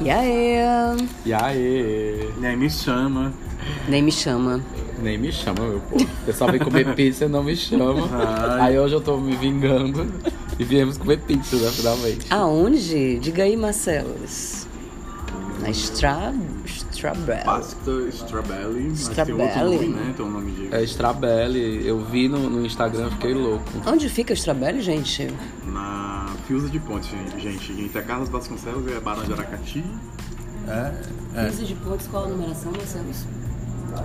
E 0.00 0.10
aí? 0.10 0.58
E 1.24 1.32
aí? 1.32 2.30
Nem 2.38 2.56
me 2.56 2.70
chama. 2.70 3.32
Nem 3.88 4.02
me 4.02 4.12
chama. 4.12 4.60
Nem 5.02 5.18
me 5.18 5.32
chama, 5.32 5.66
meu 5.66 5.80
povo. 5.80 6.04
O 6.04 6.26
pessoal 6.26 6.50
vem 6.50 6.60
comer 6.60 6.92
pizza 6.94 7.24
e 7.24 7.28
não 7.28 7.42
me 7.42 7.56
chama. 7.56 8.08
Ai. 8.12 8.60
Aí 8.60 8.78
hoje 8.78 8.94
eu 8.94 9.00
tô 9.00 9.16
me 9.16 9.34
vingando 9.36 10.06
e 10.58 10.64
viemos 10.64 10.98
comer 10.98 11.18
pizza, 11.20 11.56
né, 11.56 11.70
finalmente. 11.70 12.26
Aonde? 12.30 13.18
Diga 13.18 13.44
aí, 13.44 13.56
Marcelos. 13.56 14.66
Na 15.60 15.70
Stra... 15.70 16.34
Strawberry. 16.66 17.44
Pasta 17.44 17.90
Strawberry. 18.08 18.88
Mas 18.88 19.08
tem 19.08 19.34
outro 19.34 19.64
nome, 19.64 19.88
né? 19.88 20.14
Tem 20.16 20.24
um 20.26 20.30
nome 20.30 20.50
de... 20.52 20.74
É 20.74 20.82
Strabelli, 20.82 21.86
eu 21.86 21.98
vi 22.00 22.28
no, 22.28 22.38
no 22.48 22.64
Instagram, 22.64 23.10
fiquei 23.10 23.34
louco. 23.34 23.64
Onde 23.86 24.08
fica 24.08 24.32
o 24.32 24.36
Strawberry, 24.36 24.80
gente? 24.80 25.28
Na 25.66 26.15
Fiusa 26.46 26.68
de 26.68 26.78
Ponte, 26.78 27.10
gente. 27.38 27.72
Entre 27.72 27.98
a 27.98 28.02
Carlos 28.02 28.28
Vasconcelos 28.28 28.90
e 28.90 28.96
a 28.96 29.00
Barão 29.00 29.24
de 29.24 29.32
Aracati. 29.32 29.84
É. 30.68 31.44
Pisa 31.46 31.64
de 31.64 31.74
pontos, 31.74 32.06
qual 32.08 32.24
a 32.24 32.28
numeração, 32.28 32.72
Marcelos? 32.72 33.24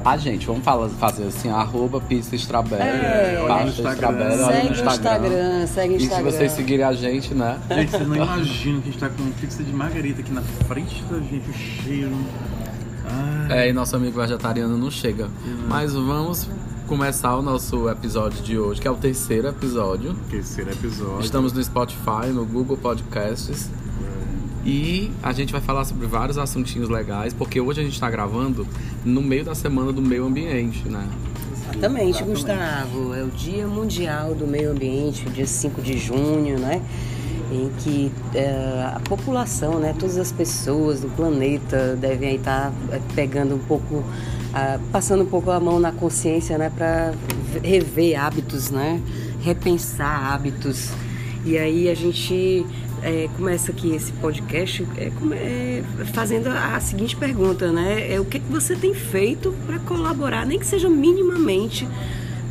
Ah, 0.05 0.15
gente, 0.15 0.45
vamos 0.47 0.63
falar, 0.63 0.87
fazer 0.89 1.25
assim, 1.25 1.49
arroba 1.49 1.99
pizza 1.99 2.33
Strabelli, 2.35 2.81
É. 2.81 3.43
pasta 3.47 3.81
Instagram. 3.81 4.15
Olha 4.17 4.37
Segue 4.37 4.63
no 4.63 4.69
o 4.69 4.73
Instagram, 4.93 5.67
segue 5.67 5.93
o 5.93 5.97
E 5.97 5.99
se 5.99 6.05
Instagram. 6.05 6.31
vocês 6.31 6.51
seguirem 6.53 6.85
a 6.85 6.93
gente, 6.93 7.33
né? 7.33 7.59
Gente, 7.69 7.91
vocês 7.91 8.07
não 8.07 8.15
imaginam 8.15 8.81
que 8.81 8.89
a 8.89 8.91
gente 8.91 8.99
tá 9.01 9.09
com 9.09 9.31
pizza 9.31 9.63
de 9.63 9.73
margarita 9.73 10.21
aqui 10.21 10.31
na 10.31 10.41
frente 10.41 11.03
da 11.03 11.19
gente, 11.19 11.49
o 11.49 11.53
cheiro. 11.53 12.15
Ai, 13.49 13.65
É, 13.65 13.69
e 13.69 13.73
nosso 13.73 13.95
amigo 13.95 14.17
vegetariano 14.21 14.77
não 14.77 14.89
chega. 14.89 15.29
Mas 15.67 15.93
vamos 15.93 16.47
começar 16.91 17.37
o 17.37 17.41
nosso 17.41 17.87
episódio 17.87 18.43
de 18.43 18.59
hoje, 18.59 18.81
que 18.81 18.85
é 18.85 18.91
o 18.91 18.97
terceiro 18.97 19.47
episódio. 19.47 20.13
terceiro 20.29 20.71
episódio. 20.71 21.21
Estamos 21.21 21.53
no 21.53 21.63
Spotify, 21.63 22.27
no 22.33 22.45
Google 22.45 22.75
Podcasts. 22.75 23.69
E 24.65 25.09
a 25.23 25.31
gente 25.31 25.53
vai 25.53 25.61
falar 25.61 25.85
sobre 25.85 26.05
vários 26.05 26.37
assuntinhos 26.37 26.89
legais, 26.89 27.33
porque 27.33 27.61
hoje 27.61 27.79
a 27.79 27.83
gente 27.85 27.93
está 27.93 28.09
gravando 28.09 28.67
no 29.05 29.21
meio 29.21 29.45
da 29.45 29.55
semana 29.55 29.93
do 29.93 30.01
meio 30.01 30.25
ambiente, 30.25 30.89
né? 30.89 31.07
Exatamente, 31.53 32.23
Gustavo. 32.25 33.15
É 33.15 33.23
o 33.23 33.29
Dia 33.29 33.65
Mundial 33.65 34.35
do 34.35 34.45
Meio 34.45 34.71
Ambiente, 34.71 35.25
o 35.25 35.29
dia 35.29 35.47
5 35.47 35.81
de 35.81 35.97
junho, 35.97 36.59
né? 36.59 36.81
Em 37.49 37.71
que 37.79 38.11
eh, 38.35 38.91
a 38.93 38.99
população, 38.99 39.79
né, 39.79 39.95
todas 39.97 40.17
as 40.17 40.33
pessoas 40.33 40.99
do 40.99 41.07
planeta 41.15 41.95
devem 41.95 42.35
estar 42.35 42.73
eh, 42.91 42.99
pegando 43.15 43.55
um 43.55 43.59
pouco, 43.59 44.03
ah, 44.53 44.79
passando 44.91 45.23
um 45.23 45.27
pouco 45.27 45.51
a 45.51 45.59
mão 45.59 45.79
na 45.79 45.91
consciência, 45.91 46.57
né, 46.57 46.69
para 46.75 47.13
rever 47.63 48.19
hábitos, 48.19 48.69
né, 48.69 49.01
repensar 49.41 50.33
hábitos. 50.33 50.89
E 51.43 51.57
aí 51.57 51.89
a 51.89 51.95
gente 51.95 52.65
eh, 53.01 53.27
começa 53.35 53.71
aqui 53.71 53.95
esse 53.95 54.11
podcast 54.13 54.85
come- 55.19 55.35
eh, 55.35 55.83
fazendo 56.13 56.49
a, 56.49 56.79
seguinte 56.79 57.15
pergunta, 57.15 57.71
né? 57.71 58.13
É 58.13 58.19
o 58.19 58.25
que, 58.25 58.39
que 58.39 58.51
você 58.51 58.75
tem 58.75 58.93
feito 58.93 59.51
para 59.65 59.79
colaborar, 59.79 60.45
nem 60.45 60.59
que 60.59 60.65
seja 60.67 60.87
minimamente, 60.87 61.87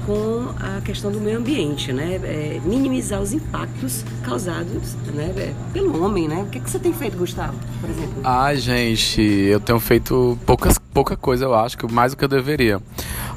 com 0.04 0.48
a 0.58 0.80
questão 0.80 1.12
do 1.12 1.20
meio 1.20 1.38
ambiente, 1.38 1.92
né? 1.92 2.18
É, 2.24 2.60
minimizar 2.64 3.22
os 3.22 3.32
impactos 3.32 4.04
causados 4.24 4.94
né, 5.14 5.32
é, 5.36 5.52
pelo 5.72 6.02
homem, 6.02 6.26
né? 6.26 6.42
O 6.42 6.46
que, 6.46 6.58
que 6.58 6.68
você 6.68 6.80
tem 6.80 6.92
feito, 6.92 7.16
Gustavo, 7.16 7.54
por 7.80 7.88
exemplo? 7.88 8.14
Ai, 8.24 8.56
gente, 8.56 9.20
eu 9.20 9.60
tenho 9.60 9.78
feito 9.78 10.36
poucas, 10.44 10.79
pouca 10.92 11.16
coisa, 11.16 11.44
eu 11.44 11.54
acho, 11.54 11.78
que 11.78 11.92
mais 11.92 12.12
do 12.12 12.18
que 12.18 12.24
eu 12.24 12.28
deveria. 12.28 12.80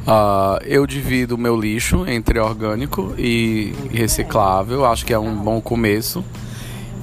Ah, 0.08 0.60
eu 0.64 0.86
divido 0.86 1.36
o 1.36 1.38
meu 1.38 1.60
lixo 1.60 2.06
entre 2.08 2.40
orgânico 2.40 3.14
e 3.18 3.74
reciclável, 3.92 4.86
acho 4.86 5.06
que 5.06 5.14
é 5.14 5.20
um 5.20 5.36
bom 5.36 5.62
começo. 5.62 6.24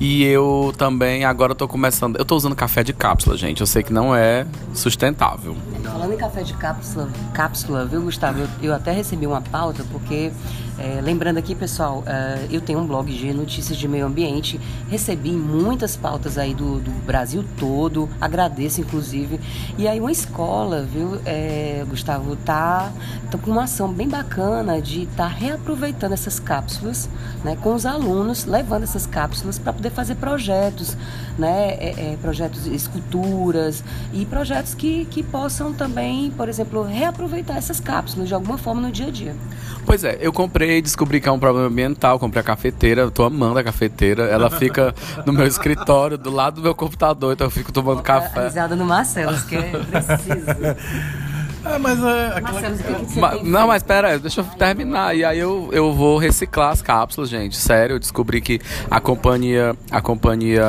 E 0.01 0.25
eu 0.25 0.73
também, 0.79 1.27
agora 1.27 1.55
tô 1.55 1.69
começando. 1.69 2.17
Eu 2.17 2.25
tô 2.25 2.35
usando 2.35 2.57
café 2.57 2.83
de 2.83 2.91
cápsula, 2.91 3.37
gente. 3.37 3.61
Eu 3.61 3.67
sei 3.67 3.83
que 3.83 3.93
não 3.93 4.17
é 4.17 4.47
sustentável. 4.73 5.55
Falando 5.85 6.15
em 6.15 6.17
café 6.17 6.43
de 6.43 6.55
cápsula, 6.55 7.11
cápsula 7.35 7.85
viu, 7.85 8.01
Gustavo? 8.01 8.41
Eu, 8.41 8.49
eu 8.63 8.75
até 8.75 8.93
recebi 8.93 9.27
uma 9.27 9.43
pauta, 9.43 9.85
porque, 9.93 10.33
é, 10.81 11.01
lembrando 11.03 11.37
aqui, 11.37 11.55
pessoal, 11.55 12.03
é, 12.07 12.47
eu 12.51 12.61
tenho 12.61 12.79
um 12.79 12.87
blog 12.87 13.13
de 13.13 13.33
notícias 13.35 13.77
de 13.77 13.87
meio 13.87 14.07
ambiente, 14.07 14.59
recebi 14.89 15.33
muitas 15.33 15.95
pautas 15.95 16.39
aí 16.39 16.55
do, 16.55 16.81
do 16.81 16.91
Brasil 17.05 17.45
todo, 17.59 18.09
agradeço, 18.19 18.81
inclusive. 18.81 19.39
E 19.77 19.87
aí, 19.87 20.01
uma 20.01 20.11
escola, 20.11 20.83
viu, 20.83 21.21
é, 21.27 21.85
Gustavo, 21.87 22.35
tá, 22.35 22.91
tá 23.31 23.37
com 23.37 23.51
uma 23.51 23.65
ação 23.65 23.93
bem 23.93 24.09
bacana 24.09 24.81
de 24.81 25.03
estar 25.03 25.27
reaproveitando 25.27 26.13
essas 26.13 26.41
cápsulas, 26.41 27.11
né, 27.45 27.59
com 27.61 27.75
os 27.75 27.85
alunos, 27.85 28.47
levando 28.47 28.85
essas 28.85 29.07
cápsulas 29.07 29.59
para 29.59 29.75
poder 29.75 29.91
fazer 29.91 30.15
projetos, 30.15 30.97
né, 31.39 31.75
é, 31.75 31.95
é, 32.13 32.19
projetos, 32.23 32.67
esculturas 32.67 33.85
e 34.13 34.25
projetos 34.25 34.75
que, 34.75 35.05
que 35.07 35.23
possam 35.23 35.75
também, 35.75 36.31
por 36.31 36.49
exemplo, 36.49 36.83
reaproveitar 36.83 37.59
essas 37.59 37.81
cápsulas 37.81 38.29
de 38.29 38.35
alguma 38.35 38.57
forma 38.57 38.81
no 38.81 38.91
dia 38.91 39.09
a 39.09 39.11
dia. 39.11 39.37
Pois 39.85 40.05
é, 40.05 40.19
eu 40.21 40.33
comprei, 40.33 40.70
descobri 40.79 41.21
que 41.23 41.29
é 41.29 41.33
um 41.33 41.39
problema 41.39 41.69
ambiental, 41.69 42.19
comprei 42.19 42.43
a 42.43 42.45
cafeteira, 42.45 43.01
eu 43.01 43.11
tô 43.11 43.25
amando 43.25 43.59
a 43.59 43.65
cafeteira. 43.65 44.25
Ela 44.25 44.51
fica 44.53 44.95
no 45.25 45.33
meu 45.33 45.47
escritório, 45.47 46.19
do 46.19 46.31
lado 46.31 46.57
do 46.57 46.63
meu 46.63 46.75
computador, 46.75 47.33
então 47.33 47.47
eu 47.47 47.51
fico 47.51 47.73
tomando 47.73 48.03
café. 48.03 48.45
risada 48.45 48.77
no 48.77 48.85
Marcelo, 48.85 49.37
que 49.49 49.57
é 49.57 49.71
preciso. 49.71 51.31
Ah, 51.63 51.79
mas 51.79 52.03
é, 52.03 52.27
aquela... 52.29 52.53
Marcelo, 52.53 52.75
o 53.03 53.07
que, 53.07 53.21
Ma- 53.21 53.35
não, 53.43 53.67
mas 53.67 53.83
pera 53.83 54.09
aí, 54.09 54.19
deixa 54.19 54.41
eu 54.41 54.45
terminar. 54.45 55.15
E 55.15 55.23
aí 55.25 55.39
eu, 55.39 55.69
eu 55.73 55.93
vou 55.93 56.17
reciclar 56.17 56.71
as 56.71 56.81
cápsulas, 56.81 57.29
gente. 57.29 57.55
Sério, 57.57 57.97
eu 57.97 57.99
descobri 57.99 58.41
que 58.41 58.61
a 58.91 58.99
companhia. 58.99 59.77
A 59.91 60.01
companhia 60.01 60.65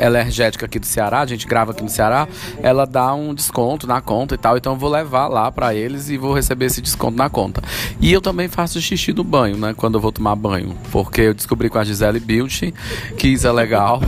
energética 0.00 0.66
aqui 0.66 0.78
do 0.78 0.86
Ceará, 0.86 1.20
a 1.20 1.26
gente 1.26 1.46
grava 1.46 1.72
aqui 1.72 1.82
no 1.82 1.88
Ceará, 1.88 2.26
ela 2.62 2.86
dá 2.86 3.14
um 3.14 3.34
desconto 3.34 3.86
na 3.86 4.00
conta 4.00 4.34
e 4.34 4.38
tal, 4.38 4.56
então 4.56 4.72
eu 4.74 4.78
vou 4.78 4.90
levar 4.90 5.28
lá 5.28 5.50
pra 5.50 5.74
eles 5.74 6.08
e 6.08 6.16
vou 6.16 6.32
receber 6.34 6.66
esse 6.66 6.80
desconto 6.80 7.16
na 7.16 7.28
conta. 7.28 7.62
E 8.00 8.12
eu 8.12 8.20
também 8.20 8.48
faço 8.48 8.80
xixi 8.80 9.12
no 9.12 9.24
banho, 9.24 9.56
né, 9.56 9.74
quando 9.76 9.94
eu 9.96 10.00
vou 10.00 10.12
tomar 10.12 10.34
banho, 10.36 10.76
porque 10.90 11.20
eu 11.22 11.34
descobri 11.34 11.68
com 11.68 11.78
a 11.78 11.84
Gisele 11.84 12.20
Beauty 12.20 12.72
que 13.16 13.28
isso 13.28 13.46
é 13.46 13.52
legal. 13.52 14.00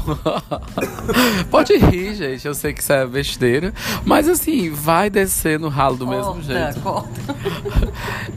Pode 1.50 1.76
rir, 1.76 2.14
gente, 2.14 2.46
eu 2.46 2.54
sei 2.54 2.72
que 2.72 2.82
isso 2.82 2.92
é 2.92 3.06
besteira, 3.06 3.72
mas 4.04 4.28
assim, 4.28 4.70
vai 4.70 5.10
descer 5.10 5.58
no 5.58 5.68
ralo 5.68 5.96
do 5.96 6.06
mesmo 6.06 6.34
Corta, 6.34 6.42
jeito. 6.42 6.80
corta. 6.80 7.10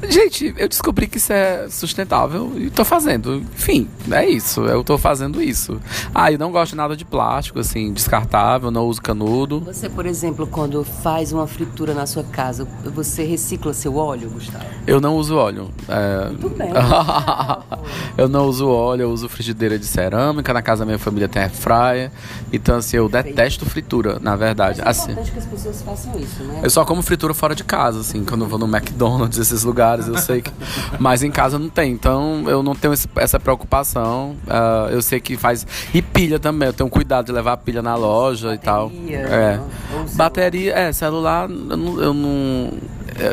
Gente, 0.10 0.54
eu 0.58 0.68
descobri 0.68 1.08
que 1.08 1.18
isso 1.18 1.32
é 1.32 1.68
sustentável 1.70 2.52
e 2.58 2.70
tô 2.70 2.84
fazendo. 2.84 3.36
Enfim, 3.56 3.88
é 4.12 4.28
isso. 4.28 4.62
Eu 4.66 4.84
tô 4.84 4.98
fazendo 4.98 5.42
isso. 5.42 5.80
Ah, 6.14 6.32
eu 6.32 6.38
não 6.38 6.52
gosto 6.52 6.76
nada 6.76 6.96
de 6.96 7.06
plástico, 7.06 7.43
assim, 7.56 7.92
descartável, 7.94 8.72
não 8.72 8.86
uso 8.88 9.02
canudo. 9.02 9.60
Você, 9.62 9.90
por 9.90 10.06
exemplo, 10.06 10.48
quando 10.48 10.84
faz 10.84 11.32
uma 11.32 11.48
fritura 11.48 11.94
na 11.94 12.06
sua 12.06 12.24
casa, 12.24 12.68
você 12.94 13.24
recicla 13.24 13.74
seu 13.74 13.96
óleo, 13.96 14.30
Gustavo? 14.30 14.66
Eu 14.88 15.00
não 15.02 15.16
uso 15.16 15.36
óleo. 15.36 15.70
É... 15.88 16.30
Muito 16.30 16.50
bem. 16.50 16.70
eu 18.18 18.28
não 18.30 18.46
uso 18.48 18.68
óleo, 18.70 19.04
eu 19.04 19.12
uso 19.12 19.28
frigideira 19.30 19.78
de 19.78 19.86
cerâmica. 19.86 20.54
Na 20.54 20.62
casa 20.62 20.80
da 20.80 20.86
minha 20.86 21.00
família 21.00 21.28
tem 21.28 21.42
air 21.42 21.52
fryer. 21.52 22.12
Então, 22.52 22.78
assim, 22.78 22.98
eu 22.98 23.10
detesto 23.10 23.66
fritura, 23.66 24.20
na 24.22 24.36
verdade. 24.36 24.82
É 24.82 24.88
Assim. 24.88 25.12
importante 25.12 25.32
que 25.32 25.40
as 25.40 25.46
pessoas 25.46 25.82
façam 25.82 26.20
isso, 26.20 26.44
né? 26.44 26.62
Eu 26.64 26.70
só 26.70 26.86
como 26.86 27.02
fritura 27.02 27.34
fora 27.34 27.56
de 27.56 27.64
casa, 27.64 28.00
assim, 28.02 28.24
quando 28.24 28.44
eu 28.46 28.48
vou 28.48 28.60
no 28.60 28.68
McDonald's, 28.68 29.38
esses 29.40 29.64
lugares, 29.64 30.08
eu 30.08 30.18
sei 30.18 30.42
que. 30.42 30.52
Mas 31.00 31.24
em 31.24 31.32
casa 31.32 31.58
não 31.58 31.70
tem, 31.70 31.92
então 31.92 32.44
eu 32.48 32.62
não 32.62 32.76
tenho 32.76 32.94
essa 33.16 33.40
preocupação. 33.40 34.36
Ah, 34.48 34.88
eu 34.92 35.02
sei 35.02 35.20
que 35.20 35.36
faz. 35.38 35.66
E 35.94 36.02
pilha 36.02 36.40
também, 36.40 36.68
eu 36.68 36.74
tenho 36.74 36.90
cuidado 36.90 37.26
de 37.26 37.32
levar 37.34 37.54
a 37.54 37.58
pilha 37.58 37.82
na 37.82 37.96
loja 37.96 38.54
e 38.54 38.58
tal. 38.58 38.90
Bateria, 38.90 39.18
É. 39.20 39.60
ou 39.60 39.68
celular. 40.08 40.16
Bateria, 40.16 40.74
é, 40.78 40.94
celular, 40.94 41.50
eu 41.50 41.78
não. 41.78 42.02
Eu, 42.02 42.14
não- 42.14 42.70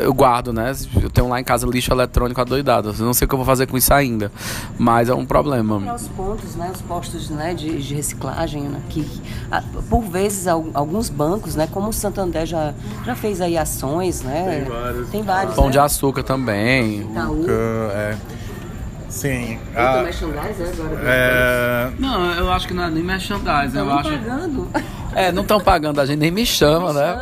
eu 0.03 0.13
guardo, 0.13 0.53
né? 0.53 0.71
Eu 1.01 1.09
tenho 1.09 1.27
lá 1.27 1.39
em 1.39 1.43
casa 1.43 1.65
lixo 1.65 1.91
eletrônico 1.91 2.39
adoidado. 2.39 2.93
Eu 2.99 3.03
não 3.05 3.15
sei 3.15 3.25
o 3.25 3.27
que 3.27 3.33
eu 3.33 3.37
vou 3.37 3.45
fazer 3.47 3.65
com 3.65 3.75
isso 3.75 3.91
ainda. 3.91 4.31
Mas 4.77 5.09
é 5.09 5.13
um 5.15 5.25
problema. 5.25 5.79
Para 5.79 5.95
os 5.95 6.07
pontos, 6.09 6.55
né, 6.55 6.69
os 6.71 6.81
postos 6.83 7.31
né, 7.31 7.55
de, 7.55 7.81
de 7.81 7.95
reciclagem, 7.95 8.61
né, 8.65 8.79
que 8.89 9.09
ah, 9.51 9.63
por 9.89 10.01
vezes 10.03 10.45
al- 10.47 10.67
alguns 10.75 11.09
bancos, 11.09 11.55
né, 11.55 11.67
como 11.71 11.89
o 11.89 11.93
Santander 11.93 12.45
já, 12.45 12.75
já 13.03 13.15
fez 13.15 13.41
aí 13.41 13.57
ações, 13.57 14.21
né? 14.21 14.61
Tem 14.61 14.69
vários. 14.71 15.09
Tem 15.09 15.23
vários. 15.23 15.55
Pão 15.55 15.65
né? 15.65 15.71
de 15.71 15.79
açúcar 15.79 16.21
também. 16.21 17.01
Itaú. 17.01 17.45
É. 17.49 18.17
Sim. 19.11 19.59
Tem 19.73 19.83
Ah, 19.83 20.01
merchandise, 20.03 20.63
é, 20.63 20.69
agora. 20.69 20.99
é, 21.03 21.91
Não, 21.99 22.31
eu 22.33 22.51
acho 22.51 22.67
que 22.67 22.73
não 22.73 22.83
é 22.85 22.89
nem 22.89 23.03
merchandising, 23.03 23.67
Estão 23.67 23.85
eu 23.87 23.91
acho. 23.93 24.09
pagando. 24.09 24.69
É, 25.15 25.31
não 25.31 25.41
estão 25.41 25.59
pagando, 25.59 25.99
a 25.99 26.05
gente 26.05 26.19
nem 26.19 26.31
me 26.31 26.45
chama, 26.45 26.93
né? 26.93 27.19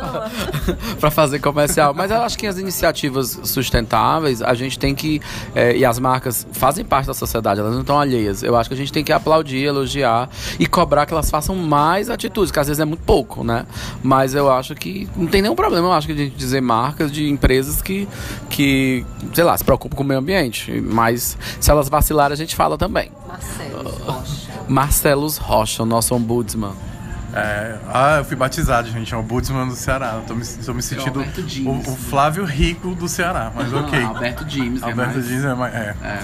pra 1.00 1.10
fazer 1.10 1.38
comercial. 1.40 1.92
Mas 1.94 2.10
eu 2.10 2.18
acho 2.22 2.38
que 2.38 2.46
as 2.46 2.58
iniciativas 2.58 3.40
sustentáveis, 3.44 4.42
a 4.42 4.54
gente 4.54 4.78
tem 4.78 4.94
que. 4.94 5.20
é, 5.54 5.76
e 5.76 5.84
as 5.84 5.98
marcas 5.98 6.46
fazem 6.52 6.84
parte 6.84 7.06
da 7.06 7.14
sociedade, 7.14 7.60
elas 7.60 7.72
não 7.72 7.80
estão 7.80 7.98
alheias. 7.98 8.42
Eu 8.42 8.56
acho 8.56 8.68
que 8.68 8.74
a 8.74 8.76
gente 8.76 8.92
tem 8.92 9.02
que 9.02 9.12
aplaudir, 9.12 9.64
elogiar 9.64 10.28
e 10.58 10.66
cobrar 10.66 11.06
que 11.06 11.12
elas 11.12 11.30
façam 11.30 11.54
mais 11.56 12.08
atitudes, 12.08 12.52
que 12.52 12.60
às 12.60 12.68
vezes 12.68 12.80
é 12.80 12.84
muito 12.84 13.02
pouco, 13.02 13.42
né? 13.42 13.66
Mas 14.02 14.34
eu 14.34 14.50
acho 14.50 14.74
que 14.74 15.08
não 15.16 15.26
tem 15.26 15.42
nenhum 15.42 15.56
problema, 15.56 15.88
eu 15.88 15.92
acho 15.92 16.06
que 16.06 16.12
a 16.12 16.16
gente 16.16 16.36
dizer 16.36 16.60
marcas 16.60 17.10
de 17.10 17.28
empresas 17.28 17.82
que, 17.82 18.08
que 18.48 19.04
sei 19.34 19.44
lá, 19.44 19.56
se 19.56 19.64
preocupam 19.64 19.96
com 19.96 20.02
o 20.02 20.06
meio 20.06 20.20
ambiente. 20.20 20.80
Mas 20.80 21.36
se 21.58 21.70
elas 21.70 21.88
vacilarem, 21.88 22.34
a 22.34 22.36
gente 22.36 22.54
fala 22.54 22.78
também. 22.78 23.10
Marcelo 23.26 23.90
Rocha. 23.90 24.50
Marcelos 24.68 25.36
Rocha, 25.36 25.82
o 25.82 25.86
nosso 25.86 26.14
ombudsman. 26.14 26.89
É, 27.34 27.76
ah, 27.92 28.16
eu 28.18 28.24
fui 28.24 28.36
batizado, 28.36 28.88
gente. 28.90 29.14
É 29.14 29.16
o 29.16 29.22
Budsman 29.22 29.68
do 29.68 29.74
Ceará. 29.76 30.14
Eu 30.16 30.22
tô 30.22 30.34
me, 30.34 30.44
tô 30.44 30.74
me 30.74 30.82
sentindo 30.82 31.20
Alberto 31.20 31.40
o, 31.40 31.48
James. 31.48 31.88
o 31.88 31.96
Flávio 31.96 32.44
Rico 32.44 32.94
do 32.94 33.08
Ceará, 33.08 33.52
mas 33.54 33.72
ok. 33.74 34.02
Alberto 34.02 34.44
James, 34.48 34.82
é 34.82 34.86
Alberto 34.86 35.14
mais- 35.14 35.26
Dias 35.28 35.44
é 35.44 35.54
mais. 35.54 35.74
É. 35.74 35.94
É. 36.02 36.20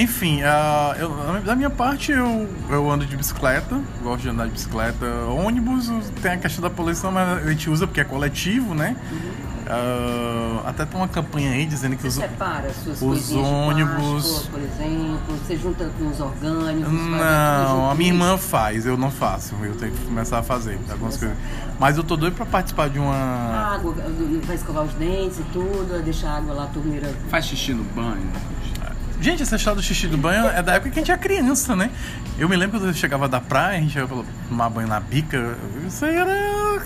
Enfim, 0.00 0.42
ah, 0.42 0.94
eu- 0.98 1.40
da 1.44 1.56
minha 1.56 1.70
parte 1.70 2.12
eu, 2.12 2.48
eu 2.68 2.90
ando 2.90 3.06
de 3.06 3.16
bicicleta, 3.16 3.80
gosto 4.02 4.22
de 4.22 4.28
andar 4.28 4.44
de 4.46 4.52
bicicleta. 4.52 5.06
Ônibus 5.30 5.90
tem 6.20 6.32
a 6.32 6.36
questão 6.36 6.62
da 6.62 6.68
poluição, 6.70 7.10
mas 7.10 7.42
a 7.44 7.48
gente 7.50 7.70
usa 7.70 7.86
porque 7.86 8.00
é 8.00 8.04
coletivo, 8.04 8.74
né? 8.74 8.94
Ah, 9.70 10.62
até 10.70 10.86
tem 10.86 10.98
uma 10.98 11.08
campanha 11.08 11.50
aí 11.52 11.66
dizendo 11.66 11.96
que 11.96 12.06
os. 12.06 12.14
Você 12.14 12.22
separa 12.22 12.70
suas 12.72 13.02
os 13.02 13.32
ônibus- 13.32 14.24
plástico, 14.28 14.50
por 14.52 14.60
exemplo, 14.60 15.36
você 15.46 15.56
junta 15.56 15.90
com 15.98 16.08
os 16.08 16.20
orgânicos. 16.20 16.90
Não, 16.92 17.90
a 17.90 17.94
minha 17.94 18.10
irmã 18.10 18.38
faz, 18.38 18.86
eu 18.86 18.96
não 18.96 19.10
faço. 19.10 19.54
Eu 19.62 19.74
tenho 19.76 19.92
que 19.92 20.04
começar 20.06 20.38
a 20.38 20.42
fazer 20.42 20.78
algumas 20.90 21.16
coisas. 21.18 21.36
Mas 21.78 21.96
eu 21.98 22.02
tô 22.04 22.16
doido 22.16 22.34
pra 22.34 22.46
participar 22.46 22.88
de 22.88 22.98
uma. 22.98 23.14
Água, 23.74 23.94
vai 24.44 24.56
escovar 24.56 24.84
os 24.84 24.94
dentes 24.94 25.38
e 25.38 25.42
tudo, 25.52 26.02
deixar 26.02 26.30
a 26.30 26.36
água 26.38 26.54
lá, 26.54 26.64
a 26.64 26.68
torneira. 26.68 27.12
Faz 27.28 27.44
xixi 27.44 27.74
no 27.74 27.84
banho. 27.84 28.26
Gente, 29.20 29.42
essa 29.42 29.56
história 29.56 29.76
do 29.76 29.82
xixi 29.82 30.06
do 30.06 30.16
banho 30.16 30.46
é 30.46 30.62
da 30.62 30.74
época 30.74 30.90
que 30.90 30.98
a 30.98 31.02
gente 31.02 31.10
era 31.10 31.20
criança, 31.20 31.74
né? 31.74 31.90
Eu 32.38 32.48
me 32.48 32.56
lembro 32.56 32.78
quando 32.78 32.88
eu 32.88 32.94
chegava 32.94 33.28
da 33.28 33.40
praia, 33.40 33.78
a 33.78 33.80
gente 33.80 33.98
ia 33.98 34.06
tomar 34.48 34.70
banho 34.70 34.86
na 34.88 35.00
bica. 35.00 35.56
Isso 35.86 36.04
aí 36.04 36.14
era. 36.16 36.82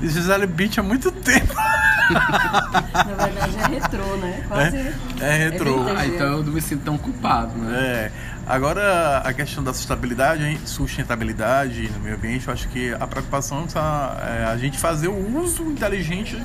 Gisele 0.00 0.46
Beach 0.46 0.78
há 0.80 0.82
muito 0.82 1.10
tempo. 1.12 1.52
Na 2.12 3.26
verdade 3.26 3.56
é 3.58 3.66
retrô, 3.66 4.16
né? 4.16 4.44
Quase. 4.48 4.76
É, 4.76 4.94
é 5.20 5.36
retrô. 5.50 5.84
vintage. 5.84 5.96
Ah, 5.98 6.06
então 6.06 6.26
eu 6.26 6.42
não 6.42 6.52
me 6.52 6.60
sinto 6.60 6.84
tão 6.84 6.98
culpado, 6.98 7.56
né? 7.58 7.76
É. 7.76 8.12
Agora, 8.46 9.18
a 9.18 9.32
questão 9.32 9.62
da 9.62 9.72
sustentabilidade, 9.72 10.42
hein, 10.42 10.58
sustentabilidade 10.64 11.88
no 11.90 12.00
meio 12.00 12.16
ambiente, 12.16 12.48
eu 12.48 12.52
acho 12.52 12.68
que 12.68 12.92
a 12.92 13.06
preocupação 13.06 13.66
tá, 13.66 14.16
é 14.40 14.44
a 14.44 14.56
gente 14.56 14.78
fazer 14.78 15.08
o 15.08 15.38
uso 15.38 15.62
inteligente 15.64 16.42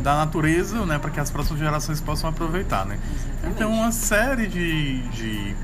da 0.00 0.16
natureza, 0.16 0.84
né, 0.84 0.98
para 0.98 1.10
que 1.10 1.20
as 1.20 1.30
próximas 1.30 1.60
gerações 1.60 2.00
possam 2.00 2.28
aproveitar, 2.30 2.84
né? 2.84 2.98
Então, 3.44 3.72
uma 3.72 3.92
série 3.92 4.46
de, 4.46 5.00
de, 5.08 5.56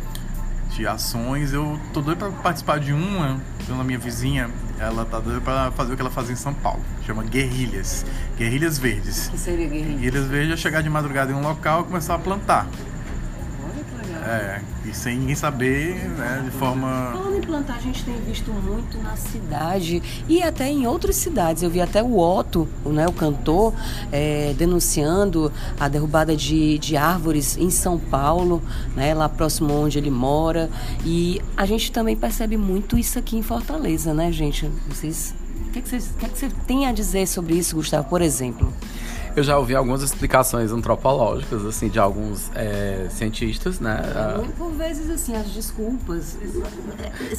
de 0.74 0.86
ações. 0.86 1.52
Eu 1.52 1.78
tô 1.92 2.00
doido 2.00 2.18
para 2.18 2.30
participar 2.30 2.80
de 2.80 2.92
uma, 2.92 3.40
uma 3.68 3.84
minha 3.84 3.98
vizinha, 3.98 4.50
ela 4.78 5.04
tá 5.04 5.20
doida 5.20 5.40
para 5.40 5.70
fazer 5.72 5.92
o 5.92 5.96
que 5.96 6.02
ela 6.02 6.10
faz 6.10 6.30
em 6.30 6.36
São 6.36 6.52
Paulo, 6.54 6.80
chama 7.06 7.22
Guerrilhas, 7.22 8.04
Guerrilhas 8.36 8.78
Verdes. 8.78 9.28
Que 9.28 9.38
seria 9.38 9.68
guerrilha. 9.68 9.98
Guerrilhas 9.98 10.26
Verdes 10.26 10.52
é 10.52 10.56
chegar 10.56 10.82
de 10.82 10.90
madrugada 10.90 11.32
em 11.32 11.34
um 11.34 11.42
local 11.42 11.82
e 11.82 11.84
começar 11.84 12.14
a 12.14 12.18
plantar. 12.18 12.66
É, 14.24 14.60
e 14.84 14.94
sem 14.94 15.18
ninguém 15.18 15.34
saber, 15.34 15.96
né, 16.10 16.42
de 16.44 16.50
forma. 16.52 17.10
Falando 17.12 17.36
em 17.36 17.40
plantar, 17.40 17.76
a 17.76 17.80
gente 17.80 18.04
tem 18.04 18.14
visto 18.20 18.52
muito 18.52 18.98
na 19.02 19.16
cidade 19.16 20.02
e 20.28 20.42
até 20.42 20.68
em 20.68 20.86
outras 20.86 21.16
cidades. 21.16 21.62
Eu 21.62 21.70
vi 21.70 21.80
até 21.80 22.02
o 22.02 22.18
Otto, 22.18 22.68
né, 22.86 23.06
o 23.06 23.12
cantor, 23.12 23.74
é, 24.12 24.54
denunciando 24.56 25.52
a 25.78 25.88
derrubada 25.88 26.36
de, 26.36 26.78
de 26.78 26.96
árvores 26.96 27.56
em 27.56 27.70
São 27.70 27.98
Paulo, 27.98 28.62
né, 28.94 29.12
lá 29.12 29.28
próximo 29.28 29.74
onde 29.74 29.98
ele 29.98 30.10
mora. 30.10 30.70
E 31.04 31.40
a 31.56 31.66
gente 31.66 31.90
também 31.90 32.16
percebe 32.16 32.56
muito 32.56 32.96
isso 32.96 33.18
aqui 33.18 33.36
em 33.36 33.42
Fortaleza, 33.42 34.14
né, 34.14 34.30
gente? 34.30 34.70
Vocês. 34.88 35.34
O 35.68 35.72
que, 35.72 35.78
é 35.78 35.82
que, 35.82 35.90
que, 35.90 36.26
é 36.26 36.28
que 36.28 36.38
você 36.38 36.48
tem 36.66 36.86
a 36.86 36.92
dizer 36.92 37.26
sobre 37.26 37.54
isso, 37.54 37.74
Gustavo, 37.74 38.06
por 38.08 38.20
exemplo? 38.20 38.72
Eu 39.34 39.42
já 39.42 39.58
ouvi 39.58 39.74
algumas 39.74 40.02
explicações 40.02 40.72
antropológicas, 40.72 41.64
assim, 41.64 41.88
de 41.88 41.98
alguns 41.98 42.50
é, 42.54 43.06
cientistas, 43.10 43.80
né? 43.80 44.00
Ah, 44.14 44.42
Por 44.58 44.72
vezes, 44.72 45.08
assim, 45.10 45.34
as 45.34 45.46
desculpas 45.46 46.36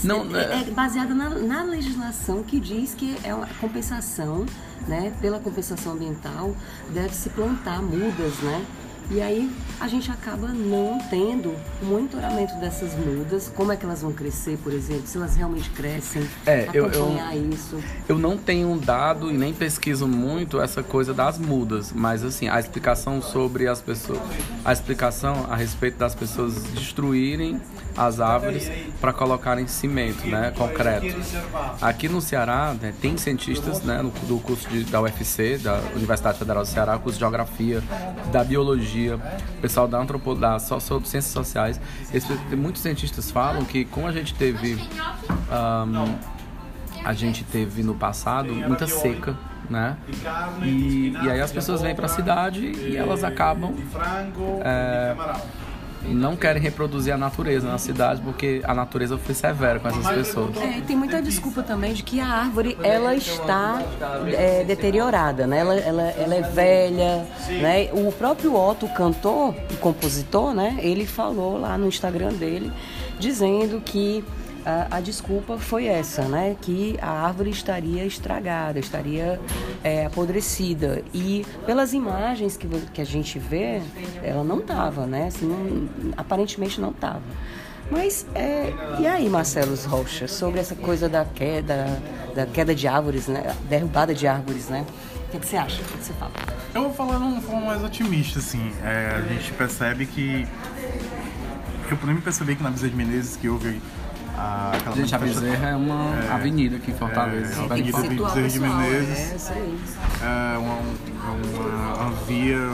Não, 0.03 0.35
é, 0.35 0.61
é 0.61 0.63
baseada 0.71 1.13
na, 1.13 1.29
na 1.29 1.63
legislação 1.63 2.41
que 2.43 2.59
diz 2.59 2.93
que 2.95 3.15
é 3.23 3.33
uma 3.33 3.47
compensação, 3.59 4.45
né? 4.87 5.13
Pela 5.21 5.39
compensação 5.39 5.93
ambiental, 5.93 6.55
deve-se 6.89 7.29
plantar 7.29 7.81
mudas, 7.81 8.39
né? 8.39 8.65
E 9.13 9.21
aí 9.21 9.51
a 9.79 9.87
gente 9.87 10.09
acaba 10.09 10.47
não 10.47 10.97
tendo 11.09 11.49
o 11.81 11.85
monitoramento 11.85 12.55
dessas 12.55 12.95
mudas, 12.95 13.51
como 13.53 13.71
é 13.71 13.77
que 13.77 13.85
elas 13.85 14.01
vão 14.01 14.11
crescer, 14.11 14.57
por 14.63 14.73
exemplo, 14.73 15.03
se 15.05 15.17
elas 15.17 15.35
realmente 15.35 15.69
crescem, 15.69 16.27
É, 16.47 16.67
eu- 16.73 16.85
eu- 16.85 17.03
acompanhar 17.05 17.35
isso. 17.37 17.77
Eu 18.09 18.17
não 18.17 18.37
tenho 18.37 18.75
dado 18.79 19.29
e 19.29 19.33
nem 19.37 19.53
pesquiso 19.53 20.07
muito 20.07 20.59
essa 20.59 20.81
coisa 20.81 21.13
das 21.13 21.37
mudas, 21.37 21.91
mas 21.93 22.23
assim, 22.23 22.47
a 22.47 22.59
explicação 22.59 23.21
sobre 23.21 23.67
as 23.67 23.81
pessoas, 23.81 24.19
a 24.65 24.73
explicação 24.73 25.45
a 25.49 25.55
respeito 25.55 25.97
das 25.97 26.15
pessoas 26.15 26.55
destruírem 26.73 27.61
as 27.95 28.19
árvores 28.19 28.71
para 28.99 29.13
colocarem 29.13 29.67
cimento, 29.67 30.25
né, 30.27 30.51
concreto. 30.57 31.15
Aqui 31.79 32.09
no 32.09 32.19
Ceará, 32.21 32.73
né, 32.81 32.91
tem 32.99 33.15
cientistas, 33.17 33.83
né, 33.83 34.01
no, 34.01 34.09
do 34.27 34.39
curso 34.39 34.67
de, 34.69 34.83
da 34.85 34.99
UFC, 35.01 35.59
da 35.59 35.79
Universidade 35.95 36.39
Federal 36.39 36.63
do 36.63 36.69
Ceará, 36.69 36.97
curso 36.97 37.17
de 37.17 37.19
Geografia, 37.19 37.83
da 38.31 38.43
Biologia, 38.43 39.02
pessoal 39.61 39.87
da 39.87 39.97
antropologia, 39.99 40.49
da 40.49 40.59
socio, 40.59 41.03
Ciências 41.05 41.33
Sociais, 41.33 41.79
eles, 42.11 42.25
muitos 42.57 42.81
cientistas 42.81 43.31
falam 43.31 43.63
que 43.65 43.85
como 43.85 44.07
a 44.07 44.11
gente 44.11 44.33
teve 44.33 44.77
ahn, 45.51 46.15
a 47.03 47.13
gente 47.13 47.43
teve 47.43 47.83
no 47.83 47.95
passado 47.95 48.53
muita 48.53 48.87
seca, 48.87 49.37
né? 49.69 49.97
E, 50.63 51.13
e 51.23 51.29
aí 51.29 51.41
as 51.41 51.51
pessoas 51.51 51.81
vêm 51.81 51.95
para 51.95 52.05
a 52.05 52.09
cidade 52.09 52.65
e 52.65 52.95
elas 52.95 53.23
acabam 53.23 53.73
é, 54.63 55.15
não 56.05 56.35
querem 56.35 56.61
reproduzir 56.61 57.13
a 57.13 57.17
natureza 57.17 57.67
na 57.67 57.77
cidade 57.77 58.21
porque 58.21 58.61
a 58.63 58.73
natureza 58.73 59.17
foi 59.17 59.33
severa 59.33 59.79
com 59.79 59.87
essas 59.87 60.07
pessoas. 60.07 60.57
É, 60.57 60.81
tem 60.81 60.95
muita 60.95 61.21
desculpa 61.21 61.63
também 61.63 61.93
de 61.93 62.03
que 62.03 62.19
a 62.19 62.27
árvore 62.27 62.77
ela 62.83 63.15
está 63.15 63.81
é, 64.27 64.63
deteriorada, 64.63 65.47
né? 65.47 65.59
Ela, 65.59 65.75
ela, 65.75 66.01
ela 66.03 66.35
é 66.35 66.41
velha, 66.41 67.27
né? 67.49 67.89
O 67.93 68.11
próprio 68.11 68.55
Otto, 68.55 68.87
cantor, 68.89 69.55
o 69.71 69.77
compositor, 69.77 70.53
né? 70.53 70.77
Ele 70.79 71.05
falou 71.05 71.59
lá 71.59 71.77
no 71.77 71.87
Instagram 71.87 72.33
dele 72.33 72.71
dizendo 73.19 73.81
que 73.81 74.23
a, 74.65 74.97
a 74.97 75.01
desculpa 75.01 75.57
foi 75.57 75.85
essa, 75.87 76.23
né? 76.23 76.55
Que 76.61 76.97
a 77.01 77.09
árvore 77.25 77.49
estaria 77.49 78.05
estragada, 78.05 78.79
estaria 78.79 79.39
é, 79.83 80.05
apodrecida. 80.05 81.03
E 81.13 81.45
pelas 81.65 81.93
imagens 81.93 82.55
que, 82.57 82.67
que 82.93 83.01
a 83.01 83.05
gente 83.05 83.37
vê, 83.39 83.81
ela 84.23 84.43
não 84.43 84.59
estava, 84.59 85.05
né? 85.05 85.27
Assim, 85.27 85.45
não- 85.47 86.13
aparentemente 86.17 86.79
não 86.79 86.91
estava. 86.91 87.21
Mas, 87.91 88.25
é, 88.33 88.73
e 88.99 89.05
aí, 89.05 89.29
Marcelo 89.29 89.75
Rocha, 89.87 90.27
sobre 90.27 90.59
essa 90.59 90.73
coisa 90.75 91.09
da 91.09 91.25
queda, 91.25 91.85
da 92.33 92.45
queda 92.45 92.73
de 92.73 92.87
árvores, 92.87 93.27
né? 93.27 93.53
Derrubada 93.69 94.13
de 94.13 94.25
árvores, 94.25 94.69
né? 94.69 94.85
O 95.27 95.31
que, 95.31 95.39
que 95.39 95.45
você 95.47 95.57
acha? 95.57 95.81
O 95.81 95.85
que, 95.85 95.97
que 95.97 96.03
você 96.05 96.13
fala? 96.13 96.31
Eu 96.73 96.83
vou 96.83 96.93
falar 96.93 97.17
uma 97.17 97.41
forma 97.41 97.61
mais 97.67 97.83
otimista, 97.83 98.39
assim. 98.39 98.71
É, 98.83 99.17
a 99.17 99.33
gente 99.33 99.51
percebe 99.53 100.05
que. 100.05 100.47
eu 101.91 101.97
pude 101.97 102.13
me 102.13 102.21
perceber 102.21 102.55
que 102.55 102.63
na 102.63 102.69
Bezerra 102.71 102.91
de 102.91 102.95
Menezes, 102.95 103.35
que 103.35 103.49
houve 103.49 103.81
a, 104.37 104.71
aquela 104.75 104.95
Gente, 104.95 105.15
a 105.15 105.17
Bezerra 105.17 105.69
é 105.69 105.75
uma 105.75 106.33
avenida 106.33 106.77
aqui 106.77 106.91
em 106.91 106.95
Fortaleza. 106.95 107.51
É, 107.51 107.55
super 107.55 107.71
Avenida 107.73 107.97
Bezerra 108.01 108.47
de 108.47 108.59
pessoal, 108.59 108.77
Menezes. 108.77 109.31
É, 109.31 109.35
isso 109.35 109.53
aí. 109.53 109.79
é 110.21 110.57
uma, 110.57 110.75
uma, 110.75 111.93
uma 111.95 112.11
via 112.27 112.69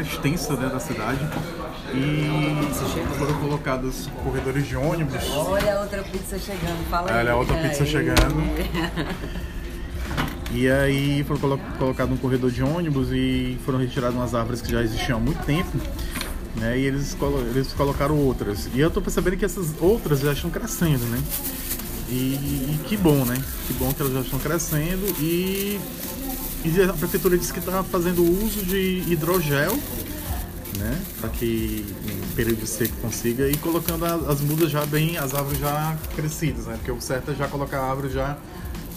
extensa 0.00 0.54
né, 0.54 0.68
da 0.68 0.78
cidade 0.78 1.18
e 1.92 3.18
foram 3.18 3.34
colocados 3.40 4.08
corredores 4.22 4.66
de 4.66 4.76
ônibus. 4.76 5.28
Olha 5.30 5.76
a 5.76 5.80
outra 5.80 6.02
pizza 6.02 6.38
chegando, 6.38 6.88
fala 6.88 7.10
aí. 7.10 7.18
Olha 7.18 7.32
a 7.32 7.36
outra 7.36 7.56
pizza 7.56 7.82
Aí. 7.82 7.90
chegando. 7.90 8.34
E 10.52 10.68
aí 10.68 11.22
foram 11.22 11.40
colo 11.40 11.60
colocado 11.78 12.12
um 12.12 12.16
corredor 12.16 12.50
de 12.50 12.60
ônibus 12.60 13.12
e 13.12 13.56
foram 13.64 13.78
retiradas 13.78 14.16
umas 14.16 14.34
árvores 14.34 14.60
que 14.60 14.68
já 14.68 14.82
existiam 14.82 15.18
há 15.18 15.20
muito 15.20 15.44
tempo. 15.44 15.70
Né, 16.56 16.78
e 16.78 16.84
eles, 16.84 17.14
colo 17.14 17.38
eles 17.40 17.72
colocaram 17.72 18.16
outras. 18.18 18.68
E 18.74 18.80
eu 18.80 18.90
tô 18.90 19.00
percebendo 19.00 19.36
que 19.36 19.44
essas 19.44 19.68
outras 19.80 20.20
já 20.20 20.32
estão 20.32 20.50
crescendo, 20.50 21.04
né? 21.06 21.22
E, 22.08 22.14
e 22.74 22.80
que 22.88 22.96
bom, 22.96 23.24
né? 23.24 23.40
Que 23.68 23.72
bom 23.74 23.92
que 23.92 24.02
elas 24.02 24.12
já 24.12 24.20
estão 24.20 24.38
crescendo 24.40 25.06
e, 25.20 25.78
e 26.64 26.82
a 26.82 26.92
prefeitura 26.92 27.38
disse 27.38 27.52
que 27.52 27.60
está 27.60 27.84
fazendo 27.84 28.20
uso 28.24 28.64
de 28.64 29.04
hidrogel, 29.06 29.78
né? 30.76 31.00
Para 31.20 31.30
que 31.30 31.86
em 32.04 32.34
período 32.34 32.66
seco 32.66 32.96
consiga 33.00 33.48
e 33.48 33.56
colocando 33.58 34.04
a- 34.04 34.14
as 34.32 34.40
mudas 34.40 34.72
já 34.72 34.84
bem, 34.84 35.16
as 35.18 35.32
árvores 35.34 35.60
já 35.60 35.96
crescidas, 36.16 36.66
né? 36.66 36.74
Porque 36.78 36.90
o 36.90 37.00
certo 37.00 37.30
é 37.30 37.34
já 37.36 37.46
colocar 37.46 37.78
a 37.78 37.90
árvore 37.90 38.12
já 38.12 38.36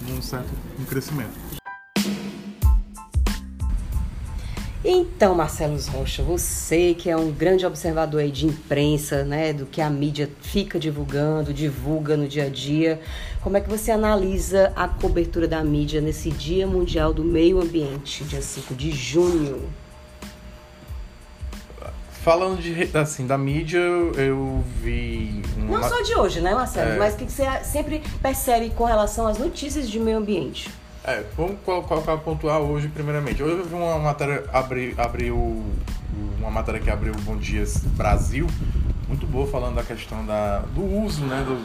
num 0.10 0.20
certo 0.24 0.50
um 0.80 0.86
crescimento. 0.86 1.43
Então, 4.86 5.34
Marcelo 5.34 5.80
Rocha, 5.92 6.22
você 6.22 6.94
que 6.94 7.10
é 7.10 7.16
um 7.16 7.32
grande 7.32 7.66
observador 7.66 8.20
aí 8.20 8.30
de 8.30 8.46
imprensa, 8.46 9.24
né, 9.24 9.54
do 9.54 9.66
que 9.66 9.80
a 9.80 9.90
mídia 9.90 10.30
fica 10.42 10.78
divulgando, 10.78 11.54
divulga 11.54 12.18
no 12.18 12.28
dia 12.28 12.46
a 12.46 12.50
dia, 12.50 13.00
como 13.42 13.56
é 13.56 13.62
que 13.62 13.70
você 13.70 13.92
analisa 13.92 14.74
a 14.76 14.86
cobertura 14.88 15.48
da 15.48 15.64
mídia 15.64 16.02
nesse 16.02 16.30
Dia 16.32 16.68
Mundial 16.68 17.14
do 17.14 17.24
Meio 17.24 17.62
Ambiente, 17.62 18.26
dia 18.26 18.42
5 18.42 18.76
de 18.76 18.92
junho? 18.92 19.70
Falando 22.24 22.62
de, 22.62 22.90
assim, 22.98 23.26
da 23.26 23.38
mídia, 23.38 23.80
eu 23.80 24.64
vi. 24.82 25.44
Uma... 25.58 25.80
Não 25.80 25.90
só 25.90 26.02
de 26.02 26.16
hoje, 26.16 26.40
né, 26.40 26.54
Marcelo? 26.54 26.92
É... 26.92 26.98
Mas 26.98 27.16
o 27.16 27.18
que 27.18 27.30
você 27.30 27.46
sempre 27.64 28.02
percebe 28.22 28.70
com 28.70 28.86
relação 28.86 29.28
às 29.28 29.38
notícias 29.38 29.90
de 29.90 30.00
meio 30.00 30.18
ambiente? 30.18 30.70
É, 31.06 31.22
vamos 31.36 31.60
colocar 31.66 32.16
pontuar 32.20 32.60
hoje, 32.60 32.88
primeiramente. 32.88 33.44
Hoje 33.44 33.58
eu 33.58 33.66
vi 33.66 33.76
uma 33.76 34.00
matéria, 34.00 34.46
abri, 34.54 34.96
abriu, 34.98 35.62
uma 36.40 36.50
matéria 36.50 36.80
que 36.80 36.90
abriu 36.90 37.14
o 37.14 37.22
Bom 37.24 37.36
Dias 37.36 37.80
Brasil, 37.80 38.48
muito 39.10 39.28
boa, 39.28 39.46
falando 39.46 39.76
da 39.76 39.84
questão 39.84 40.26
da, 40.26 40.60
do 40.60 40.82
uso, 40.82 41.26
né, 41.26 41.44
do, 41.46 41.58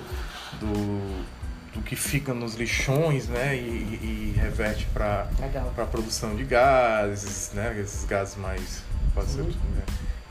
do, 0.59 1.25
do 1.73 1.83
que 1.83 1.95
fica 1.95 2.35
nos 2.35 2.57
lixões, 2.57 3.29
né, 3.29 3.55
e, 3.55 4.35
e 4.35 4.35
reverte 4.37 4.87
para 4.87 5.29
a 5.77 5.87
produção 5.87 6.35
de 6.35 6.43
gases, 6.43 7.53
né, 7.55 7.79
esses 7.81 8.05
gases 8.07 8.37
mais, 8.37 8.83
ser, 9.25 9.45
né, 9.45 9.83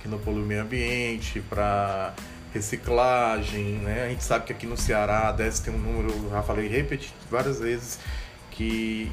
que 0.02 0.10
não 0.10 0.18
poluem 0.18 0.44
o 0.44 0.46
meio 0.46 0.62
ambiente, 0.64 1.40
para 1.40 2.14
reciclagem, 2.54 3.76
né, 3.76 4.04
a 4.04 4.10
gente 4.10 4.26
sabe 4.26 4.48
que 4.48 4.52
aqui 4.52 4.68
no 4.68 4.76
Ceará, 4.76 5.32
deve 5.32 5.58
ter 5.62 5.70
um 5.70 5.78
número, 5.78 6.30
já 6.30 6.44
falei 6.44 6.68
repetido 6.68 7.16
várias 7.32 7.62
vezes, 7.62 8.00
que 8.58 9.12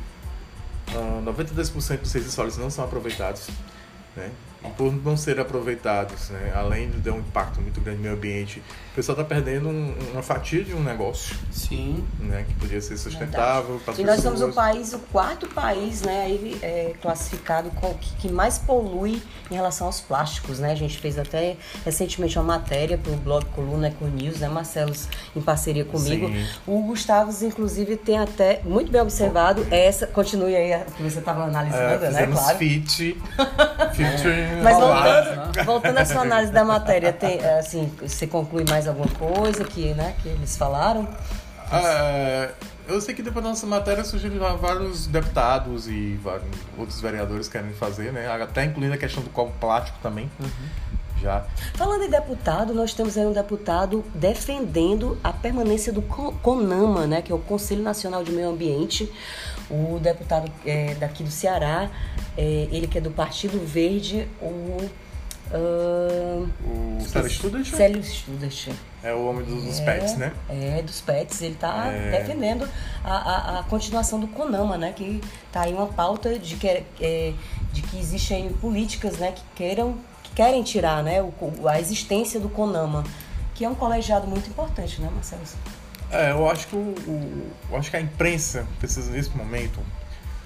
uh, 0.88 1.20
ah, 1.20 1.22
92% 1.24 1.98
dos 2.00 2.12
resíduos 2.12 2.32
sólidos 2.32 2.58
não 2.58 2.70
são 2.70 2.84
aproveitados. 2.84 3.48
Né? 4.16 4.30
Por 4.70 4.92
não 4.92 5.16
serem 5.16 5.42
aproveitados, 5.42 6.30
né? 6.30 6.52
além 6.54 6.90
de 6.90 7.00
ter 7.00 7.10
um 7.10 7.18
impacto 7.18 7.60
muito 7.60 7.80
grande 7.80 7.98
no 7.98 8.02
meio 8.04 8.14
ambiente, 8.14 8.62
o 8.92 8.94
pessoal 8.94 9.18
está 9.18 9.34
perdendo 9.34 9.68
um, 9.68 9.94
uma 10.12 10.22
fatia 10.22 10.64
de 10.64 10.74
um 10.74 10.82
negócio. 10.82 11.36
Sim. 11.50 12.04
Né? 12.18 12.44
Que 12.48 12.54
podia 12.54 12.80
ser 12.80 12.96
sustentável 12.96 13.80
E 13.98 14.04
nós 14.04 14.20
somos 14.20 14.40
o 14.40 14.52
país, 14.52 14.92
o 14.92 14.98
quarto 14.98 15.46
país 15.48 16.02
né, 16.02 16.22
aí, 16.22 16.58
é, 16.62 16.94
classificado 17.00 17.70
com, 17.70 17.92
que, 17.94 18.14
que, 18.16 18.32
mais 18.32 18.58
polui 18.58 19.22
em 19.50 19.54
relação 19.54 19.86
aos 19.86 20.00
plásticos. 20.00 20.58
Né? 20.58 20.72
A 20.72 20.76
gente 20.76 20.98
fez 20.98 21.18
até 21.18 21.56
recentemente 21.84 22.38
uma 22.38 22.44
matéria 22.44 22.96
para 22.96 23.12
o 23.12 23.16
blog 23.16 23.44
Coluna 23.46 23.88
Eco 23.88 24.06
News, 24.06 24.40
né, 24.40 24.48
Marcelo, 24.48 24.92
em 25.34 25.40
parceria 25.40 25.84
comigo. 25.84 26.26
Sim. 26.28 26.46
O 26.66 26.82
Gustavo, 26.82 27.32
inclusive, 27.44 27.96
tem 27.96 28.18
até, 28.18 28.60
muito 28.64 28.90
bem 28.90 29.00
observado, 29.00 29.66
essa. 29.70 30.06
Continue 30.06 30.56
aí 30.56 30.84
que 30.96 31.02
você 31.02 31.18
estava 31.18 31.44
analisando, 31.44 32.04
é, 32.04 32.10
né? 32.10 32.26
Claro. 32.26 32.58
Fit. 32.58 33.16
fit 33.94 34.53
mas 34.62 34.78
voltando, 34.78 35.64
voltando 35.64 35.98
à 35.98 36.04
sua 36.04 36.22
análise 36.22 36.52
da 36.52 36.64
matéria, 36.64 37.12
tem, 37.12 37.44
assim, 37.58 37.92
você 38.00 38.26
conclui 38.26 38.64
mais 38.68 38.86
alguma 38.86 39.08
coisa 39.08 39.64
que, 39.64 39.94
né, 39.94 40.14
que 40.22 40.28
eles 40.28 40.56
falaram? 40.56 41.08
É, 41.72 42.50
eu 42.86 43.00
sei 43.00 43.14
que 43.14 43.22
depois 43.22 43.42
da 43.42 43.50
nossa 43.50 43.66
matéria 43.66 44.04
surgiram 44.04 44.56
vários 44.58 45.06
deputados 45.06 45.88
e 45.88 46.18
vários 46.22 46.46
outros 46.76 47.00
vereadores 47.00 47.48
querem 47.48 47.72
fazer, 47.72 48.12
né? 48.12 48.30
Até 48.30 48.64
incluindo 48.64 48.92
a 48.94 48.98
questão 48.98 49.22
do 49.22 49.30
copo 49.30 49.52
plástico 49.58 49.98
também. 50.02 50.30
Uhum. 50.38 50.48
Já. 51.22 51.44
Falando 51.74 52.02
em 52.02 52.10
deputado, 52.10 52.74
nós 52.74 52.92
temos 52.92 53.16
aí 53.16 53.24
um 53.24 53.32
deputado 53.32 54.04
defendendo 54.14 55.18
a 55.24 55.32
permanência 55.32 55.90
do 55.90 56.02
CONAMA, 56.02 57.06
né, 57.06 57.22
que 57.22 57.32
é 57.32 57.34
o 57.34 57.38
Conselho 57.38 57.82
Nacional 57.82 58.22
de 58.22 58.30
Meio 58.30 58.50
Ambiente. 58.50 59.10
O 59.70 59.98
deputado 59.98 60.50
é, 60.66 60.94
daqui 60.94 61.22
do 61.22 61.30
Ceará, 61.30 61.90
é, 62.36 62.68
ele 62.70 62.86
que 62.86 62.98
é 62.98 63.00
do 63.00 63.10
Partido 63.10 63.64
Verde, 63.64 64.28
o. 64.40 65.04
Uh, 65.52 66.48
o 66.66 67.00
Célio 67.02 67.30
Student? 67.30 67.66
Célio 67.66 68.02
Student. 68.02 68.68
É 69.02 69.12
o 69.12 69.26
homem 69.26 69.44
dos, 69.44 69.62
dos 69.62 69.80
é, 69.80 69.84
pets, 69.84 70.16
né? 70.16 70.32
É, 70.48 70.82
dos 70.82 71.00
pets. 71.02 71.42
Ele 71.42 71.52
está 71.52 71.92
é... 71.92 72.10
defendendo 72.18 72.68
a, 73.04 73.14
a, 73.14 73.58
a, 73.60 73.62
continuação 73.64 74.18
do 74.18 74.26
CONAMA, 74.28 74.78
né? 74.78 74.92
Que 74.96 75.20
está 75.46 75.62
aí 75.62 75.74
uma 75.74 75.86
pauta 75.86 76.38
de 76.38 76.56
que, 76.56 76.66
é, 76.66 77.34
de 77.72 77.82
que 77.82 77.98
existem 77.98 78.48
políticas 78.54 79.18
né, 79.18 79.32
que 79.32 79.42
queiram 79.54 79.96
que 80.22 80.30
querem 80.34 80.62
tirar 80.62 81.02
né, 81.02 81.22
o, 81.22 81.32
a 81.68 81.78
existência 81.78 82.40
do 82.40 82.48
CONAMA, 82.48 83.04
que 83.54 83.64
é 83.64 83.68
um 83.68 83.74
colegiado 83.74 84.26
muito 84.26 84.48
importante, 84.48 85.00
né, 85.00 85.10
Marcelo? 85.14 85.42
É, 86.10 86.30
eu 86.30 86.48
acho 86.48 86.68
que 86.68 86.76
o, 86.76 86.78
o, 86.78 87.52
eu 87.70 87.76
acho 87.76 87.90
que 87.90 87.96
a 87.96 88.00
imprensa 88.00 88.66
precisa 88.78 89.10
nesse 89.10 89.30
momento 89.36 89.80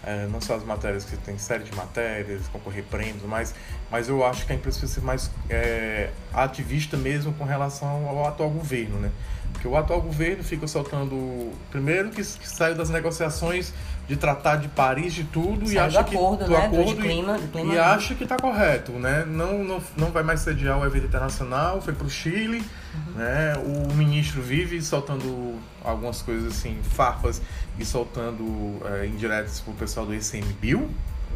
é, 0.09 0.27
não 0.27 0.41
só 0.41 0.55
as 0.55 0.65
matérias 0.65 1.05
que 1.05 1.17
tem 1.19 1.37
série 1.37 1.65
de 1.65 1.75
matérias, 1.75 2.49
concorrer 2.49 2.83
prêmios, 2.85 3.23
mas, 3.25 3.55
mas 3.91 4.09
eu 4.09 4.25
acho 4.25 4.47
que 4.47 4.53
a 4.53 4.55
imprensa 4.55 4.79
precisa 4.79 5.00
ser 5.00 5.07
mais 5.07 5.31
é, 5.50 6.11
ativista 6.33 6.97
mesmo 6.97 7.35
com 7.35 7.45
relação 7.45 8.09
ao 8.09 8.27
atual 8.27 8.49
governo, 8.49 8.99
né? 8.99 9.11
Porque 9.53 9.69
o 9.69 9.77
atual 9.77 10.00
governo 10.00 10.43
fica 10.43 10.67
soltando, 10.67 11.53
primeiro 11.71 12.11
que, 12.11 12.23
que 12.23 12.49
saiu 12.49 12.75
das 12.75 12.91
negociações 12.91 13.73
de 14.09 14.17
tratar 14.17 14.57
de 14.57 14.69
Paris 14.69 15.12
de 15.12 15.25
tudo 15.25 15.71
e 15.71 15.79
acha 15.79 16.03
que 16.03 16.17
acordo, 16.17 16.47
do 16.47 16.50
né? 16.50 16.65
acordo 16.65 16.95
do 16.95 17.03
clima, 17.03 17.38
do 17.38 17.49
clima 17.49 17.75
e, 17.75 17.77
e 17.77 17.79
acha 17.79 18.15
que 18.15 18.25
está 18.25 18.38
correto, 18.38 18.93
né? 18.93 19.27
Não, 19.27 19.62
não, 19.62 19.83
não 19.99 20.11
vai 20.11 20.23
mais 20.23 20.41
sediar 20.41 20.81
o 20.81 20.87
evento 20.87 21.05
internacional, 21.05 21.83
foi 21.83 21.93
para 21.93 22.07
o 22.07 22.11
Chile, 22.11 22.65
uhum. 22.95 23.12
né? 23.17 23.55
O 23.59 23.93
ministro 23.93 24.41
vive 24.41 24.81
soltando 24.81 25.57
algumas 25.85 26.23
coisas 26.23 26.55
assim, 26.55 26.79
farpas 26.83 27.43
e 27.79 27.85
soltando 27.85 28.81
é, 28.87 29.07
indiretas 29.07 29.61
pro 29.61 29.75
pessoal 29.75 30.07
do 30.07 30.15
ICMBio. 30.15 30.91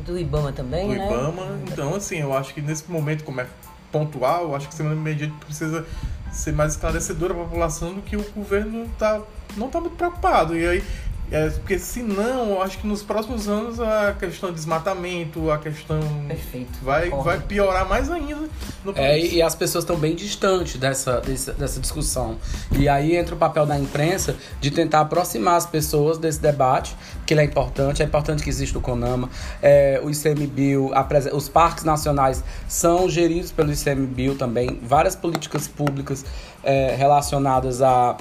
Do 0.07 0.19
IBAMA 0.19 0.53
também, 0.53 0.89
do 0.89 0.95
né? 0.95 1.07
Do 1.07 1.15
IBAMA. 1.15 1.61
Então, 1.71 1.95
assim, 1.95 2.21
eu 2.21 2.35
acho 2.35 2.55
que 2.55 2.63
nesse 2.63 2.91
momento, 2.91 3.23
como 3.23 3.43
é 3.43 3.47
pontual, 3.93 4.45
eu 4.45 4.57
acho 4.57 4.67
que 4.67 4.75
semana 4.75 4.97
medida 4.97 5.31
precisa 5.45 5.87
ser 6.33 6.53
mais 6.53 6.73
esclarecedora 6.73 7.35
para 7.35 7.43
a 7.43 7.47
população 7.47 7.93
do 7.93 8.01
que 8.01 8.17
o 8.17 8.25
governo 8.35 8.89
tá, 8.99 9.21
não 9.59 9.67
está 9.67 9.79
muito 9.79 9.97
preocupado. 9.97 10.57
E 10.57 10.67
aí 10.67 10.83
é, 11.31 11.49
porque 11.49 11.79
senão, 11.79 12.51
eu 12.51 12.63
acho 12.63 12.79
que 12.79 12.87
nos 12.87 13.03
próximos 13.03 13.49
anos 13.49 13.81
a 13.81 14.13
questão 14.13 14.51
de 14.51 14.57
desmatamento, 14.57 15.51
a 15.51 15.57
questão. 15.57 15.99
Perfeito. 16.29 16.79
Vai, 16.83 17.09
vai 17.09 17.41
piorar 17.41 17.89
mais 17.89 18.11
ainda 18.11 18.49
no 18.85 18.91
é, 18.91 18.95
país. 18.95 19.33
É, 19.33 19.37
e 19.37 19.43
as 19.43 19.55
pessoas 19.55 19.85
estão 19.85 19.97
bem 19.97 20.15
distantes 20.15 20.77
dessa, 20.77 21.23
dessa, 21.23 21.55
dessa 21.55 21.81
discussão. 21.81 22.37
E 22.73 22.87
aí 22.87 23.17
entra 23.17 23.35
o 23.35 23.39
papel 23.39 23.65
da 23.65 23.79
imprensa 23.79 24.37
de 24.61 24.71
tentar 24.71 25.01
aproximar 25.01 25.57
as 25.57 25.65
pessoas 25.65 26.19
desse 26.19 26.39
debate, 26.39 26.95
que 27.25 27.33
ele 27.33 27.41
é 27.41 27.45
importante. 27.45 28.03
É 28.03 28.05
importante 28.05 28.43
que 28.43 28.51
exista 28.51 28.79
o 28.79 28.83
CONAMA. 28.83 29.31
É, 29.63 30.03
o 30.05 30.11
ICMBio, 30.11 30.91
a, 30.93 31.07
os 31.35 31.49
parques 31.49 31.85
nacionais 31.85 32.45
são 32.69 33.09
geridos 33.09 33.51
pelo 33.51 33.73
ICMBio 33.73 34.35
também. 34.35 34.79
Várias 34.83 35.17
políticas 35.17 35.67
públicas 35.67 36.27
é, 36.63 36.95
relacionadas 36.95 37.81
a 37.81 38.19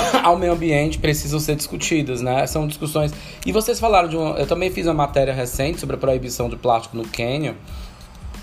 ao 0.22 0.36
meio 0.36 0.52
ambiente 0.52 0.98
precisam 0.98 1.38
ser 1.38 1.56
discutidas, 1.56 2.20
né? 2.20 2.46
São 2.46 2.66
discussões. 2.66 3.12
E 3.44 3.52
vocês 3.52 3.78
falaram 3.78 4.08
de 4.08 4.16
uma. 4.16 4.38
Eu 4.38 4.46
também 4.46 4.70
fiz 4.70 4.86
uma 4.86 4.94
matéria 4.94 5.32
recente 5.32 5.80
sobre 5.80 5.96
a 5.96 5.98
proibição 5.98 6.48
de 6.48 6.56
plástico 6.56 6.96
no 6.96 7.04
Quênia. 7.04 7.56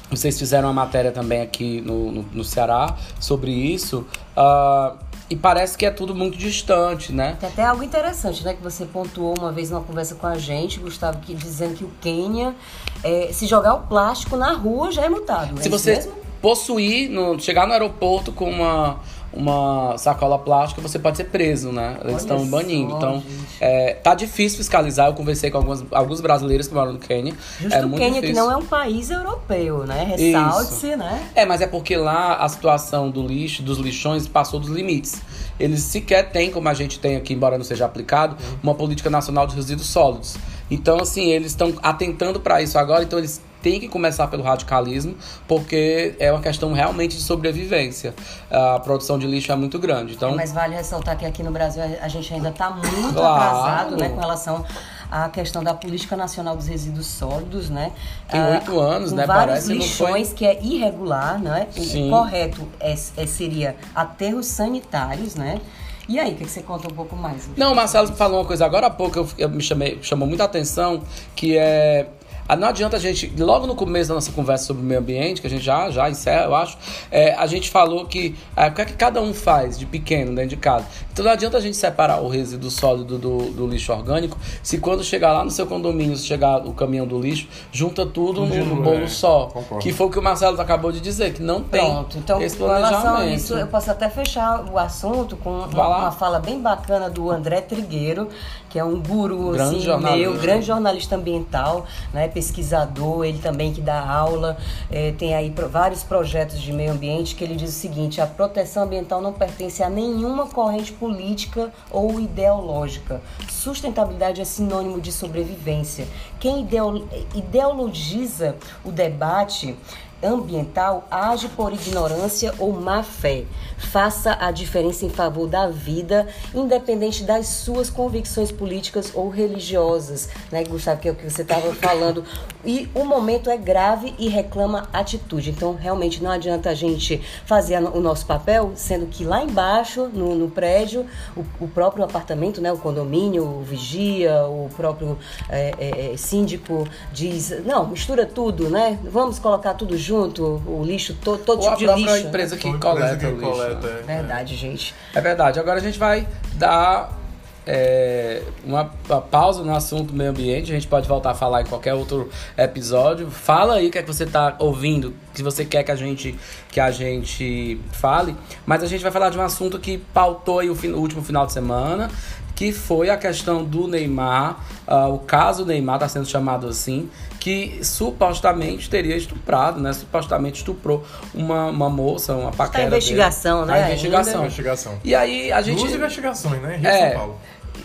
Vocês 0.10 0.38
fizeram 0.38 0.67
uma 0.67 0.74
matéria 0.74 1.12
também 1.12 1.41
aqui 1.41 1.79
no, 1.81 2.12
no, 2.12 2.22
no 2.34 2.43
Ceará 2.43 2.98
sobre 3.20 3.51
isso. 3.51 4.05
Uh, 4.36 4.98
e 5.29 5.36
parece 5.38 5.77
que 5.77 5.86
é 5.86 5.89
tudo 5.89 6.13
muito 6.13 6.38
distante, 6.38 7.13
né? 7.13 7.38
Tem 7.39 7.48
até 7.48 7.63
algo 7.63 7.81
interessante, 7.81 8.43
né? 8.43 8.53
Que 8.53 8.62
você 8.62 8.86
pontuou 8.86 9.34
uma 9.39 9.50
vez 9.50 9.70
numa 9.70 9.81
conversa 9.81 10.15
com 10.15 10.27
a 10.27 10.38
gente, 10.38 10.77
Gustavo, 10.77 11.20
que 11.20 11.34
dizendo 11.34 11.75
que 11.75 11.86
o 11.86 11.91
Quênia, 12.01 12.53
é, 13.01 13.29
se 13.31 13.48
jogar 13.48 13.75
o 13.75 13.79
plástico 13.84 14.36
na 14.36 14.51
rua 14.51 14.91
já 14.91 15.05
é 15.05 15.10
multado. 15.10 15.58
Se 15.62 15.70
é 15.70 15.72
você 15.72 15.96
mesmo? 15.96 16.12
possuir, 16.41 17.10
no, 17.10 17.39
chegar 17.39 17.65
no 17.65 17.72
aeroporto 17.72 18.34
com 18.34 18.50
uma 18.50 19.00
uma 19.34 19.98
sacola 19.98 20.38
plástica, 20.38 20.82
você 20.82 21.00
pode 21.00 21.18
ser 21.18 21.26
preso, 21.26 21.72
né? 21.72 21.98
Eles 22.04 22.18
estão 22.18 22.46
banindo. 22.48 22.96
Então, 22.96 23.24
é, 23.60 23.94
tá 23.94 24.14
difícil 24.14 24.58
fiscalizar. 24.58 25.08
Eu 25.08 25.14
conversei 25.14 25.50
com 25.50 25.58
alguns, 25.58 25.84
alguns 25.92 26.20
brasileiros 26.20 26.68
que 26.68 26.74
moram 26.74 26.94
no 26.94 27.00
Quênia. 27.00 27.34
Justo 27.60 27.76
é 27.76 27.86
o 27.86 27.90
Quênia, 27.92 28.22
difícil. 28.22 28.28
que 28.28 28.34
não 28.34 28.52
é 28.52 28.58
um 28.58 28.66
país 28.66 29.10
europeu, 29.10 29.86
né? 29.86 30.16
Ressalte-se, 30.16 30.96
né? 30.96 31.30
É, 31.34 31.46
mas 31.46 31.62
é 31.62 31.68
porque 31.68 31.96
lá 31.96 32.36
a 32.36 32.50
situação 32.50 33.10
do 33.10 33.26
lixo, 33.26 33.64
dos 33.64 33.78
lixões, 33.78 34.28
passou 34.28 34.60
dos 34.60 34.70
limites. 34.70 35.22
Eles 35.60 35.82
sequer 35.82 36.32
têm, 36.32 36.52
como 36.52 36.68
a 36.68 36.74
gente 36.74 37.00
tem 37.00 37.16
aqui, 37.16 37.34
embora 37.34 37.58
não 37.58 37.64
seja 37.64 37.86
aplicado, 37.86 38.36
uma 38.62 38.76
política 38.76 39.10
nacional 39.10 39.48
de 39.48 39.56
resíduos 39.56 39.88
sólidos. 39.88 40.36
Então, 40.70 40.98
assim, 41.00 41.32
eles 41.32 41.52
estão 41.52 41.74
atentando 41.84 42.40
para 42.40 42.62
isso 42.62 42.78
agora, 42.78 43.04
então 43.04 43.20
eles 43.20 43.42
tem 43.62 43.80
que 43.80 43.88
começar 43.88 44.27
pelo 44.27 44.44
radicalismo, 44.44 45.15
porque 45.48 46.15
é 46.20 46.32
uma 46.32 46.41
questão 46.41 46.74
realmente 46.74 47.15
de 47.15 47.22
sobrevivência. 47.22 48.13
A 48.50 48.80
produção 48.80 49.18
de 49.18 49.27
lixo 49.27 49.51
é 49.51 49.56
muito 49.56 49.77
grande. 49.80 50.13
Então... 50.13 50.32
É, 50.32 50.36
mas 50.36 50.51
vale 50.51 50.75
ressaltar 50.75 51.18
que 51.18 51.25
aqui 51.25 51.44
no 51.44 51.51
Brasil 51.51 51.82
a 52.01 52.08
gente 52.08 52.34
ainda 52.34 52.50
está 52.50 52.70
muito 52.70 53.13
claro. 53.13 53.58
atrasado 53.58 53.98
né, 53.98 54.10
com 54.10 54.20
relação 54.20 54.65
à 55.10 55.30
questão 55.30 55.63
da 55.63 55.74
política 55.74 56.15
nacional 56.15 56.56
dos 56.56 56.68
resíduos 56.68 57.06
sólidos, 57.06 57.70
né? 57.70 57.91
Tem 58.30 58.39
ah, 58.39 58.50
oito 58.51 58.80
ah, 58.80 58.96
anos, 58.96 59.12
né? 59.12 59.25
Vários 59.25 59.65
Parece 59.65 59.74
lixões 59.74 60.27
foi... 60.30 60.38
que 60.38 60.46
é 60.46 60.63
irregular, 60.63 61.39
né? 61.39 61.68
Sim. 61.72 62.08
O 62.08 62.12
correto 62.12 62.68
é, 62.80 62.94
é, 62.94 63.27
seria 63.27 63.75
aterros 63.94 64.48
sanitários, 64.48 65.36
né? 65.36 65.60
E 66.08 66.20
aí, 66.20 66.34
o 66.34 66.36
que, 66.36 66.46
você 66.46 66.62
conta 66.62 66.88
um 66.88 66.96
pouco 66.96 67.15
mais? 67.15 67.50
Não, 67.56 67.72
o 67.72 67.75
Marcelo 67.75 68.08
falou 68.15 68.39
uma 68.39 68.46
coisa 68.46 68.65
agora 68.65 68.88
há 68.88 68.89
pouco, 68.89 69.20
eu, 69.20 69.30
eu 69.38 69.50
me 69.50 69.62
chamei, 69.62 70.00
chamou 70.01 70.27
muita 70.27 70.44
atenção, 70.44 71.03
que 71.36 71.58
é 71.58 72.08
não 72.55 72.67
adianta 72.67 72.98
a 72.98 73.00
gente, 73.00 73.31
logo 73.38 73.65
no 73.67 73.75
começo 73.75 74.10
da 74.10 74.15
nossa 74.15 74.31
conversa 74.31 74.65
sobre 74.65 74.81
o 74.84 74.86
meio 74.86 75.00
ambiente, 75.00 75.41
que 75.41 75.48
a 75.48 75.50
gente 75.50 75.63
já, 75.63 75.89
já 75.89 76.10
encerra, 76.10 76.46
eu 76.46 76.55
acho, 76.55 76.77
é, 77.10 77.34
a 77.34 77.46
gente 77.48 77.70
falou 77.70 78.05
que 78.05 78.36
é, 78.55 78.67
o 78.67 78.74
que 78.74 78.81
é 78.81 78.86
que 78.86 78.93
cada 78.93 79.22
um 79.22 79.34
faz 79.34 79.77
de 79.77 79.86
pequeno 79.86 80.36
dentro 80.36 80.50
de 80.50 80.58
casa. 80.58 80.86
Então 81.12 81.25
não 81.25 81.31
adianta 81.31 81.58
a 81.58 81.62
gente 81.62 81.77
separar 81.77 82.22
o 82.22 82.27
resíduo 82.27 82.70
sólido 82.72 83.17
do, 83.17 83.51
do 83.51 83.67
lixo 83.67 83.91
orgânico, 83.91 84.38
se 84.63 84.77
quando 84.77 85.03
chegar 85.03 85.34
lá 85.34 85.43
no 85.43 85.51
seu 85.51 85.65
condomínio, 85.65 86.15
se 86.15 86.25
chegar 86.25 86.65
o 86.65 86.74
caminhão 86.74 87.05
do 87.08 87.20
lixo, 87.20 87.48
junta 87.72 88.05
tudo 88.05 88.41
Tudo 88.41 88.46
num 88.48 88.65
junto, 88.65 88.81
bolo 88.81 89.03
é, 89.03 89.08
só. 89.08 89.48
concordo. 89.48 89.84
Que 89.84 89.93
foi 89.93 90.08
o 90.08 90.10
que 90.10 90.20
o 90.20 90.22
Marcelo 90.22 90.60
acabou 90.60 90.91
de 90.91 91.00
dizer, 91.00 91.34
que 91.34 91.41
não 91.41 91.62
tem 91.62 91.81
Pronto, 91.81 92.17
então 92.17 92.41
esse 92.41 92.58
com 92.58 92.67
relação 92.67 92.98
a 92.98 93.01
planejamento. 93.01 93.38
isso, 93.38 93.53
eu 93.55 93.67
posso 93.67 93.91
até 93.91 94.10
fechar 94.10 94.65
o 94.72 94.77
assunto 94.77 95.36
com 95.38 95.50
uma, 95.50 95.88
uma 95.88 96.12
fala 96.12 96.39
bem 96.39 96.60
bacana 96.60 97.10
do 97.10 97.29
André 97.31 97.62
Trigueiro, 97.62 98.27
que 98.72 98.80
é 98.80 98.84
um 98.84 99.01
guru 99.01 99.51
Grande 99.51 99.75
assim, 99.75 99.80
jornalista. 99.86 100.30
meu, 100.32 100.40
grande 100.40 100.66
jornalista 100.66 101.16
ambiental, 101.18 101.86
né, 102.13 102.28
pesquisador, 102.30 103.25
ele 103.25 103.40
também 103.40 103.74
que 103.74 103.82
dá 103.82 104.00
aula, 104.10 104.58
eh, 104.90 105.13
tem 105.18 105.36
aí 105.36 105.51
pro- 105.51 105.68
vários 105.68 106.04
projetos 106.04 106.62
de 106.62 106.72
meio 106.72 106.92
ambiente 106.94 107.36
que 107.36 107.44
ele 107.44 107.56
diz 107.56 107.70
o 107.70 107.74
seguinte: 107.80 108.22
a 108.22 108.25
proteção 108.28 108.84
ambiental 108.84 109.22
não 109.22 109.34
pertence 109.34 109.84
a 109.84 109.90
nenhuma 109.90 110.46
corrente 110.48 110.92
política 110.94 111.72
ou 111.92 112.20
ideológica. 112.20 113.22
Sustentabilidade 113.50 114.40
é 114.42 114.46
sinônimo 114.46 115.01
de 115.01 115.12
sobrevivência. 115.12 116.08
Quem 116.40 116.62
ideo- 116.62 117.08
ideologiza 117.36 118.56
o 118.84 118.92
debate 118.92 119.75
ambiental 120.24 121.08
age 121.10 121.48
por 121.50 121.74
ignorância 121.74 122.54
ou 122.60 122.72
má 122.74 123.04
fé. 123.04 123.46
Faça 123.78 124.38
a 124.40 124.51
diferença 124.51 125.06
em 125.06 125.10
favor 125.10 125.48
da 125.48 125.68
vida, 125.68 126.28
independente 126.54 127.24
das 127.24 127.48
suas 127.48 127.90
convicções 127.90 128.51
políticas 128.51 129.12
ou 129.13 129.30
religiosas, 129.30 130.30
né, 130.51 130.63
Gustavo, 130.63 131.01
que 131.01 131.10
é 131.10 131.12
o 131.12 131.16
que 131.16 131.30
você 131.30 131.42
estava 131.42 131.74
falando. 131.75 132.24
E 132.65 132.89
o 132.94 133.03
momento 133.03 133.50
é 133.50 133.58
grave 133.58 134.13
e 134.20 134.27
reclama 134.30 134.88
atitude. 134.94 135.50
Então, 135.50 135.74
realmente 135.80 136.22
não 136.24 136.32
adianta 136.32 136.70
a 136.70 136.74
gente 136.74 137.22
fazer 137.46 137.75
a- 137.75 137.82
o 137.89 138.00
nosso 138.00 138.25
papel, 138.25 138.72
sendo 138.75 139.06
que 139.08 139.24
lá 139.24 139.44
embaixo, 139.44 140.10
no, 140.13 140.36
no 140.36 140.50
prédio, 140.50 141.06
o, 141.36 141.44
o 141.63 141.68
próprio 141.68 142.03
apartamento, 142.03 142.62
né, 142.62 142.72
o 142.72 142.77
condomínio, 142.77 143.44
o 143.44 143.62
vigia, 143.63 144.46
o 144.46 144.70
próprio 144.75 145.18
é, 145.50 145.74
é, 145.80 146.13
é, 146.13 146.18
síndico 146.18 146.88
diz, 147.12 147.53
não, 147.65 147.88
mistura 147.88 148.25
tudo, 148.25 148.70
né? 148.70 149.00
Vamos 149.03 149.39
colocar 149.39 149.74
tudo 149.74 149.98
junto, 149.98 150.62
o 150.65 150.84
lixo, 150.84 151.13
to, 151.15 151.38
todo 151.38 151.62
Ou 151.63 151.63
tipo 151.63 151.74
a 151.74 151.75
de 151.77 151.86
própria 151.86 152.13
lixo. 152.13 152.27
empresa 152.27 152.58
que 152.58 152.77
coleta 152.77 153.13
empresa 153.15 153.15
o 153.15 153.38
que 153.39 153.46
lixo. 153.46 153.51
coleta, 153.60 153.88
né? 153.88 154.00
é. 154.01 154.15
Verdade, 154.18 154.56
gente. 154.56 154.96
É 155.13 155.22
verdade. 155.22 155.60
Agora 155.60 155.80
a 155.80 155.84
gente 155.84 155.98
vai 156.00 156.27
dar 156.56 157.18
é, 157.65 158.41
uma, 158.63 158.91
uma 159.08 159.22
pausa 159.22 159.63
no 159.63 159.74
assunto 159.75 160.13
meio 160.13 160.32
ambiente. 160.32 160.72
A 160.72 160.75
gente 160.75 160.88
pode 160.88 161.08
voltar 161.08 161.32
a 161.32 161.36
falar 161.36 161.62
em 161.62 161.65
qualquer 161.65 161.94
outro 161.94 162.30
episódio. 162.58 163.30
Fala 163.30 163.75
aí 163.75 163.88
o 163.88 163.91
que 163.91 163.98
é 163.98 164.01
que 164.01 164.08
você 164.08 164.24
está 164.24 164.56
ouvindo, 164.60 165.13
que 165.34 165.44
você 165.44 165.63
quer 165.63 165.84
que 165.84 165.91
a 165.91 165.96
gente 165.96 166.38
que 166.72 166.80
a 166.80 166.91
gente 166.91 167.80
fale. 167.91 168.36
Mas 168.65 168.84
a 168.84 168.88
gente 168.88 169.01
vai 169.01 169.12
falar 169.12 169.30
de 169.30 169.38
um 169.38 169.41
assunto 169.41 169.80
que 169.80 169.98
pautou 170.13 170.62
o, 170.62 170.72
o 170.72 171.00
último 171.00 171.22
final 171.22 171.46
de 171.46 171.53
semana, 171.53 172.10
que 172.55 172.72
foi 172.72 173.10
a 173.10 173.17
questão 173.17 173.63
do 173.63 173.88
Neymar, 173.88 174.58
ah, 174.88 175.08
o 175.08 175.20
caso 175.20 175.65
Neymar 175.65 175.96
está 175.96 176.10
sendo 176.10 176.27
chamado 176.27 176.67
assim, 176.67 177.10
que 177.39 177.79
supostamente 177.84 178.89
teria 178.89 179.15
estuprado, 179.15 179.81
né? 179.81 179.91
Supostamente 179.93 180.60
estuprou 180.60 181.03
uma, 181.34 181.65
uma 181.65 181.89
moça, 181.89 182.36
uma 182.36 182.51
paquera. 182.51 182.84
dele. 182.84 182.98
investigação, 182.98 183.65
né, 183.65 183.74
A 183.74 183.88
investigação. 183.88 184.41
Investigação. 184.41 185.00
E 185.03 185.15
aí 185.15 185.51
a 185.51 185.62
gente. 185.62 185.79
Duas 185.79 185.93
investigações, 185.93 186.62
né? 186.62 186.77
Rio 186.77 186.84
e 186.84 186.88
É. 186.88 187.10
São 187.10 187.17
Paulo. 187.17 187.39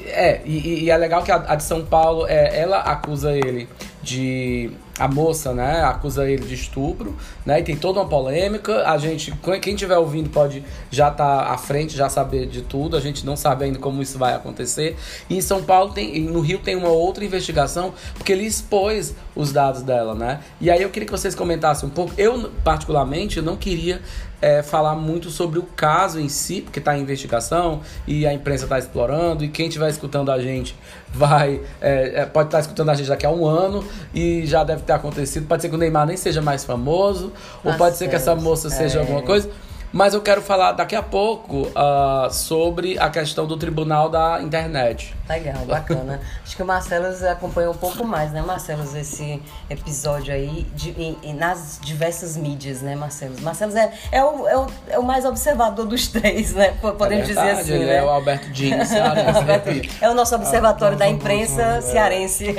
É, 0.04 0.40
e, 0.44 0.84
e 0.84 0.90
é 0.90 0.96
legal 0.96 1.22
que 1.22 1.32
a, 1.32 1.36
a 1.48 1.54
de 1.54 1.62
São 1.62 1.84
Paulo, 1.84 2.26
é, 2.28 2.60
ela 2.60 2.80
acusa 2.80 3.32
ele 3.32 3.68
de. 4.02 4.70
A 4.98 5.06
moça, 5.06 5.52
né? 5.52 5.82
Acusa 5.82 6.28
ele 6.28 6.46
de 6.46 6.54
estupro, 6.54 7.14
né? 7.44 7.60
E 7.60 7.62
tem 7.62 7.76
toda 7.76 8.00
uma 8.00 8.08
polêmica. 8.08 8.88
A 8.88 8.96
gente, 8.96 9.30
quem 9.60 9.74
estiver 9.74 9.98
ouvindo 9.98 10.30
pode 10.30 10.64
já 10.90 11.08
estar 11.08 11.52
à 11.52 11.58
frente, 11.58 11.94
já 11.94 12.08
saber 12.08 12.46
de 12.46 12.62
tudo. 12.62 12.96
A 12.96 13.00
gente 13.00 13.26
não 13.26 13.36
sabe 13.36 13.66
ainda 13.66 13.78
como 13.78 14.00
isso 14.00 14.18
vai 14.18 14.34
acontecer. 14.34 14.96
E 15.28 15.36
em 15.36 15.40
São 15.40 15.62
Paulo 15.62 15.92
tem. 15.92 16.20
No 16.22 16.40
Rio 16.40 16.60
tem 16.60 16.76
uma 16.76 16.88
outra 16.88 17.24
investigação, 17.24 17.92
porque 18.14 18.32
ele 18.32 18.46
expôs 18.46 19.14
os 19.34 19.52
dados 19.52 19.82
dela, 19.82 20.14
né? 20.14 20.40
E 20.60 20.70
aí 20.70 20.82
eu 20.82 20.88
queria 20.88 21.06
que 21.06 21.12
vocês 21.12 21.34
comentassem 21.34 21.88
um 21.88 21.92
pouco. 21.92 22.12
Eu, 22.16 22.50
particularmente, 22.64 23.42
não 23.42 23.56
queria 23.56 24.00
é, 24.40 24.62
falar 24.62 24.94
muito 24.94 25.30
sobre 25.30 25.58
o 25.58 25.62
caso 25.62 26.20
em 26.20 26.28
si, 26.28 26.60
porque 26.60 26.78
está 26.78 26.96
em 26.96 27.00
investigação 27.02 27.80
e 28.06 28.26
a 28.26 28.32
imprensa 28.32 28.64
está 28.64 28.78
explorando, 28.78 29.44
e 29.44 29.48
quem 29.48 29.66
estiver 29.68 29.88
escutando 29.88 30.30
a 30.30 30.38
gente 30.40 30.74
vai 31.12 31.60
é, 31.80 32.20
é, 32.22 32.26
pode 32.26 32.48
estar 32.48 32.60
escutando 32.60 32.90
a 32.90 32.94
gente 32.94 33.08
daqui 33.08 33.24
a 33.24 33.30
um 33.30 33.46
ano 33.46 33.82
e 34.14 34.44
já 34.46 34.62
deve 34.62 34.82
ter 34.82 34.92
acontecido. 34.92 35.46
Pode 35.46 35.62
ser 35.62 35.68
que 35.68 35.74
o 35.74 35.78
Neymar 35.78 36.06
nem 36.06 36.16
seja 36.16 36.42
mais 36.42 36.64
famoso, 36.64 37.32
ou 37.64 37.72
Tá 37.72 37.78
pode 37.78 37.96
ser 37.96 38.08
que 38.08 38.16
essa 38.16 38.34
moça 38.34 38.68
seja 38.70 38.98
É. 38.98 39.00
alguma 39.00 39.22
coisa. 39.22 39.48
Mas 39.96 40.12
eu 40.12 40.20
quero 40.20 40.42
falar 40.42 40.72
daqui 40.72 40.94
a 40.94 41.02
pouco 41.02 41.70
ah, 41.74 42.28
sobre 42.30 42.98
a 42.98 43.08
questão 43.08 43.46
do 43.46 43.56
tribunal 43.56 44.10
da 44.10 44.42
internet. 44.42 45.14
Legal, 45.26 45.64
bacana. 45.64 46.20
Acho 46.44 46.54
que 46.54 46.62
o 46.62 46.66
Marcelos 46.66 47.22
acompanhou 47.22 47.72
um 47.72 47.76
pouco 47.78 48.04
mais, 48.04 48.30
né, 48.30 48.42
Marcelos, 48.42 48.94
esse 48.94 49.42
episódio 49.70 50.34
aí 50.34 50.66
de, 50.74 50.90
em- 51.00 51.16
em- 51.22 51.34
nas 51.34 51.80
diversas 51.82 52.36
mídias, 52.36 52.82
né, 52.82 52.94
Marcelos? 52.94 53.40
Marcelos 53.40 53.74
é, 53.74 53.90
é, 54.12 54.22
o, 54.22 54.46
é, 54.46 54.56
o, 54.58 54.66
é 54.90 54.98
o 54.98 55.02
mais 55.02 55.24
observador 55.24 55.86
dos 55.86 56.08
três, 56.12 56.52
né? 56.52 56.76
po- 56.78 56.92
Podemos 56.92 57.24
É 57.24 57.28
dizer 57.28 57.40
verdade, 57.42 57.60
assim, 57.62 57.72
ele 57.72 57.86
né? 57.86 57.96
É 57.96 58.04
o 58.04 58.10
Alberto 58.10 58.54
cearense, 58.54 59.40
repito. 59.46 59.94
É 60.04 60.10
o 60.10 60.14
nosso 60.14 60.34
observatório 60.34 60.96
Ah, 60.96 60.98
da 60.98 61.08
imprensa 61.08 61.62
é. 61.62 61.80
cearense. 61.80 62.54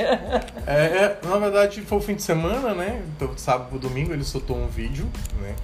É, 0.66 0.72
é, 0.72 1.18
na 1.22 1.36
verdade, 1.38 1.82
foi 1.82 1.98
o 1.98 2.00
fim 2.00 2.16
de 2.16 2.22
semana, 2.24 2.74
né? 2.74 3.00
Então, 3.16 3.30
sábado 3.38 3.78
domingo 3.78 4.12
ele 4.12 4.24
soltou 4.24 4.56
um 4.56 4.66
vídeo, 4.66 5.08
né? 5.40 5.54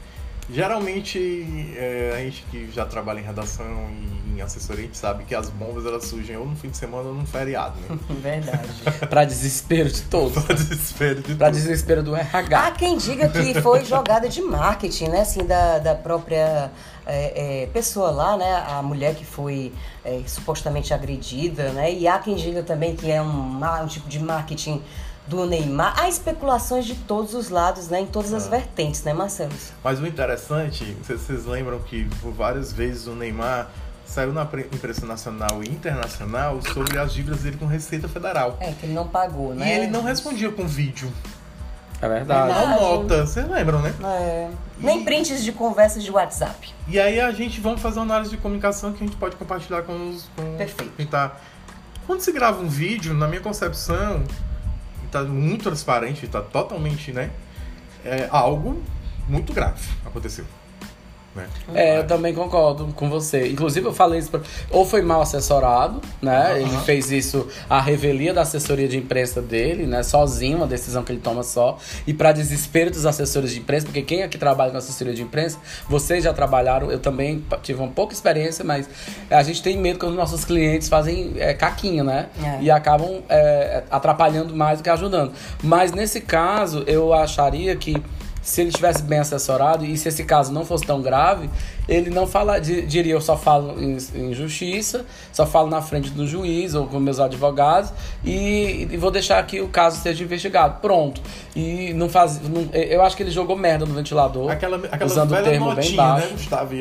Geralmente, 0.50 1.74
é, 1.76 2.12
a 2.14 2.18
gente 2.18 2.44
que 2.50 2.70
já 2.70 2.84
trabalha 2.84 3.20
em 3.20 3.22
redação 3.22 3.64
e 3.90 4.38
em 4.38 4.42
assessoria, 4.42 4.84
a 4.84 4.86
gente 4.86 4.98
sabe 4.98 5.24
que 5.24 5.34
as 5.34 5.48
bombas 5.48 5.86
elas 5.86 6.04
surgem 6.04 6.36
ou 6.36 6.44
no 6.44 6.56
fim 6.56 6.68
de 6.68 6.76
semana 6.76 7.08
ou 7.08 7.14
no 7.14 7.24
feriado, 7.26 7.76
né? 7.80 7.98
Verdade. 8.20 8.68
Pra 9.08 9.24
desespero 9.24 9.88
de 9.88 10.02
todos. 10.02 10.42
Pra 10.44 10.54
desespero 10.54 11.22
de 11.22 11.34
Pra 11.34 11.46
tudo. 11.46 11.54
desespero 11.56 12.02
do 12.02 12.14
RH. 12.14 12.66
Há 12.66 12.70
quem 12.72 12.96
diga 12.98 13.28
que 13.28 13.60
foi 13.62 13.84
jogada 13.84 14.28
de 14.28 14.42
marketing, 14.42 15.08
né? 15.08 15.20
Assim, 15.20 15.44
da, 15.44 15.78
da 15.78 15.94
própria 15.94 16.70
é, 17.06 17.62
é, 17.62 17.66
pessoa 17.68 18.10
lá, 18.10 18.36
né? 18.36 18.64
A 18.68 18.82
mulher 18.82 19.14
que 19.14 19.24
foi 19.24 19.72
é, 20.04 20.20
supostamente 20.26 20.92
agredida, 20.92 21.70
né? 21.70 21.92
E 21.92 22.06
há 22.06 22.18
quem 22.18 22.34
diga 22.34 22.62
também 22.62 22.94
que 22.96 23.10
é 23.10 23.22
um, 23.22 23.60
um 23.82 23.86
tipo 23.86 24.08
de 24.08 24.18
marketing 24.18 24.82
do 25.26 25.46
Neymar. 25.46 25.94
Há 25.98 26.08
especulações 26.08 26.84
de 26.84 26.94
todos 26.94 27.34
os 27.34 27.48
lados, 27.48 27.88
né? 27.88 28.00
Em 28.00 28.06
todas 28.06 28.32
as 28.32 28.46
vertentes, 28.46 29.02
né, 29.02 29.12
Marcelo? 29.14 29.52
Mas 29.82 29.98
o 30.00 30.06
interessante, 30.06 30.84
não 30.84 31.04
sei 31.04 31.16
se 31.16 31.24
vocês 31.24 31.46
lembram 31.46 31.78
que 31.80 32.04
por 32.20 32.32
várias 32.32 32.72
vezes 32.72 33.06
o 33.06 33.14
Neymar 33.14 33.70
saiu 34.06 34.32
na 34.32 34.44
pre- 34.44 34.68
imprensa 34.72 35.06
nacional 35.06 35.62
e 35.62 35.68
internacional 35.70 36.60
sobre 36.72 36.98
as 36.98 37.12
dívidas 37.12 37.40
dele 37.40 37.56
com 37.56 37.66
Receita 37.66 38.06
Federal. 38.06 38.56
É, 38.60 38.72
que 38.72 38.86
ele 38.86 38.92
não 38.92 39.08
pagou, 39.08 39.54
né? 39.54 39.66
E 39.66 39.72
ele 39.78 39.86
não 39.86 40.02
respondia 40.02 40.50
com 40.50 40.66
vídeo. 40.68 41.10
É 42.02 42.08
verdade. 42.08 42.52
Não 42.52 42.98
nota, 42.98 43.26
vocês 43.26 43.48
lembram, 43.48 43.80
né? 43.80 43.94
É. 44.04 44.50
Nem 44.78 45.04
prints 45.04 45.42
de 45.42 45.52
conversas 45.52 46.02
de 46.04 46.10
WhatsApp. 46.10 46.74
E 46.86 47.00
aí 47.00 47.18
a 47.18 47.30
gente 47.30 47.62
vamos 47.62 47.80
fazer 47.80 47.98
uma 47.98 48.04
análise 48.04 48.30
de 48.30 48.36
comunicação 48.36 48.92
que 48.92 49.02
a 49.02 49.06
gente 49.06 49.16
pode 49.16 49.36
compartilhar 49.36 49.82
com 49.82 50.10
os. 50.10 50.28
Com 50.36 50.56
Perfeito. 50.58 50.92
quem 50.98 51.06
tá. 51.06 51.36
Quando 52.06 52.20
se 52.20 52.30
grava 52.30 52.60
um 52.60 52.68
vídeo, 52.68 53.14
na 53.14 53.26
minha 53.26 53.40
concepção, 53.40 54.22
e 54.22 54.53
tá 55.14 55.22
muito 55.22 55.62
transparente, 55.62 56.26
tá 56.26 56.40
totalmente, 56.40 57.12
né? 57.12 57.30
É 58.04 58.28
algo 58.30 58.82
muito 59.28 59.52
grave 59.52 59.80
aconteceu. 60.04 60.44
Né? 61.34 61.46
É, 61.74 61.98
eu 61.98 62.06
também 62.06 62.32
concordo 62.32 62.86
com 62.94 63.08
você. 63.08 63.48
Inclusive, 63.48 63.86
eu 63.86 63.92
falei 63.92 64.20
isso. 64.20 64.30
Pra... 64.30 64.40
Ou 64.70 64.84
foi 64.84 65.02
mal 65.02 65.20
assessorado, 65.20 66.00
né? 66.22 66.52
Aham. 66.52 66.58
Ele 66.58 66.78
fez 66.78 67.10
isso 67.10 67.48
à 67.68 67.80
revelia 67.80 68.32
da 68.32 68.42
assessoria 68.42 68.86
de 68.86 68.96
imprensa 68.96 69.42
dele, 69.42 69.86
né? 69.86 70.02
Sozinho, 70.02 70.58
uma 70.58 70.66
decisão 70.66 71.02
que 71.02 71.12
ele 71.12 71.20
toma 71.20 71.42
só. 71.42 71.78
E 72.06 72.14
para 72.14 72.32
desespero 72.32 72.90
dos 72.90 73.04
assessores 73.04 73.52
de 73.52 73.58
imprensa, 73.58 73.86
porque 73.86 74.02
quem 74.02 74.22
aqui 74.22 74.38
trabalha 74.38 74.70
com 74.70 74.78
assessoria 74.78 75.14
de 75.14 75.22
imprensa, 75.22 75.58
vocês 75.88 76.22
já 76.22 76.32
trabalharam, 76.32 76.90
eu 76.90 76.98
também 76.98 77.44
tive 77.62 77.80
uma 77.80 77.90
pouca 77.90 78.14
experiência, 78.14 78.64
mas 78.64 78.88
a 79.30 79.42
gente 79.42 79.62
tem 79.62 79.76
medo 79.76 79.98
quando 79.98 80.14
nossos 80.14 80.44
clientes 80.44 80.88
fazem 80.88 81.32
é, 81.36 81.52
caquinha, 81.52 82.04
né? 82.04 82.28
É. 82.42 82.62
E 82.62 82.70
acabam 82.70 83.22
é, 83.28 83.82
atrapalhando 83.90 84.54
mais 84.54 84.78
do 84.78 84.84
que 84.84 84.90
ajudando. 84.90 85.32
Mas 85.62 85.92
nesse 85.92 86.20
caso, 86.20 86.84
eu 86.86 87.12
acharia 87.12 87.74
que 87.74 88.02
se 88.44 88.60
ele 88.60 88.70
tivesse 88.70 89.02
bem 89.02 89.18
assessorado 89.18 89.84
e 89.84 89.96
se 89.96 90.08
esse 90.08 90.22
caso 90.22 90.52
não 90.52 90.64
fosse 90.64 90.84
tão 90.84 91.00
grave, 91.00 91.48
ele 91.88 92.10
não 92.10 92.26
fala, 92.26 92.58
diria 92.58 93.12
eu 93.12 93.20
só 93.20 93.36
falo 93.36 93.80
em, 93.82 93.96
em 94.14 94.32
justiça, 94.34 95.04
só 95.32 95.44
falo 95.46 95.68
na 95.68 95.82
frente 95.82 96.10
do 96.10 96.26
juiz 96.26 96.74
ou 96.74 96.86
com 96.86 96.98
meus 96.98 97.20
advogados 97.20 97.92
e, 98.24 98.88
e, 98.90 98.96
vou 98.96 99.10
deixar 99.10 99.44
que 99.46 99.60
o 99.60 99.68
caso 99.68 100.00
seja 100.00 100.24
investigado. 100.24 100.80
Pronto. 100.80 101.20
E 101.54 101.92
não 101.94 102.08
faz. 102.08 102.40
Não, 102.40 102.68
eu 102.72 103.02
acho 103.02 103.16
que 103.16 103.22
ele 103.22 103.30
jogou 103.30 103.56
merda 103.56 103.84
no 103.86 103.94
ventilador. 103.94 104.50
Aquela, 104.50 104.76
aquela 104.76 105.04
usando 105.06 105.32
o 105.32 105.42
termo 105.42 105.74
bem 105.74 105.90
né, 105.90 105.96
baixo. 105.96 106.26
Né, 106.26 106.32
Gustavo? 106.32 106.74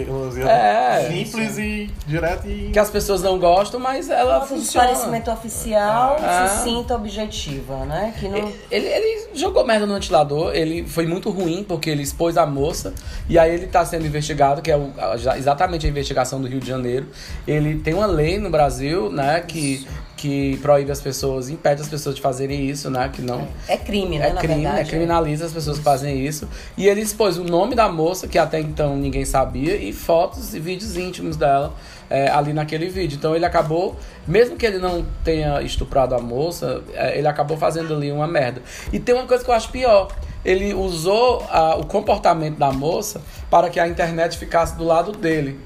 É. 0.48 1.08
Simples 1.12 1.58
e 1.58 1.90
direto 2.08 2.48
e. 2.48 2.70
Que 2.72 2.80
as 2.80 2.90
pessoas 2.90 3.22
não 3.22 3.38
gostam, 3.38 3.80
mas 3.80 4.10
ela 4.10 4.40
Falta 4.40 4.48
funciona. 4.48 4.88
esclarecimento 4.92 5.32
oficial, 5.32 6.18
É. 6.18 6.48
sucinta, 6.48 6.96
objetiva, 6.96 7.86
né? 7.86 8.14
Que 8.20 8.28
não... 8.28 8.52
Ele, 8.72 8.88
ele 8.88 9.28
jogou 9.34 9.66
merda 9.66 9.86
no 9.86 9.94
ventilador, 9.94 10.54
ele 10.56 10.86
foi 10.88 11.06
muito 11.06 11.30
ruim 11.30 11.64
porque 11.68 11.90
ele 11.90 12.02
expôs 12.04 12.38
a 12.38 12.46
moça 12.46 12.94
e 13.30 13.38
aí 13.38 13.54
ele 13.54 13.68
tá 13.68 13.86
sendo 13.86 14.06
investigado, 14.06 14.62
que 14.62 14.72
é 14.72 14.78
o- 14.78 14.93
exatamente 15.38 15.86
a 15.86 15.90
investigação 15.90 16.42
do 16.42 16.48
Rio 16.48 16.60
de 16.60 16.68
Janeiro. 16.68 17.08
Ele 17.48 17.80
tem 17.80 17.94
uma 17.94 18.06
lei 18.06 18.38
no 18.38 18.50
Brasil, 18.50 19.12
né, 19.12 19.42
que, 19.42 19.88
que 20.16 20.58
proíbe 20.62 20.92
as 20.92 21.02
pessoas, 21.02 21.50
impede 21.50 21.82
as 21.82 21.88
pessoas 21.88 22.16
de 22.16 22.22
fazerem 22.22 22.70
isso, 22.70 22.90
né, 22.90 23.10
que 23.12 23.22
não... 23.22 23.48
É 23.68 23.78
crime, 23.78 24.20
né? 24.20 24.30
É 24.30 24.34
crime, 24.34 24.62
verdade, 24.62 24.80
é 24.80 24.84
criminaliza 24.86 25.46
as 25.46 25.52
pessoas 25.52 25.78
que 25.78 25.84
fazem 25.84 26.26
isso. 26.26 26.48
E 26.78 26.88
ele 26.88 27.02
expôs 27.02 27.38
o 27.38 27.44
nome 27.44 27.76
da 27.76 27.90
moça, 27.90 28.28
que 28.28 28.38
até 28.38 28.60
então 28.60 28.96
ninguém 28.96 29.26
sabia, 29.26 29.76
e 29.76 29.92
fotos 29.92 30.54
e 30.54 30.60
vídeos 30.60 30.98
íntimos 30.98 31.36
dela 31.36 31.74
é, 32.10 32.30
ali 32.30 32.54
naquele 32.54 32.90
vídeo. 32.90 33.16
Então 33.16 33.36
ele 33.36 33.46
acabou, 33.46 33.96
mesmo 34.28 34.56
que 34.56 34.66
ele 34.66 34.78
não 34.78 35.06
tenha 35.24 35.62
estuprado 35.62 36.14
a 36.16 36.20
moça, 36.20 36.84
é, 36.94 37.18
ele 37.18 37.28
acabou 37.28 37.58
fazendo 37.58 37.94
ali 37.96 38.12
uma 38.12 38.28
merda. 38.28 38.62
E 38.92 39.00
tem 39.00 39.16
uma 39.16 39.26
coisa 39.26 39.44
que 39.44 39.50
eu 39.50 39.56
acho 39.56 39.70
pior. 39.70 40.10
Ele 40.44 40.74
usou 40.74 41.46
a- 41.50 41.76
o 41.76 41.86
comportamento 41.86 42.58
da 42.58 42.72
moça 42.72 43.22
para 43.50 43.70
que 43.70 43.80
a 43.80 43.88
internet 43.88 44.38
ficasse 44.38 44.76
do 44.78 44.84
lado 44.84 45.12
dele. 45.12 45.60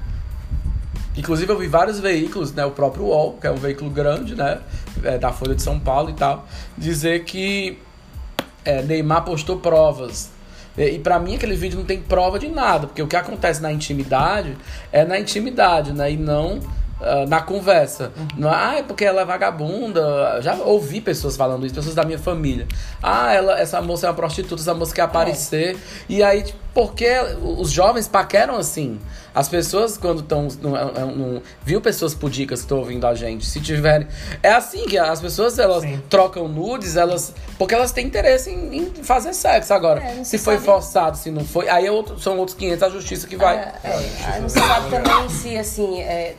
Inclusive 1.16 1.52
eu 1.52 1.58
vi 1.58 1.68
vários 1.68 2.00
veículos, 2.00 2.54
né, 2.54 2.64
o 2.64 2.72
próprio 2.72 3.06
UOL, 3.06 3.38
que 3.42 3.48
é 3.48 3.52
um 3.52 3.56
veículo 3.56 3.90
grande, 3.90 4.36
né, 4.36 4.60
é, 5.04 5.18
da 5.18 5.32
Folha 5.32 5.56
de 5.56 5.64
São 5.64 5.80
Paulo 5.80 6.12
e 6.12 6.14
tal, 6.14 6.48
dizer 6.78 7.24
que 7.24 7.80
é, 8.64 8.84
Neymar 8.84 9.24
postou 9.26 9.58
provas. 9.58 10.30
E, 10.78 10.84
e 10.84 11.00
para 11.00 11.18
mim 11.20 11.36
aquele 11.36 11.56
vídeo 11.56 11.80
não 11.80 11.86
tem 11.86 12.00
prova 12.00 12.38
de 12.38 12.48
nada, 12.48 12.86
porque 12.86 13.02
o 13.02 13.08
que 13.08 13.16
acontece 13.16 13.62
na 13.62 13.72
intimidade 13.72 14.56
é 14.92 15.04
na 15.04 15.18
intimidade, 15.20 15.92
né, 15.92 16.12
e 16.12 16.18
não 16.18 16.60
ah, 17.02 17.26
na 17.28 17.42
conversa. 17.42 18.12
Não, 18.36 18.50
ah, 18.50 18.76
é 18.78 18.84
porque 18.84 19.06
ela 19.06 19.22
é 19.22 19.26
vagabunda. 19.26 20.42
Já 20.42 20.56
ouvi 20.56 21.02
pessoas 21.02 21.38
falando 21.38 21.66
isso, 21.66 21.76
pessoas 21.76 21.96
da 21.96 22.04
minha 22.04 22.20
família. 22.20 22.68
Ah, 23.02 23.34
ela, 23.34 23.60
essa 23.60 23.82
moça 23.82 24.08
é 24.08 24.10
uma 24.10 24.16
prostituta, 24.16 24.62
essa 24.62 24.74
moça 24.74 24.94
quer 24.94 25.02
aparecer. 25.02 25.78
E 26.10 26.24
aí, 26.24 26.44
tipo, 26.44 26.60
porque 26.78 27.08
os 27.42 27.72
jovens 27.72 28.08
paqueram 28.08 28.56
assim. 28.56 29.00
As 29.34 29.50
pessoas, 29.50 29.98
quando 29.98 30.20
estão. 30.20 30.48
Viu 31.64 31.82
pessoas 31.82 32.14
pudicas 32.14 32.60
que 32.60 32.66
estão 32.66 32.78
ouvindo 32.78 33.08
a 33.08 33.16
gente? 33.16 33.48
Se 33.48 33.60
tiverem. 33.60 34.08
É 34.44 34.52
assim 34.52 34.86
que 34.86 34.96
as 34.96 35.20
pessoas 35.20 35.58
elas 35.58 35.82
Sim. 35.82 36.00
trocam 36.08 36.48
nudes, 36.48 36.96
elas. 36.96 37.34
Porque 37.58 37.74
elas 37.74 37.92
têm 37.92 38.06
interesse 38.06 38.52
em, 38.52 38.78
em 38.78 38.86
fazer 39.04 39.34
sexo. 39.34 39.74
Agora, 39.74 40.04
É, 40.04 40.24
se 40.24 40.38
se 40.38 40.38
foi 40.38 40.54
sabe- 40.54 40.66
forçado, 40.68 41.18
se 41.18 41.32
não 41.32 41.44
foi. 41.44 41.68
Aí 41.68 41.88
é 41.88 41.92
outro- 41.92 42.20
são 42.20 42.38
outros 42.38 42.56
500 42.56 42.84
a 42.84 42.90
justiça 42.90 43.26
que 43.26 43.36
vai. 43.36 43.56
É, 43.58 43.74
é, 43.84 44.10
aí 44.34 44.42
não 44.42 44.48
se 44.50 44.60
sabe 44.60 44.90
também 44.92 45.30
se, 45.30 45.58
assim, 45.58 46.00
é, 46.02 46.36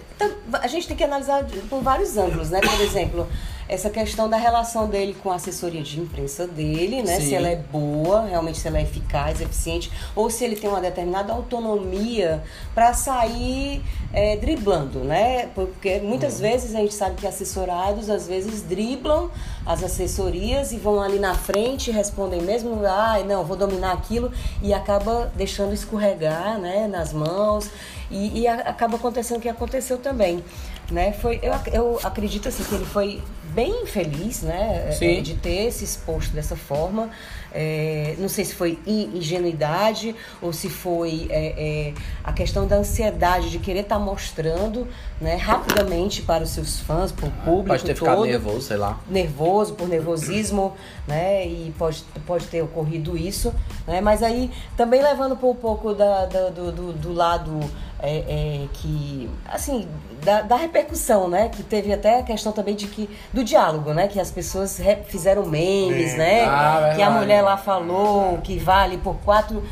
a 0.52 0.68
gente 0.68 0.86
tem 0.86 0.96
que 0.96 1.02
analisar 1.02 1.44
por 1.68 1.82
vários 1.82 2.16
ângulos, 2.16 2.50
né? 2.50 2.60
Por 2.60 2.80
exemplo, 2.80 3.26
essa 3.68 3.90
questão 3.90 4.28
da 4.28 4.36
relação 4.36 4.88
dele 4.88 5.14
com 5.22 5.30
a 5.30 5.34
assessoria 5.34 5.82
de 5.82 6.00
imprensa 6.00 6.46
dele, 6.46 7.02
né? 7.02 7.20
Sim. 7.20 7.28
Se 7.28 7.34
ela 7.34 7.48
é 7.48 7.56
boa, 7.56 8.22
realmente 8.22 8.58
se 8.58 8.66
ela 8.66 8.78
é 8.78 8.82
eficaz, 8.82 9.40
eficiente, 9.40 9.90
ou 10.16 10.30
se 10.30 10.44
ele 10.44 10.56
tem 10.56 10.70
uma 10.70 10.80
determinada 10.80 11.32
autonomia 11.32 12.42
para 12.74 12.94
sair 12.94 13.82
é, 14.12 14.36
driblando, 14.36 15.00
né? 15.00 15.48
Porque 15.54 15.98
muitas 15.98 16.40
vezes 16.40 16.74
a 16.74 16.78
gente 16.78 16.94
sabe 16.94 17.16
que 17.16 17.26
assessorados 17.26 18.08
às 18.08 18.26
vezes 18.26 18.62
driblam 18.62 19.30
as 19.66 19.82
assessorias 19.84 20.72
e 20.72 20.78
vão 20.78 21.02
ali 21.02 21.18
na 21.18 21.34
frente, 21.34 21.90
respondem 21.90 22.40
mesmo, 22.40 22.80
ai, 22.86 23.22
não, 23.24 23.44
vou 23.44 23.56
dominar 23.56 23.92
aquilo 23.92 24.32
e 24.62 24.72
acaba 24.72 25.30
deixando 25.36 25.74
escorregar, 25.74 26.58
né, 26.58 26.86
nas 26.86 27.12
mãos 27.12 27.70
e, 28.10 28.40
e 28.40 28.48
acaba 28.48 28.96
acontecendo 28.96 29.38
o 29.38 29.40
que 29.40 29.48
aconteceu 29.48 29.98
também, 29.98 30.42
né? 30.90 31.12
Foi, 31.12 31.38
eu, 31.42 31.52
eu 31.72 32.00
acredito 32.02 32.48
assim 32.48 32.64
que 32.64 32.74
ele 32.74 32.86
foi 32.86 33.20
bem 33.58 33.82
infeliz, 33.82 34.42
né, 34.42 34.86
é, 34.88 34.92
Sim. 34.92 35.20
de 35.20 35.34
ter 35.34 35.72
se 35.72 35.82
exposto 35.82 36.30
dessa 36.32 36.54
forma. 36.54 37.10
É, 37.52 38.14
não 38.18 38.28
sei 38.28 38.44
se 38.44 38.54
foi 38.54 38.78
in- 38.86 39.16
ingenuidade 39.16 40.14
ou 40.40 40.52
se 40.52 40.68
foi 40.68 41.26
é, 41.30 41.88
é, 41.88 41.94
a 42.22 42.32
questão 42.32 42.68
da 42.68 42.76
ansiedade 42.76 43.50
de 43.50 43.58
querer 43.58 43.80
estar 43.80 43.98
mostrando, 43.98 44.86
né, 45.20 45.34
rapidamente 45.34 46.22
para 46.22 46.44
os 46.44 46.50
seus 46.50 46.78
fãs, 46.78 47.10
para 47.10 47.26
o 47.26 47.30
público 47.32 47.68
Pode 47.68 47.84
ter 47.84 47.96
ficado 47.96 48.16
todo 48.18 48.26
nervoso, 48.26 48.60
sei 48.60 48.76
lá. 48.76 49.00
nervoso, 49.08 49.74
por 49.74 49.88
nervosismo, 49.88 50.74
né? 51.08 51.44
E 51.46 51.74
pode, 51.76 52.04
pode 52.26 52.46
ter 52.46 52.62
ocorrido 52.62 53.16
isso, 53.16 53.52
né? 53.88 54.00
Mas 54.00 54.22
aí 54.22 54.50
também 54.76 55.02
levando 55.02 55.34
por 55.36 55.48
um 55.50 55.54
pouco 55.56 55.94
da, 55.94 56.26
da- 56.26 56.50
do, 56.50 56.70
do, 56.70 56.92
do 56.92 57.12
lado 57.12 57.58
é, 57.98 58.18
é, 58.18 58.68
que, 58.74 59.28
assim, 59.46 59.88
da, 60.24 60.42
da 60.42 60.56
repercussão, 60.56 61.28
né? 61.28 61.48
Que 61.48 61.62
teve 61.62 61.92
até 61.92 62.18
a 62.20 62.22
questão 62.22 62.52
também 62.52 62.74
de 62.74 62.86
que, 62.86 63.08
do 63.32 63.42
diálogo, 63.44 63.92
né? 63.92 64.08
Que 64.08 64.20
as 64.20 64.30
pessoas 64.30 64.80
fizeram 65.06 65.46
memes, 65.46 66.12
Sim. 66.12 66.18
né? 66.18 66.44
Ah, 66.44 66.92
que 66.94 67.02
a 67.02 67.10
mulher 67.10 67.42
lá 67.42 67.56
falou 67.56 68.38
que 68.38 68.58
vale 68.58 68.98
por 68.98 69.16
quatro 69.24 69.62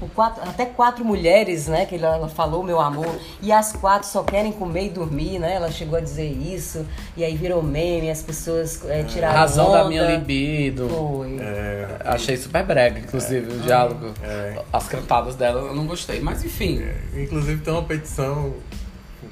por- 0.00 0.08
quatro, 0.10 0.42
até 0.42 0.66
quatro 0.66 1.04
mulheres, 1.04 1.68
né, 1.68 1.86
que 1.86 1.94
ela 1.94 2.28
falou, 2.28 2.64
meu 2.64 2.80
amor, 2.80 3.14
e 3.40 3.52
as 3.52 3.72
quatro 3.72 4.08
só 4.08 4.24
querem 4.24 4.50
comer 4.50 4.86
e 4.86 4.88
dormir, 4.88 5.38
né? 5.38 5.54
Ela 5.54 5.70
chegou 5.70 5.96
a 5.96 6.00
dizer 6.00 6.26
isso, 6.26 6.84
e 7.16 7.22
aí 7.22 7.36
virou 7.36 7.62
meme, 7.62 8.10
as 8.10 8.20
pessoas 8.20 8.84
é, 8.88 9.02
A 9.02 9.04
tiraram 9.04 9.36
razão 9.38 9.70
da 9.70 9.80
onda. 9.82 9.88
minha 9.88 10.02
libido. 10.16 10.88
Foi. 10.88 11.36
É, 11.40 11.86
Achei 12.04 12.36
super 12.36 12.64
brega, 12.64 12.98
inclusive, 12.98 13.52
o 13.54 13.60
diálogo. 13.60 14.12
É. 14.20 14.58
As 14.72 14.88
cantadas 14.88 15.36
dela 15.36 15.60
eu 15.60 15.74
não 15.76 15.86
gostei. 15.86 16.18
Mas 16.20 16.44
enfim. 16.44 16.82
Inclusive 17.14 17.62
tem 17.62 17.72
uma 17.72 17.82
petição 17.84 18.54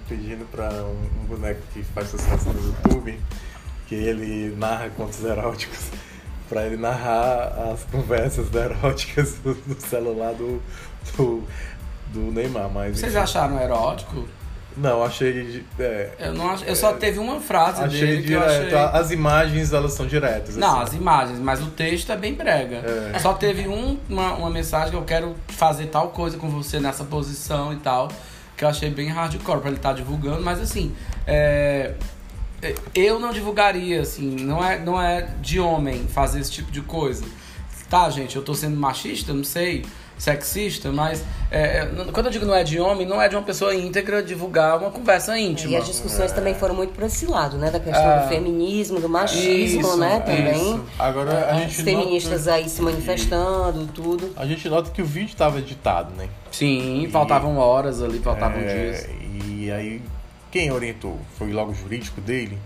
pedindo 0.08 0.44
para 0.50 0.68
um, 0.84 1.22
um 1.22 1.26
boneco 1.26 1.60
que 1.72 1.82
faz 1.82 2.08
sucesso 2.08 2.48
no 2.48 2.66
YouTube 2.66 3.20
que 3.86 3.94
ele 3.94 4.54
narra 4.56 4.90
contos 4.90 5.22
eróticos 5.24 5.90
para 6.48 6.66
ele 6.66 6.76
narrar 6.76 7.72
as 7.72 7.82
conversas 7.84 8.52
eróticas 8.54 9.34
do, 9.38 9.54
do 9.66 9.80
celular 9.80 10.32
do, 10.34 10.62
do, 11.16 11.42
do 12.12 12.20
Neymar. 12.32 12.70
Mas 12.70 12.98
Vocês 12.98 13.12
enfim. 13.12 13.22
acharam 13.22 13.60
erótico? 13.60 14.24
Não, 14.76 15.02
achei. 15.02 15.64
é, 15.78 16.10
Eu 16.18 16.34
não. 16.34 16.54
Eu 16.56 16.76
só 16.76 16.92
teve 16.92 17.18
uma 17.18 17.40
frase 17.40 17.82
achei 17.82 18.00
dele 18.00 18.22
que 18.22 18.28
direto. 18.28 18.76
achei. 18.76 19.00
As 19.00 19.10
imagens 19.10 19.72
elas 19.72 19.94
são 19.94 20.06
diretas. 20.06 20.54
Não, 20.56 20.80
assim. 20.80 20.96
as 20.96 21.00
imagens, 21.00 21.38
mas 21.38 21.62
o 21.62 21.70
texto 21.70 22.12
é 22.12 22.16
bem 22.16 22.34
brega. 22.34 22.82
É. 23.14 23.16
Só 23.20 23.32
teve 23.32 23.66
um, 23.66 23.98
uma, 24.08 24.34
uma 24.34 24.50
mensagem 24.50 24.90
que 24.90 24.96
eu 24.96 25.04
quero 25.04 25.34
fazer 25.48 25.86
tal 25.86 26.10
coisa 26.10 26.36
com 26.36 26.50
você 26.50 26.78
nessa 26.78 27.04
posição 27.04 27.72
e 27.72 27.76
tal, 27.76 28.08
que 28.56 28.64
eu 28.64 28.68
achei 28.68 28.90
bem 28.90 29.08
hardcore 29.08 29.60
pra 29.60 29.68
ele 29.68 29.76
estar 29.76 29.92
divulgando, 29.92 30.42
mas 30.42 30.60
assim, 30.60 30.94
é, 31.26 31.94
é, 32.62 32.74
eu 32.94 33.20
não 33.20 33.32
divulgaria, 33.32 34.00
assim, 34.00 34.36
não 34.36 34.64
é, 34.64 34.78
não 34.78 35.00
é 35.00 35.22
de 35.40 35.60
homem 35.60 36.06
fazer 36.08 36.40
esse 36.40 36.50
tipo 36.50 36.72
de 36.72 36.80
coisa. 36.80 37.24
Tá, 37.88 38.08
gente, 38.10 38.34
eu 38.34 38.42
tô 38.42 38.54
sendo 38.54 38.76
machista, 38.76 39.32
não 39.32 39.44
sei, 39.44 39.84
sexista, 40.18 40.90
mas 40.90 41.22
é, 41.50 41.78
é, 41.80 41.86
quando 42.12 42.26
eu 42.26 42.32
digo 42.32 42.46
não 42.46 42.54
é 42.54 42.64
de 42.64 42.80
homem, 42.80 43.06
não 43.06 43.20
é 43.20 43.28
de 43.28 43.36
uma 43.36 43.42
pessoa 43.42 43.74
íntegra 43.74 44.22
divulgar 44.22 44.78
uma 44.78 44.90
conversa 44.90 45.38
íntima. 45.38 45.72
E 45.74 45.76
as 45.76 45.86
discussões 45.86 46.32
também 46.32 46.54
foram 46.54 46.74
muito 46.74 46.92
por 46.94 47.04
esse 47.04 47.26
lado, 47.26 47.58
né? 47.58 47.70
Da 47.70 47.78
questão 47.78 48.02
É. 48.10 48.22
do 48.22 48.28
feminismo, 48.28 48.98
do 49.00 49.08
machismo, 49.08 49.80
Isso, 49.82 49.96
né? 49.98 50.20
Também. 50.20 50.54
Isso. 50.74 50.84
Agora 50.98 51.30
a 51.46 51.50
As 51.52 51.60
gente 51.62 51.82
feministas 51.82 52.46
nota, 52.46 52.58
aí 52.58 52.68
se 52.68 52.80
manifestando, 52.82 53.86
tudo. 53.88 54.32
a 54.36 54.46
gente 54.46 54.68
nota 54.68 54.90
que 54.90 55.02
o 55.02 55.06
vídeo 55.06 55.28
estava 55.32 55.58
editado, 55.58 56.14
né? 56.16 56.28
Sim, 56.50 57.08
faltavam 57.12 57.56
horas 57.58 58.02
ali, 58.02 58.18
faltavam 58.18 58.58
É, 58.60 58.90
dias. 58.90 59.08
E 59.44 59.70
aí, 59.70 60.00
quem 60.50 60.70
orientou? 60.72 61.18
Foi 61.36 61.52
logo 61.52 61.72
o 61.72 61.74
jurídico 61.74 62.20
dele? 62.20 62.58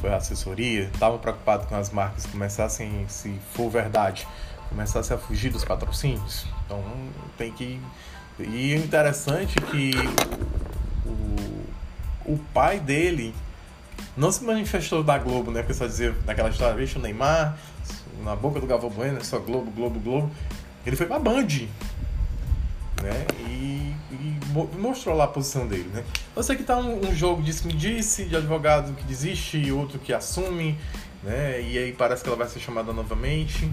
Foi 0.00 0.10
a 0.10 0.16
assessoria? 0.16 0.88
Tava 0.98 1.18
preocupado 1.18 1.66
com 1.66 1.74
as 1.74 1.90
marcas 1.90 2.24
começassem, 2.24 3.04
se 3.08 3.34
for 3.52 3.68
verdade, 3.68 4.26
começassem 4.68 5.16
a 5.16 5.18
fugir 5.18 5.50
dos 5.50 5.64
patrocínios? 5.64 6.46
Então 6.64 6.82
tem 7.36 7.52
que. 7.52 7.80
E 8.38 8.74
o 8.74 8.78
interessante 8.84 9.56
é 9.58 9.62
que 9.62 9.90
o, 11.04 12.32
o 12.32 12.38
pai 12.54 12.78
dele 12.78 13.34
não 14.16 14.30
se 14.30 14.44
manifestou 14.44 15.02
da 15.02 15.18
Globo, 15.18 15.50
né? 15.50 15.60
O 15.60 15.64
pessoal 15.64 15.88
dizia 15.88 16.14
naquela 16.24 16.50
história, 16.50 16.74
veja 16.76 16.98
o 16.98 17.02
Neymar, 17.02 17.56
na 18.22 18.36
boca 18.36 18.60
do 18.60 18.66
Galvão 18.66 18.90
Bueno, 18.90 19.24
só 19.24 19.38
Globo, 19.38 19.70
Globo, 19.70 19.98
Globo. 19.98 20.30
Ele 20.86 20.96
foi 20.96 21.06
pra 21.06 21.18
Band 21.18 21.46
né? 23.02 23.26
E, 23.40 23.94
e 24.12 24.38
mo- 24.48 24.70
mostrou 24.78 25.16
lá 25.16 25.24
a 25.24 25.28
posição 25.28 25.66
dele, 25.66 25.88
né? 25.92 26.04
Eu 26.34 26.42
sei 26.42 26.56
que 26.56 26.62
tá 26.62 26.76
um, 26.78 27.08
um 27.08 27.14
jogo 27.14 27.42
disse-me-disse, 27.42 28.24
de 28.24 28.36
advogado 28.36 28.94
que 28.94 29.04
desiste 29.04 29.70
outro 29.70 29.98
que 29.98 30.12
assume, 30.12 30.76
né? 31.22 31.60
E 31.60 31.78
aí 31.78 31.92
parece 31.92 32.22
que 32.22 32.28
ela 32.28 32.36
vai 32.36 32.48
ser 32.48 32.60
chamada 32.60 32.92
novamente, 32.92 33.70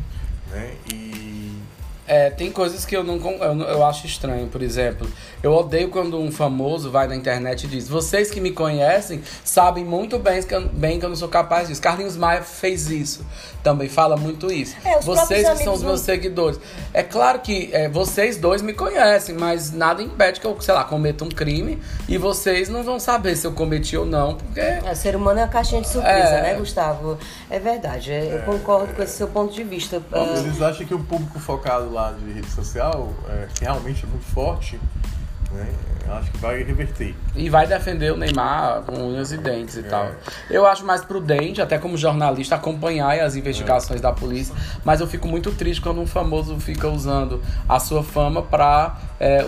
né? 0.52 0.76
E 0.94 1.62
É, 2.08 2.30
tem 2.30 2.52
coisas 2.52 2.86
que 2.86 2.96
eu 2.96 3.04
não, 3.04 3.18
eu, 3.18 3.62
eu 3.62 3.86
acho 3.86 4.06
estranho. 4.06 4.48
Por 4.48 4.62
exemplo, 4.62 5.08
eu 5.42 5.52
odeio 5.52 5.90
quando 5.90 6.20
um 6.20 6.32
famoso 6.32 6.92
vai 6.92 7.08
na 7.08 7.16
internet 7.16 7.64
e 7.64 7.68
diz: 7.68 7.88
Vocês 7.88 8.30
que 8.30 8.40
me 8.40 8.52
conhecem 8.52 9.24
sabem 9.44 9.84
muito 9.84 10.20
bem 10.20 10.42
que, 10.44 10.54
eu, 10.54 10.68
bem 10.70 11.00
que 11.00 11.06
eu 11.06 11.10
não 11.10 11.16
sou 11.16 11.28
capaz 11.28 11.68
disso. 11.68 11.82
Carlinhos 11.82 12.16
Maia 12.16 12.42
fez 12.44 12.90
isso. 12.90 13.26
Também 13.64 13.90
fala 13.90 14.16
muito 14.16 14.52
isso. 14.52 14.76
É, 14.86 15.00
vocês 15.00 15.50
que 15.50 15.64
são 15.64 15.74
os 15.74 15.82
meus 15.82 16.02
seguidores. 16.02 16.60
É 16.94 17.02
claro 17.02 17.40
que 17.40 17.70
é, 17.74 17.90
vocês 17.90 18.38
dois 18.38 18.62
me 18.62 18.74
conhecem, 18.74 19.34
mas 19.34 19.72
nada 19.72 20.04
impede 20.04 20.40
que 20.40 20.46
eu, 20.46 20.60
sei 20.62 20.74
lá, 20.76 20.84
cometa 20.84 21.24
um 21.26 21.30
crime 21.30 21.82
e 22.08 22.18
vocês 22.18 22.70
não 22.70 22.84
vão 22.84 23.00
saber 23.00 23.36
se 23.36 23.48
eu 23.48 23.52
cometi 23.54 23.98
ou 23.98 24.06
não, 24.06 24.36
porque. 24.36 24.60
É, 24.60 24.82
o 24.92 24.96
ser 24.96 25.16
humano 25.16 25.40
é 25.40 25.44
uma 25.44 25.50
caixinha 25.50 25.82
de 25.82 25.88
surpresa, 25.90 26.36
É. 26.36 26.42
né, 26.44 26.54
Gustavo? 26.54 27.18
É 27.50 27.58
verdade, 27.58 28.12
é, 28.12 28.36
eu 28.36 28.42
concordo 28.44 28.94
com 28.94 29.02
esse 29.02 29.18
seu 29.18 29.28
ponto 29.28 29.54
de 29.54 29.64
vista. 29.64 30.02
Eles 30.38 30.62
acham 30.62 30.86
que 30.86 30.94
o 30.94 31.00
público 31.00 31.40
focado 31.40 31.90
lá 31.96 32.12
de 32.12 32.32
rede 32.34 32.50
social, 32.52 33.14
é, 33.30 33.48
que 33.56 33.64
realmente 33.64 34.04
é 34.04 34.08
muito 34.08 34.26
forte, 34.26 34.78
né? 35.52 35.74
Acho 36.08 36.30
que 36.32 36.38
vai 36.38 36.62
reverter. 36.62 37.16
E 37.36 37.50
vai 37.50 37.66
defender 37.66 38.14
o 38.14 38.18
Neymar 38.18 38.84
com 38.84 38.94
unhas 38.94 39.32
e 39.32 39.38
dentes 39.38 39.78
e 39.78 39.84
tal. 39.84 40.12
Eu 40.52 40.68
acho 40.68 40.86
mais 40.86 41.04
prudente, 41.04 41.62
até 41.62 41.80
como 41.80 41.98
jornalista, 41.98 42.56
acompanhar 42.56 43.20
as 43.22 43.36
investigações 43.36 44.02
da 44.02 44.12
polícia. 44.12 44.54
Mas 44.84 45.02
eu 45.02 45.08
fico 45.08 45.28
muito 45.28 45.52
triste 45.52 45.82
quando 45.82 46.00
um 46.00 46.06
famoso 46.06 46.60
fica 46.60 46.88
usando 46.88 47.42
a 47.68 47.80
sua 47.80 48.04
fama 48.04 48.44
para 48.44 48.98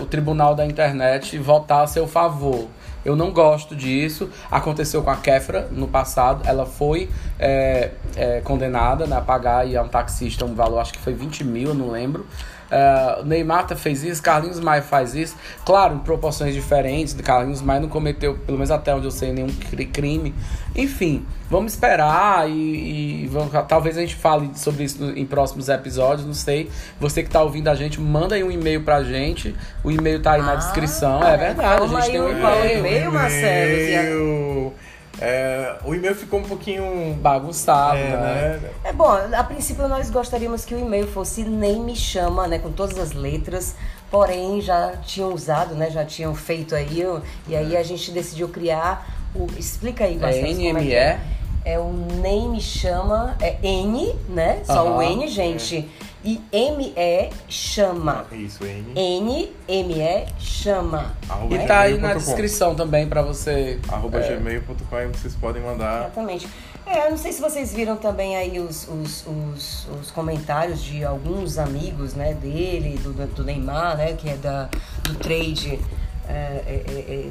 o 0.02 0.06
tribunal 0.06 0.54
da 0.56 0.66
internet 0.66 1.38
votar 1.38 1.84
a 1.84 1.86
seu 1.86 2.08
favor. 2.08 2.66
Eu 3.04 3.16
não 3.16 3.30
gosto 3.32 3.74
disso. 3.74 4.28
Aconteceu 4.50 5.02
com 5.02 5.10
a 5.10 5.16
Kefra 5.16 5.68
no 5.70 5.88
passado. 5.88 6.42
Ela 6.46 6.66
foi 6.66 7.08
é, 7.38 7.92
é, 8.16 8.40
condenada 8.40 9.06
né, 9.06 9.16
a 9.16 9.20
pagar 9.20 9.66
e 9.66 9.76
a 9.76 9.82
um 9.82 9.88
taxista 9.88 10.44
um 10.44 10.54
valor, 10.54 10.80
acho 10.80 10.92
que 10.92 10.98
foi 10.98 11.12
20 11.12 11.44
mil, 11.44 11.68
eu 11.68 11.74
não 11.74 11.90
lembro. 11.90 12.26
Uh, 12.70 13.24
Neymar 13.24 13.66
tá- 13.66 13.74
fez 13.74 14.04
isso, 14.04 14.22
Carlinhos 14.22 14.60
Maia 14.60 14.82
faz 14.82 15.14
isso. 15.14 15.34
Claro, 15.64 15.94
em 15.94 15.98
proporções 16.00 16.54
diferentes. 16.54 17.14
Carlinhos 17.14 17.62
Maia 17.62 17.80
não 17.80 17.88
cometeu, 17.88 18.34
pelo 18.34 18.58
menos 18.58 18.70
até 18.70 18.94
onde 18.94 19.06
eu 19.06 19.10
sei, 19.10 19.32
nenhum 19.32 19.48
cri- 19.48 19.86
crime. 19.86 20.34
Enfim, 20.76 21.24
vamos 21.50 21.72
esperar 21.72 22.48
e, 22.48 23.22
e 23.24 23.26
vamos- 23.32 23.50
talvez 23.66 23.96
a 23.96 24.00
gente 24.02 24.14
fale 24.14 24.50
sobre 24.54 24.84
isso 24.84 25.02
em 25.16 25.24
próximos 25.24 25.68
episódios. 25.70 26.26
Não 26.26 26.34
sei. 26.34 26.70
Você 27.00 27.22
que 27.22 27.30
tá 27.30 27.42
ouvindo 27.42 27.68
a 27.68 27.74
gente, 27.74 27.98
manda 28.00 28.34
aí 28.34 28.44
um 28.44 28.50
e-mail 28.50 28.82
pra 28.82 29.02
gente. 29.02 29.56
O 29.82 29.90
e-mail 29.90 30.20
tá 30.20 30.32
aí 30.32 30.42
na 30.42 30.52
Ah, 30.52 30.56
descrição. 30.56 31.22
É 31.22 31.36
verdade, 31.38 31.82
a 31.82 31.86
gente 31.86 32.10
tem 32.10 32.20
um 32.20 32.30
e-mail. 32.30 32.78
e-mail, 32.80 33.12
Marcelo? 33.12 34.74
É, 35.20 35.76
o 35.84 35.94
e-mail 35.94 36.14
ficou 36.14 36.40
um 36.40 36.44
pouquinho. 36.44 37.14
Bagunçado, 37.14 37.96
é, 37.96 38.10
né? 38.10 38.60
né? 38.62 38.70
É 38.84 38.92
bom, 38.92 39.10
a 39.36 39.44
princípio 39.44 39.88
nós 39.88 40.10
gostaríamos 40.10 40.64
que 40.64 40.74
o 40.74 40.78
e-mail 40.78 41.06
fosse 41.08 41.42
nem 41.44 41.80
me 41.80 41.96
chama, 41.96 42.46
né, 42.46 42.58
com 42.58 42.70
todas 42.70 42.98
as 42.98 43.12
letras, 43.12 43.74
porém 44.10 44.60
já 44.60 44.92
tinham 44.96 45.32
usado, 45.32 45.74
né, 45.74 45.90
já 45.90 46.04
tinham 46.04 46.34
feito 46.34 46.74
aí, 46.74 47.04
o- 47.04 47.20
e 47.48 47.56
aí 47.56 47.76
a 47.76 47.82
gente 47.82 48.10
decidiu 48.12 48.48
criar 48.48 49.06
o, 49.34 49.46
explica 49.58 50.04
aí, 50.04 50.14
como 50.14 50.26
é 50.26 50.32
que 50.32 50.40
NME? 50.72 50.92
é? 50.94 51.20
É 51.64 51.78
o 51.78 51.92
nem 52.22 52.48
me 52.48 52.60
chama, 52.60 53.36
é 53.40 53.56
N, 53.62 54.14
né, 54.28 54.60
só 54.64 54.84
o 54.84 55.00
Aham. 55.00 55.12
N, 55.12 55.28
gente, 55.28 55.88
e 56.24 56.40
M-E 56.52 57.30
chama, 57.48 58.26
Isso, 58.32 58.64
N. 58.64 58.92
N, 58.94 59.52
M-E 59.68 60.26
chama. 60.38 61.12
Arroba 61.28 61.54
E 61.54 61.66
tá 61.66 61.80
aí 61.80 61.98
na 61.98 62.14
descrição 62.14 62.74
também 62.74 63.08
pra 63.08 63.22
você. 63.22 63.78
Arroba 63.88 64.18
é, 64.18 64.36
gmail.com 64.36 64.96
aí 64.96 65.06
vocês 65.06 65.34
podem 65.34 65.62
mandar. 65.62 66.00
Exatamente. 66.02 66.48
É, 66.84 67.06
eu 67.06 67.10
não 67.10 67.18
sei 67.18 67.32
se 67.32 67.40
vocês 67.40 67.72
viram 67.72 67.96
também 67.96 68.36
aí 68.36 68.58
os, 68.58 68.88
os, 68.88 69.24
os, 69.26 69.86
os 70.00 70.10
comentários 70.10 70.82
de 70.82 71.04
alguns 71.04 71.58
amigos, 71.58 72.14
né, 72.14 72.32
dele, 72.34 72.98
do, 72.98 73.12
do 73.12 73.44
Neymar, 73.44 73.96
né, 73.98 74.14
que 74.14 74.28
é 74.28 74.36
da, 74.36 74.70
do 75.02 75.14
trade 75.16 75.78
é, 76.26 76.32
é, 76.32 76.82
é, 76.88 77.14
é, 77.14 77.28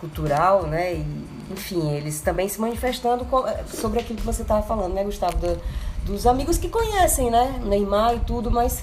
cultural, 0.00 0.62
né, 0.66 0.94
e, 0.94 1.26
enfim, 1.52 1.90
eles 1.94 2.20
também 2.22 2.48
se 2.48 2.58
manifestando 2.60 3.26
sobre 3.68 4.00
aquilo 4.00 4.18
que 4.18 4.24
você 4.24 4.42
estava 4.42 4.62
falando, 4.62 4.94
né, 4.94 5.04
Gustavo, 5.04 5.36
do- 5.36 5.60
dos 6.06 6.26
amigos 6.26 6.56
que 6.58 6.68
conhecem, 6.68 7.30
né, 7.30 7.60
Neymar 7.64 8.14
e 8.14 8.20
tudo, 8.20 8.50
mas 8.50 8.82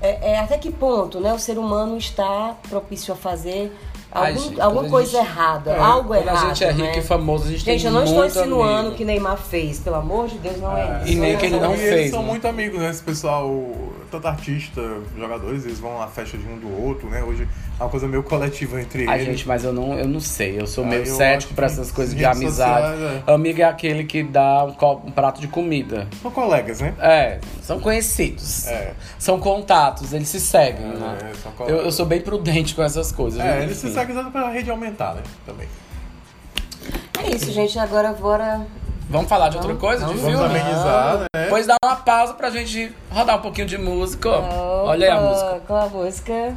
é, 0.00 0.32
é 0.32 0.38
até 0.38 0.56
que 0.56 0.70
ponto, 0.70 1.20
né, 1.20 1.32
o 1.32 1.38
ser 1.38 1.58
humano 1.58 1.96
está 1.98 2.56
propício 2.68 3.12
a 3.12 3.16
fazer 3.16 3.70
algum- 4.10 4.38
gente, 4.40 4.60
alguma 4.60 4.88
coisa 4.88 5.10
gente- 5.18 5.26
errada, 5.26 5.70
é, 5.72 5.78
algo 5.78 6.08
quando 6.08 6.22
errado, 6.26 6.44
a 6.44 6.48
gente 6.48 6.64
é 6.64 6.70
rico 6.70 6.82
né? 6.86 6.98
e 6.98 7.02
famoso, 7.02 7.44
a 7.44 7.46
gente, 7.48 7.64
Gente, 7.64 7.78
tem 7.82 7.86
eu 7.86 7.92
não 7.92 8.04
estou 8.04 8.24
insinuando 8.24 8.78
amigo. 8.80 8.94
o 8.94 8.96
que 8.96 9.04
Neymar 9.04 9.36
fez, 9.36 9.78
pelo 9.80 9.96
amor 9.96 10.28
de 10.28 10.38
Deus, 10.38 10.56
não 10.58 10.76
é, 10.76 11.02
isso. 11.04 11.12
E 11.12 11.14
nem 11.16 11.36
que 11.36 11.46
ele 11.46 11.60
não 11.60 11.74
E 11.74 11.78
fez, 11.78 11.92
Eles 11.92 12.10
são 12.10 12.22
né? 12.22 12.28
muito 12.28 12.46
amigos, 12.48 12.78
né? 12.80 12.88
Esse 12.90 13.02
pessoal, 13.02 13.50
tanto 14.10 14.26
artista, 14.26 14.80
jogadores, 15.18 15.64
eles 15.64 15.78
vão 15.78 16.00
à 16.00 16.06
festa 16.06 16.38
de 16.38 16.46
um 16.46 16.58
do 16.58 16.82
outro, 16.84 17.08
né? 17.08 17.22
Hoje 17.22 17.42
é 17.42 17.46
uma 17.84 17.88
coisa 17.90 18.06
meio 18.06 18.22
coletiva 18.22 18.80
entre 18.80 19.08
Ai, 19.08 19.20
eles. 19.22 19.26
gente, 19.26 19.48
mas 19.48 19.64
eu 19.64 19.72
não, 19.72 19.98
eu 19.98 20.06
não 20.06 20.20
sei. 20.20 20.60
Eu 20.60 20.66
sou 20.66 20.84
Ah, 20.84 20.86
meio 20.88 21.02
eu 21.04 21.14
cético 21.16 21.54
pra 21.54 21.66
essas 21.66 21.90
coisas 21.90 22.14
de 22.14 22.24
amizade. 22.24 22.96
sociais, 22.96 23.22
Amigo 23.26 23.60
é 23.60 23.64
aquele 23.64 24.04
que 24.04 24.22
dá 24.22 24.64
um, 24.64 24.72
copo- 24.72 25.08
um 25.08 25.10
prato 25.10 25.40
de 25.40 25.48
comida. 25.48 26.06
São 26.20 26.30
colegas, 26.30 26.80
né? 26.80 26.94
É, 27.00 27.38
são 27.62 27.80
conhecidos. 27.80 28.66
É. 28.68 28.92
São 29.18 29.40
contatos, 29.40 30.12
eles 30.12 30.28
se 30.28 30.40
seguem, 30.40 30.84
É, 30.84 30.94
né? 30.94 31.18
são 31.42 31.66
Eu, 31.66 31.78
eu 31.78 31.92
sou 31.92 32.04
bem 32.06 32.20
prudente 32.20 32.74
com 32.74 32.82
essas 32.82 33.10
coisas. 33.12 33.40
É, 33.40 33.62
eles 33.62 33.76
se 33.76 33.90
seguem 33.92 34.14
usando 34.16 34.30
pra 34.30 34.48
rede 34.50 34.70
aumentar, 34.70 35.14
né? 35.14 35.22
Também. 35.46 35.66
É 37.22 37.34
isso, 37.34 37.50
gente. 37.52 37.78
Agora, 37.78 38.12
bora. 38.12 38.66
Vamos 39.08 39.28
falar 39.28 39.48
de 39.48 39.56
outra 39.56 39.74
Vamos- 39.74 39.82
coisa? 39.82 40.04
De 40.06 40.12
vamos 40.14 40.20
filme? 40.22 40.36
Vamos 40.36 40.56
amenizar, 40.60 41.18
né? 41.18 41.26
Depois 41.44 41.66
dá 41.66 41.74
uma 41.84 41.96
pausa 41.96 42.32
pra 42.34 42.48
gente 42.50 42.94
rodar 43.10 43.38
um 43.38 43.42
pouquinho 43.42 43.66
de 43.66 43.76
música. 43.76 44.28
Olha 44.30 45.06
aí 45.06 45.10
a 45.12 45.18
Opa, 45.20 45.28
música. 45.30 45.62
Qual 45.66 45.80
a 45.80 45.88
música? 45.88 46.54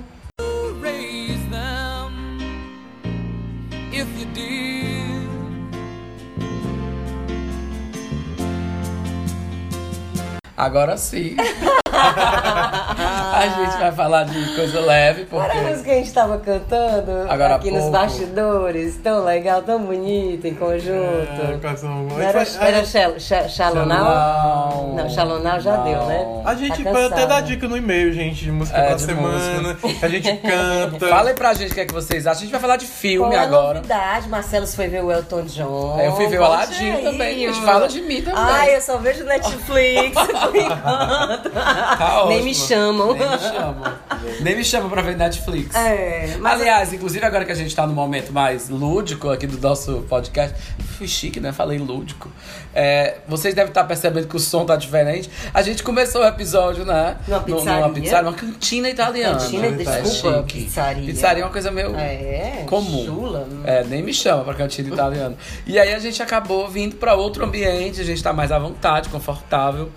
Agora 10.64 10.96
sim. 10.96 11.36
a 13.44 13.66
gente 13.66 13.78
vai 13.78 13.92
falar 13.92 14.24
de 14.26 14.56
coisa 14.56 14.80
leve, 14.82 15.28
Olha 15.32 15.44
a 15.44 15.50
porque. 15.50 15.62
música 15.62 15.84
que 15.84 15.92
a 15.92 15.96
gente 15.96 16.14
tava 16.14 16.38
cantando 16.38 17.12
Agora 17.30 17.56
aqui 17.56 17.72
nos 17.72 17.90
bastidores. 17.90 18.98
Tão 19.04 19.24
legal, 19.24 19.62
tão 19.62 19.80
bonito, 19.84 20.46
em 20.48 20.52
É, 20.52 20.54
conjunto. 20.54 21.60
canção- 21.62 22.04
Não 22.04 22.20
era, 22.22 22.44
era 22.62 22.86
Sha- 22.86 23.48
Shalonau? 23.48 24.88
Não. 24.88 24.96
Não, 25.04 25.10
Shalonau 25.10 25.60
já 25.60 25.78
Não. 25.78 25.84
deu, 25.84 26.04
né? 26.06 26.42
A 26.46 26.56
gente 26.56 26.84
Tá 26.84 26.92
pode 26.92 27.06
até 27.06 27.26
dar 27.26 27.42
dica 27.42 27.68
no 27.68 27.78
e-mail, 27.78 28.12
gente, 28.14 28.44
de 28.46 28.52
música 28.52 28.78
É, 28.78 28.96
de 28.96 29.02
semana. 29.02 29.76
Que 29.76 30.06
a 30.06 30.10
gente 30.10 30.32
canta. 30.38 31.08
Fala 31.08 31.30
aí 31.30 31.36
pra 31.36 31.54
gente 31.54 31.72
o 31.72 31.76
que 31.76 31.82
é 31.82 31.86
que 31.86 31.94
vocês 31.94 32.26
acham. 32.28 32.40
A 32.40 32.42
gente 32.44 32.52
vai 32.52 32.60
falar 32.62 32.78
de 32.78 32.86
Qual 32.86 32.96
filme 32.98 33.36
é 33.36 33.40
a 33.40 33.42
agora. 33.44 33.76
novidade? 33.76 34.28
Marcelo 34.30 34.68
foi 34.68 34.88
ver 34.88 35.04
o 35.04 35.12
Elton 35.12 35.44
John. 35.44 36.00
Eu 36.00 36.16
fui 36.16 36.28
ver 36.28 36.40
o 36.40 36.44
Aladdin 36.46 36.98
também. 37.04 37.46
A 37.46 37.52
gente 37.52 37.62
ó. 37.62 37.66
fala 37.66 37.88
de 37.88 38.02
mim 38.02 38.22
também. 38.22 38.40
Ai, 38.44 38.76
eu 38.76 38.82
só 38.82 38.98
vejo 38.98 39.24
Netflix 39.24 40.16
por 40.16 40.56
enquanto. 40.56 41.50
Tá 41.52 42.26
Nem 42.28 42.44
me 42.44 42.54
chamam. 42.56 43.14
Nem 43.14 43.33
me 43.34 43.40
chamam. 43.40 43.94
Nem 44.42 44.56
me 44.56 44.64
chamam 44.64 44.90
pra 44.90 45.02
ver 45.02 45.16
Netflix. 45.18 45.76
É, 45.76 46.38
mas 46.40 46.62
Aliás, 46.62 46.94
inclusive 46.94 47.26
agora 47.26 47.44
que 47.46 47.52
a 47.52 47.56
gente 47.56 47.76
tá 47.76 47.86
no 47.88 47.94
momento 47.94 48.32
mais 48.32 48.70
lúdico 48.70 49.30
aqui 49.30 49.46
do 49.48 49.58
nosso 49.60 50.06
podcast, 50.10 50.56
fui 50.98 51.08
chique, 51.08 51.40
né? 51.40 51.52
Falei 51.52 51.78
lúdico. 51.78 52.32
É, 52.74 53.18
vocês 53.28 53.54
devem 53.54 53.70
estar 53.70 53.84
percebendo 53.84 54.28
que 54.28 54.36
o 54.36 54.40
som 54.40 54.66
tá 54.66 54.76
diferente. 54.76 55.30
A 55.54 55.62
gente 55.62 55.84
começou 55.84 56.22
o 56.22 56.26
episódio, 56.26 56.86
né? 56.86 57.18
Numa 57.28 57.42
pizzaria. 57.42 57.82
Numa 57.82 57.94
pizzaria, 57.94 58.30
uma 58.30 58.36
cantina 58.38 58.90
italiana. 58.90 59.40
Cantina, 59.40 59.68
É 59.68 59.72
desculpa, 59.72 60.38
chique. 60.48 60.64
pizzaria. 60.64 61.06
Pizzaria 61.06 61.44
é 61.44 61.46
uma 61.46 61.52
coisa 61.52 61.72
meio 61.72 61.96
É, 61.96 62.64
comum. 62.68 63.06
chula. 63.06 63.48
É, 63.66 63.84
nem 63.84 64.02
me 64.02 64.14
chama 64.14 64.44
pra 64.44 64.54
cantina 64.54 64.90
italiana. 64.94 65.36
E 65.68 65.78
aí 65.80 65.94
a 65.94 66.00
gente 66.00 66.22
acabou 66.24 66.68
vindo 66.70 66.96
pra 66.96 67.14
outro 67.16 67.44
ambiente, 67.46 68.00
a 68.02 68.04
gente 68.04 68.22
tá 68.24 68.32
mais 68.34 68.52
à 68.52 68.58
vontade, 68.60 69.10
confortável. 69.10 69.90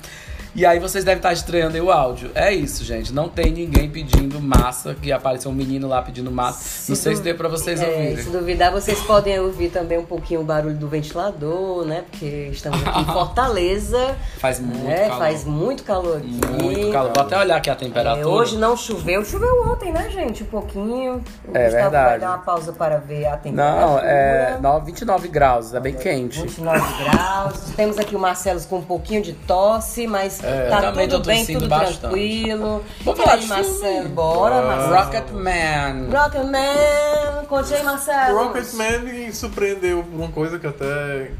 E 0.56 0.64
aí 0.64 0.78
vocês 0.80 1.04
devem 1.04 1.18
estar 1.18 1.34
estranhando 1.34 1.76
o 1.84 1.90
áudio. 1.92 2.30
É 2.34 2.50
isso, 2.50 2.82
gente. 2.82 3.12
Não 3.12 3.28
tem 3.28 3.50
ninguém 3.52 3.90
pedindo 3.90 4.40
massa, 4.40 4.94
que 4.94 5.12
apareceu 5.12 5.50
um 5.50 5.54
menino 5.54 5.86
lá 5.86 6.00
pedindo 6.00 6.30
massa. 6.30 6.88
Não 6.88 6.96
sei 6.96 7.14
se 7.14 7.20
deu 7.22 7.34
pra 7.34 7.46
vocês 7.46 7.78
É, 7.82 7.86
ouvirem. 7.86 8.16
se 8.16 8.30
duvidar, 8.30 8.72
vocês 8.72 8.98
podem 9.02 9.38
ouvir 9.38 9.68
também 9.68 9.98
um 9.98 10.04
pouquinho 10.06 10.40
o 10.40 10.44
barulho 10.44 10.74
do 10.76 10.88
ventilador, 10.88 11.84
né? 11.84 12.04
Porque 12.10 12.48
estamos 12.50 12.82
aqui 12.86 13.00
em 13.00 13.04
Fortaleza. 13.12 14.16
Faz 14.38 14.58
muito 14.58 14.88
é, 14.88 15.02
calor. 15.08 15.18
faz 15.18 15.44
muito 15.44 15.82
calor 15.84 16.16
aqui. 16.16 16.40
Muito 16.62 16.90
calor. 16.90 17.12
Vou 17.14 17.22
até 17.22 17.38
olhar 17.38 17.56
aqui 17.56 17.68
a 17.68 17.72
É, 17.74 17.76
temperatura. 17.76 18.26
hoje 18.28 18.56
não 18.56 18.74
choveu. 18.78 19.22
Choveu 19.26 19.62
ontem, 19.70 19.92
né, 19.92 20.08
gente? 20.08 20.42
Um 20.42 20.46
pouquinho. 20.46 21.22
O 21.46 21.54
É 21.56 21.64
Gustavo 21.64 21.72
vai 21.72 21.80
verdade. 21.90 22.20
dar 22.20 22.28
uma 22.30 22.38
pausa 22.38 22.72
para 22.72 22.96
ver 22.96 23.26
a 23.26 23.36
temperatura. 23.36 23.86
Não, 23.86 23.98
é 23.98 24.58
9, 24.62 24.86
29 24.86 25.28
graus, 25.28 25.74
é 25.74 25.80
bem 25.80 25.92
quente. 25.94 26.40
29 26.40 26.80
graus. 27.04 27.58
Temos 27.76 27.98
aqui 27.98 28.16
o 28.16 28.18
Marcelo 28.18 28.58
com 28.62 28.78
um 28.78 28.82
pouquinho 28.84 29.20
de 29.20 29.34
tosse, 29.34 30.06
mas 30.06 30.40
É, 30.46 30.68
tá 30.70 30.92
tudo 30.92 31.20
bem, 31.24 31.44
tudo 31.46 31.68
bastante. 31.68 31.98
tranquilo. 32.00 32.84
Vamos 33.04 33.20
E 33.20 33.22
falar 33.22 33.34
aí, 33.34 33.40
de 33.40 33.46
Marcelo? 33.48 33.78
filme? 33.80 34.08
Bora, 34.10 34.62
Marcelo. 34.62 34.94
Rocketman. 34.94 36.08
Rocketman. 36.10 37.46
Conte 37.48 37.74
aí, 37.74 37.82
Marcelo. 37.82 38.38
Rocketman 38.44 38.98
me 39.00 39.32
surpreendeu 39.32 40.02
por 40.02 40.14
uma 40.20 40.28
coisa 40.32 40.58
que 40.58 40.66
até 40.66 41.30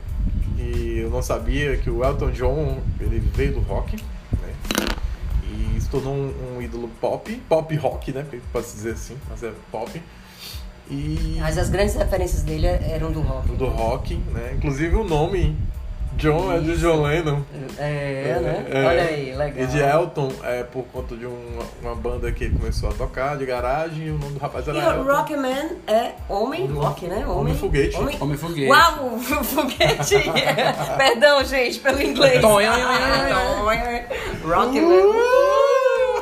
que 0.56 0.98
eu 1.00 1.10
não 1.10 1.22
sabia, 1.22 1.76
que 1.76 1.90
o 1.90 2.04
Elton 2.04 2.30
John 2.30 2.78
ele 3.00 3.18
veio 3.34 3.54
do 3.54 3.60
rock, 3.60 3.96
né? 4.42 4.54
e 5.44 5.80
se 5.80 5.88
tornou 5.88 6.14
um, 6.14 6.56
um 6.56 6.62
ídolo 6.62 6.88
pop, 7.00 7.30
pop 7.48 7.76
rock, 7.76 8.12
né? 8.12 8.24
Pode 8.52 8.66
dizer 8.66 8.92
assim, 8.92 9.16
mas 9.28 9.42
é 9.42 9.52
pop. 9.70 10.02
E 10.88 11.36
Mas 11.40 11.58
as 11.58 11.68
grandes 11.68 11.94
referências 11.96 12.42
dele 12.42 12.66
eram 12.66 13.10
do 13.10 13.20
rock. 13.20 13.48
do 13.56 13.66
rock, 13.66 14.14
né? 14.32 14.52
Inclusive 14.56 14.94
o 14.96 15.02
nome 15.04 15.56
John 16.16 16.52
é 16.52 16.58
de 16.58 16.72
Isso. 16.72 16.80
John 16.80 17.02
Lennon. 17.02 17.42
É, 17.78 18.38
né? 18.42 18.66
É, 18.70 18.84
Olha 18.86 19.02
aí, 19.02 19.34
legal. 19.34 19.64
E 19.64 19.66
de 19.66 19.78
Elton 19.78 20.32
é 20.42 20.62
por 20.62 20.84
conta 20.86 21.14
de 21.14 21.26
uma, 21.26 21.62
uma 21.82 21.94
banda 21.94 22.32
que 22.32 22.44
ele 22.44 22.58
começou 22.58 22.88
a 22.88 22.92
tocar, 22.92 23.36
de 23.36 23.44
garagem, 23.44 24.06
e 24.06 24.10
o 24.10 24.18
nome 24.18 24.32
do 24.32 24.38
rapaz 24.38 24.66
era 24.66 24.78
E 24.78 24.80
o 24.80 24.90
Elton. 24.90 25.12
Rockman 25.12 25.76
é 25.86 26.12
homem 26.28 26.66
rock, 26.66 27.06
né? 27.06 27.26
Homem 27.26 27.54
foguete. 27.54 27.96
Homem, 27.96 28.16
Homem 28.20 28.36
foguete. 28.36 28.70
Uau, 28.70 29.18
foguete. 29.44 30.16
Perdão, 30.96 31.44
gente, 31.44 31.78
pelo 31.80 32.00
inglês. 32.02 32.42
Rockman. 32.42 32.86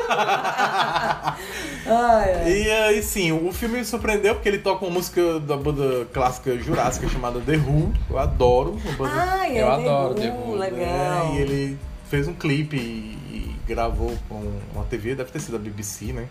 Ai, 1.87 2.33
ai. 2.35 2.53
E 2.53 2.71
aí 2.71 3.03
sim, 3.03 3.33
o 3.33 3.53
filme 3.53 3.79
me 3.79 3.85
surpreendeu 3.85 4.35
porque 4.35 4.49
ele 4.49 4.59
toca 4.59 4.85
uma 4.85 4.93
música 4.93 5.39
da 5.41 5.57
banda 5.57 6.07
clássica 6.13 6.57
jurássica 6.59 7.09
chamada 7.09 7.41
The 7.41 7.57
Who. 7.57 7.93
Eu 8.11 8.19
adoro. 8.19 8.79
Uma 8.85 8.93
banda 8.93 9.13
Ai, 9.15 9.59
Eu 9.59 9.67
é 9.67 9.71
adoro 9.71 10.15
The 10.15 10.23
The 10.23 10.31
Who, 10.31 10.51
Who, 10.53 10.57
legal. 10.57 10.79
né? 10.79 11.33
E 11.35 11.39
ele 11.41 11.79
fez 12.09 12.27
um 12.27 12.35
clipe 12.35 12.77
e, 12.77 13.19
e 13.31 13.57
gravou 13.67 14.17
com 14.29 14.43
uma 14.75 14.85
TV, 14.85 15.15
deve 15.15 15.31
ter 15.31 15.41
sido 15.41 15.57
a 15.57 15.59
BBC, 15.59 16.13
né? 16.13 16.29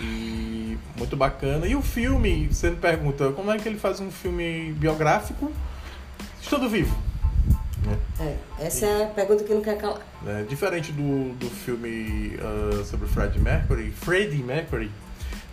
E 0.00 0.76
muito 0.96 1.16
bacana. 1.16 1.66
E 1.66 1.74
o 1.74 1.80
filme, 1.80 2.48
você 2.48 2.70
me 2.70 2.76
pergunta, 2.76 3.30
como 3.32 3.50
é 3.50 3.58
que 3.58 3.68
ele 3.68 3.78
faz 3.78 3.98
um 4.00 4.10
filme 4.10 4.72
biográfico 4.76 5.50
estando 6.42 6.68
vivo? 6.68 6.94
Né? 7.86 7.98
É, 8.20 8.66
essa 8.66 8.86
é 8.86 9.04
a 9.04 9.06
pergunta 9.06 9.44
que 9.44 9.54
não 9.54 9.62
quer 9.62 9.78
calar. 9.78 10.00
né? 10.22 10.44
Diferente 10.48 10.92
do, 10.92 11.32
do 11.34 11.48
filme 11.48 12.36
ah, 12.40 12.84
sobre 12.84 13.06
Freddie 13.08 13.40
Mercury, 13.40 13.90
Freddie 13.90 14.42
Mercury, 14.42 14.90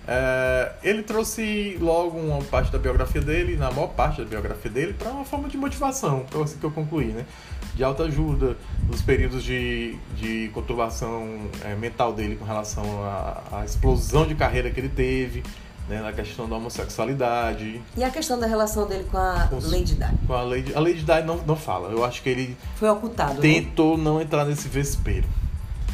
eh, 0.05 0.71
ele 0.83 1.01
trouxe 1.03 1.77
logo 1.79 2.17
uma 2.17 2.41
parte 2.43 2.71
da 2.71 2.77
biografia 2.77 3.21
dele, 3.21 3.55
na 3.55 3.71
maior 3.71 3.87
parte 3.87 4.21
da 4.21 4.27
biografia 4.27 4.69
dele, 4.69 4.93
para 4.93 5.09
uma 5.09 5.23
forma 5.23 5.47
de 5.47 5.55
motivação, 5.57 6.25
foi 6.29 6.43
assim 6.43 6.57
que 6.57 6.65
eu 6.65 6.71
concluí, 6.71 7.05
né? 7.05 7.25
De 7.73 7.83
alta 7.83 8.03
ajuda 8.03 8.57
nos 8.87 9.01
períodos 9.01 9.43
de, 9.43 9.95
de 10.17 10.49
conturbação 10.53 11.47
eh, 11.63 11.75
mental 11.75 12.11
dele 12.11 12.35
com 12.35 12.43
relação 12.43 12.83
à, 13.03 13.43
à 13.59 13.65
explosão 13.65 14.27
de 14.27 14.35
carreira 14.35 14.69
que 14.69 14.79
ele 14.79 14.89
teve, 14.89 15.41
né? 15.89 16.01
Na 16.01 16.11
questão 16.13 16.47
da 16.47 16.55
homossexualidade, 16.55 17.81
E 17.97 18.03
a 18.03 18.09
questão 18.09 18.39
da 18.39 18.47
relação 18.47 18.87
dele 18.87 19.05
com 19.11 19.17
a 19.17 19.47
Com 19.49 19.55
Lady 19.69 19.95
Di? 19.95 20.05
com 20.25 20.33
a 20.33 20.41
Lady... 20.43 20.73
A 20.75 20.79
Lady 20.79 21.01
Di 21.03 21.21
não, 21.25 21.37
não 21.45 21.55
fala, 21.55 21.89
eu 21.89 22.03
acho 22.05 22.21
que 22.21 22.29
ele 22.29 22.57
Foi 22.75 22.89
ocultado, 22.89 23.33
né? 23.35 23.39
tentou 23.41 23.97
não 23.97 24.21
entrar 24.21 24.45
nesse 24.45 24.67
vespeiro. 24.67 25.27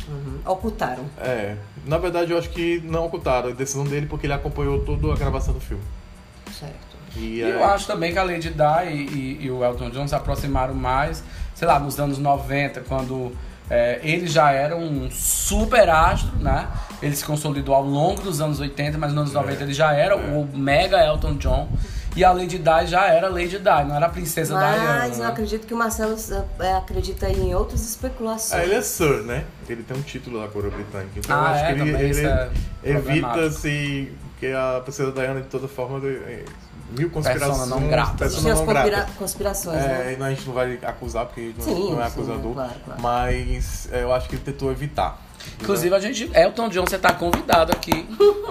Uhum. 0.08 0.40
Ocultaram. 0.46 1.06
É, 1.20 1.56
na 1.86 1.98
verdade 1.98 2.32
eu 2.32 2.38
acho 2.38 2.50
que 2.50 2.82
não 2.84 3.06
ocultaram 3.06 3.50
a 3.50 3.54
decisão 3.54 3.84
dele 3.84 4.08
porque 4.08 4.26
ele 4.26 4.34
acompanhou 4.34 4.84
toda 4.84 5.14
a 5.14 5.16
gravação 5.16 5.54
do 5.54 5.60
filme. 5.60 5.84
Certo. 6.52 6.98
E, 7.16 7.38
E 7.38 7.42
é, 7.44 7.52
eu 7.56 7.64
acho 7.64 7.86
também 7.88 8.12
que 8.12 8.18
a 8.20 8.24
Lady 8.24 8.50
Di 8.50 8.60
e, 8.92 8.94
e- 8.96 9.46
e 9.46 9.52
o 9.52 9.64
Elton 9.64 9.90
John 9.92 10.08
se 10.08 10.16
aproximaram 10.16 10.74
mais, 10.74 11.24
sei 11.56 11.68
lá, 11.68 11.80
nos 11.80 12.00
anos 12.00 12.18
90, 12.18 12.82
quando 12.82 13.32
é, 13.70 14.00
ele 14.04 14.28
já 14.28 14.52
era 14.52 14.76
um 14.76 15.10
super 15.12 15.90
astro, 15.90 16.32
né? 16.40 16.68
Ele 17.02 17.16
se 17.16 17.24
consolidou 17.24 17.76
ao 17.76 17.84
longo 17.84 18.22
dos 18.22 18.42
anos 18.42 18.60
80, 18.60 18.98
mas 18.98 19.14
nos 19.14 19.22
anos 19.22 19.34
90 19.34 19.64
ele 19.64 19.74
já 19.74 19.94
era 19.94 20.18
o 20.18 20.48
mega 20.54 20.98
Elton 21.06 21.36
John. 21.36 21.70
E 22.16 22.24
a 22.24 22.32
Lady 22.32 22.58
Di 22.58 22.88
já 22.88 23.06
era 23.06 23.30
Lady 23.30 23.60
Di, 23.60 23.84
não 23.88 23.96
era 23.96 24.08
a 24.08 24.10
princesa 24.10 24.58
Diana. 24.58 25.00
Mas 25.00 25.20
eu 25.20 25.24
né? 25.24 25.30
acredito 25.30 25.68
que 25.68 25.74
o 25.74 25.78
Marcelo 25.78 26.16
é, 26.60 26.74
acredita 26.74 27.30
em 27.30 27.54
outras 27.54 27.88
especulações. 27.88 28.60
Ah, 28.60 28.64
ele 28.64 28.74
é 28.74 28.82
Sir, 28.82 29.24
né? 29.24 29.46
Ele 29.70 29.84
tem 29.84 29.96
um 29.96 30.02
título 30.02 30.42
da 30.42 30.48
coroa 30.48 30.72
britânica. 30.72 31.12
Então 31.16 31.38
eu 31.38 31.44
Ah, 31.44 31.52
acho 31.52 31.66
é, 31.66 31.74
que 31.76 31.80
ele, 31.82 31.90
ele 31.92 32.28
é 32.28 32.50
evita 32.84 33.52
se 33.52 34.12
que 34.40 34.52
a 34.52 34.80
princesa 34.82 35.12
Diana 35.12 35.42
de 35.42 35.48
toda 35.48 35.68
forma 35.68 36.00
é, 36.08 36.44
mil 36.98 37.10
conspirações. 37.10 37.58
Persona 37.58 37.76
não 37.80 37.88
grata. 37.88 38.14
persona 38.18 38.42
Tinha 38.42 38.54
as 38.54 38.60
não 38.60 38.66
conspira- 38.66 38.96
grata. 38.96 39.12
conspirações, 39.18 39.78
É, 39.84 39.88
né? 39.88 40.16
não- 40.20 40.26
a 40.26 40.30
gente 40.30 40.46
não 40.46 40.54
vai 40.54 40.80
acusar 40.84 41.26
porque 41.26 41.42
ele 41.42 41.56
não, 41.58 41.66
Sim, 41.66 41.92
não 41.94 42.02
é 42.02 42.06
sim, 42.10 42.12
acusador. 42.20 42.54
claro, 42.54 42.72
claro. 42.86 43.02
Mas 43.02 43.90
é, 43.92 44.04
eu 44.04 44.14
acho 44.14 44.28
que 44.30 44.36
ele 44.36 44.44
tentou 44.44 44.72
evitar. 44.72 45.20
Inclusive, 45.62 45.96
a 45.96 46.00
gente. 46.00 46.30
Elton 46.34 46.68
John, 46.68 46.86
você 46.86 46.98
tá 47.00 47.14
convidado 47.14 47.72
aqui 47.72 48.06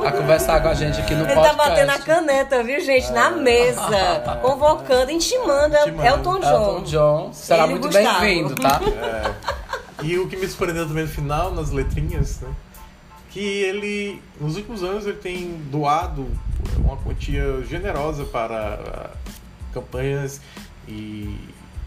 a 0.06 0.10
conversar 0.10 0.62
com 0.62 0.68
a 0.68 0.74
gente 0.74 0.98
aqui 0.98 1.14
no 1.14 1.24
Ele 1.24 1.34
podcast. 1.34 1.56
tá 1.58 1.68
batendo 1.68 1.90
a 1.90 1.98
caneta, 1.98 2.62
viu, 2.62 2.80
gente? 2.80 3.12
Na 3.12 3.30
mesa. 3.30 4.38
Convocando, 4.40 5.10
intimando, 5.10 5.76
Intimando. 5.76 6.06
Elton 6.08 6.40
John. 6.40 6.46
Elton 6.48 6.82
John, 6.84 7.30
será 7.34 7.64
Ele 7.64 7.72
muito 7.72 7.88
bem-vindo, 7.90 8.54
tá? 8.54 8.80
E 10.02 10.16
o 10.18 10.28
que 10.28 10.36
me 10.36 10.46
surpreendeu 10.48 10.86
também 10.86 11.04
no 11.04 11.10
final, 11.10 11.52
nas 11.52 11.70
letrinhas, 11.70 12.40
né? 12.40 12.48
Que 13.30 13.40
ele, 13.40 14.22
nos 14.40 14.56
últimos 14.56 14.82
anos, 14.82 15.06
ele 15.06 15.18
tem 15.18 15.60
doado 15.70 16.26
uma 16.78 16.96
quantia 16.96 17.62
generosa 17.64 18.24
para 18.24 18.56
ah, 18.56 19.10
campanhas 19.72 20.40
e, 20.86 21.36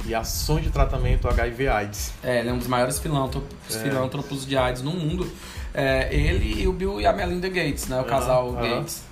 e 0.05 0.13
ações 0.15 0.63
de 0.63 0.69
tratamento 0.69 1.27
HIV/AIDS. 1.27 2.13
É, 2.23 2.39
ele 2.39 2.49
é 2.49 2.53
um 2.53 2.57
dos 2.57 2.67
maiores 2.67 2.99
filântropos, 2.99 3.75
É. 3.75 3.79
filântropos 3.79 4.45
de 4.45 4.57
AIDS 4.57 4.81
no 4.81 4.91
mundo. 4.91 5.29
É, 5.73 6.13
ele 6.13 6.61
e 6.63 6.67
o 6.67 6.73
Bill 6.73 6.99
e 6.99 7.05
a 7.05 7.13
Melinda 7.13 7.47
Gates, 7.47 7.87
né? 7.87 7.99
O 7.99 8.03
casal. 8.05 8.51
Gates. 8.53 9.03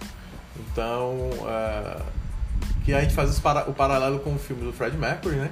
Então, 0.72 1.30
ah, 1.45 2.02
que 2.86 2.93
a 2.93 3.02
gente 3.02 3.13
faz 3.13 3.39
para- 3.39 3.69
o 3.69 3.74
paralelo 3.74 4.19
com 4.19 4.34
o 4.34 4.39
filme 4.39 4.63
do 4.65 4.74
Fred 4.74 4.98
Mercury, 4.98 5.36
né? 5.36 5.52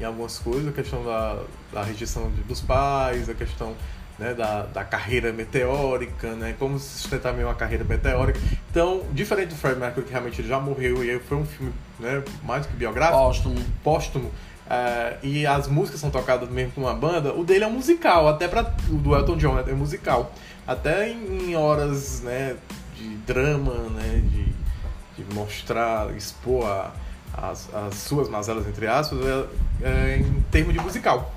Em 0.00 0.04
algumas 0.04 0.38
coisas, 0.38 0.68
a 0.68 0.72
questão 0.72 1.04
da, 1.04 1.38
da 1.72 1.82
rejeição 1.82 2.30
dos 2.46 2.60
pais, 2.60 3.28
a 3.28 3.34
questão 3.34 3.74
né, 4.18 4.34
da, 4.34 4.62
da 4.62 4.84
carreira 4.84 5.32
meteórica, 5.32 6.32
né? 6.34 6.54
Como 6.58 6.78
se 6.78 6.98
sustentar 6.98 7.32
meio 7.32 7.46
uma 7.46 7.54
carreira 7.54 7.84
meteórica. 7.84 8.40
Então, 8.70 9.02
diferente 9.12 9.50
do 9.50 9.54
Fred 9.54 9.78
Mercury, 9.78 10.06
que 10.06 10.12
realmente 10.12 10.40
ele 10.40 10.48
já 10.48 10.58
morreu 10.58 11.04
e 11.04 11.10
aí 11.10 11.18
foi 11.20 11.36
um 11.38 11.46
filme 11.46 11.72
né, 12.00 12.22
mais 12.42 12.62
do 12.66 12.70
que 12.70 12.76
biográfico, 12.76 13.18
Póstumo. 13.18 13.56
póstumo, 13.84 14.30
ah, 14.68 15.14
e 15.22 15.46
as 15.46 15.68
músicas 15.68 16.00
são 16.00 16.10
tocadas 16.10 16.48
mesmo 16.48 16.72
com 16.72 16.80
uma 16.82 16.94
banda, 16.94 17.32
o 17.32 17.44
dele 17.44 17.64
é 17.64 17.66
um 17.66 17.72
musical, 17.72 18.26
até 18.28 18.48
para 18.48 18.74
o 18.90 18.94
do 18.96 19.14
Elton 19.14 19.36
John 19.36 19.54
né, 19.54 19.64
é 19.68 19.72
musical. 19.72 20.32
Até 20.66 21.08
em, 21.10 21.50
em 21.50 21.56
horas 21.56 22.20
né, 22.20 22.56
de 22.96 23.08
drama, 23.18 23.72
né, 23.90 24.20
de, 24.24 25.22
de 25.24 25.34
mostrar, 25.34 26.10
expor 26.16 26.66
a- 26.66 26.90
as, 27.32 27.72
as 27.72 27.94
suas 27.94 28.28
mazelas, 28.28 28.66
entre 28.66 28.86
aspas, 28.88 29.18
é, 29.20 29.46
é 29.88 30.16
em 30.18 30.40
termos 30.50 30.74
de 30.74 30.80
musical. 30.80 31.32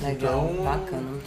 Legal, 0.00 0.48
Então- 0.52 0.64
bacana. 0.64 1.18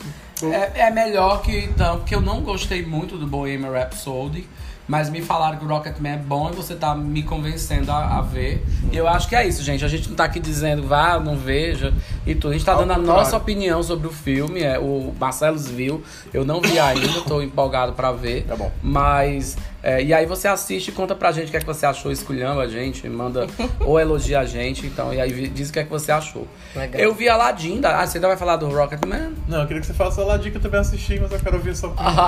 É, 0.44 0.82
é 0.88 0.92
melhor 0.92 1.42
que 1.42 1.58
então, 1.58 1.98
porque 1.98 2.14
eu 2.16 2.22
não 2.22 2.42
gostei 2.42 2.86
muito 2.86 3.18
do 3.18 3.26
Bohemian 3.26 3.72
Rhapsody, 3.72 4.48
mas 4.88 5.10
me 5.10 5.22
falaram 5.22 5.58
que 5.58 5.66
o 5.66 5.68
Rocketman 5.68 6.12
é 6.14 6.18
bom 6.18 6.50
e 6.52 6.54
você 6.54 6.76
tá 6.76 6.94
me 6.94 7.24
convencendo 7.24 7.92
a, 7.92 8.18
a 8.20 8.22
ver. 8.22 8.64
E 8.92 8.98
eu 8.98 9.08
acho 9.08 9.28
que 9.28 9.36
é 9.36 9.48
isso, 9.48 9.64
gente. 9.64 9.84
A 9.84 9.88
gente 9.88 10.10
não 10.10 10.16
tá 10.16 10.26
aqui 10.26 10.40
dizendo 10.40 10.84
vá, 10.88 11.20
não 11.20 11.36
veja 11.38 11.92
e 12.28 12.36
tudo. 12.36 12.52
A 12.52 12.54
gente 12.54 12.66
tá 12.66 12.74
Ao 12.74 12.80
dando 12.80 12.92
a 12.92 12.96
contrário. 12.96 13.24
nossa 13.24 13.38
opinião 13.38 13.82
sobre 13.82 14.08
o 14.08 14.12
filme. 14.12 14.62
É, 14.62 14.78
o 14.78 15.12
Marcelo 15.20 15.58
viu, 15.58 16.04
eu 16.34 16.46
não 16.46 16.62
vi 16.62 16.78
ainda, 16.78 17.22
tô 17.22 17.42
empolgado 17.42 17.94
pra 17.94 18.12
ver. 18.12 18.44
Tá 18.44 18.56
bom. 18.56 18.72
Mas. 18.84 19.58
É, 19.86 20.04
e 20.04 20.12
aí 20.12 20.26
você 20.26 20.48
assiste 20.48 20.88
e 20.88 20.92
conta 20.92 21.14
pra 21.14 21.32
gente 21.32 21.50
o 21.50 21.52
que 21.52 21.58
é 21.58 21.60
que 21.60 21.66
você 21.66 21.86
achou, 21.86 22.12
esculhamba 22.12 22.64
a 22.64 22.68
gente, 22.68 23.08
manda 23.08 23.46
ou 23.80 24.00
elogia 24.00 24.40
a 24.40 24.46
gente, 24.46 24.88
então, 24.88 25.14
e 25.14 25.22
aí 25.22 25.48
diz 25.48 25.70
o 25.70 25.74
que 25.74 25.78
é 25.78 25.84
que 25.84 25.92
você 25.92 26.12
achou. 26.12 26.48
Legal. 26.76 27.00
Eu 27.00 27.14
vi 27.14 27.30
Aladdin, 27.30 27.80
da, 27.80 28.00
ah, 28.00 28.08
você 28.08 28.18
ainda 28.18 28.28
vai 28.28 28.36
falar 28.36 28.56
do 28.56 28.68
Rocketman? 28.68 29.34
Não, 29.48 29.62
eu 29.62 29.68
queria 29.68 29.82
que 29.82 29.86
você 29.86 29.94
faça 29.94 30.24
a 30.24 30.38
dica 30.38 30.50
que 30.50 30.58
eu 30.58 30.62
também 30.62 30.80
assisti, 30.80 31.20
mas 31.20 31.32
eu 31.32 31.40
quero 31.40 31.58
ouvir 31.58 31.76
sua 31.76 31.90
opinião. 31.90 32.16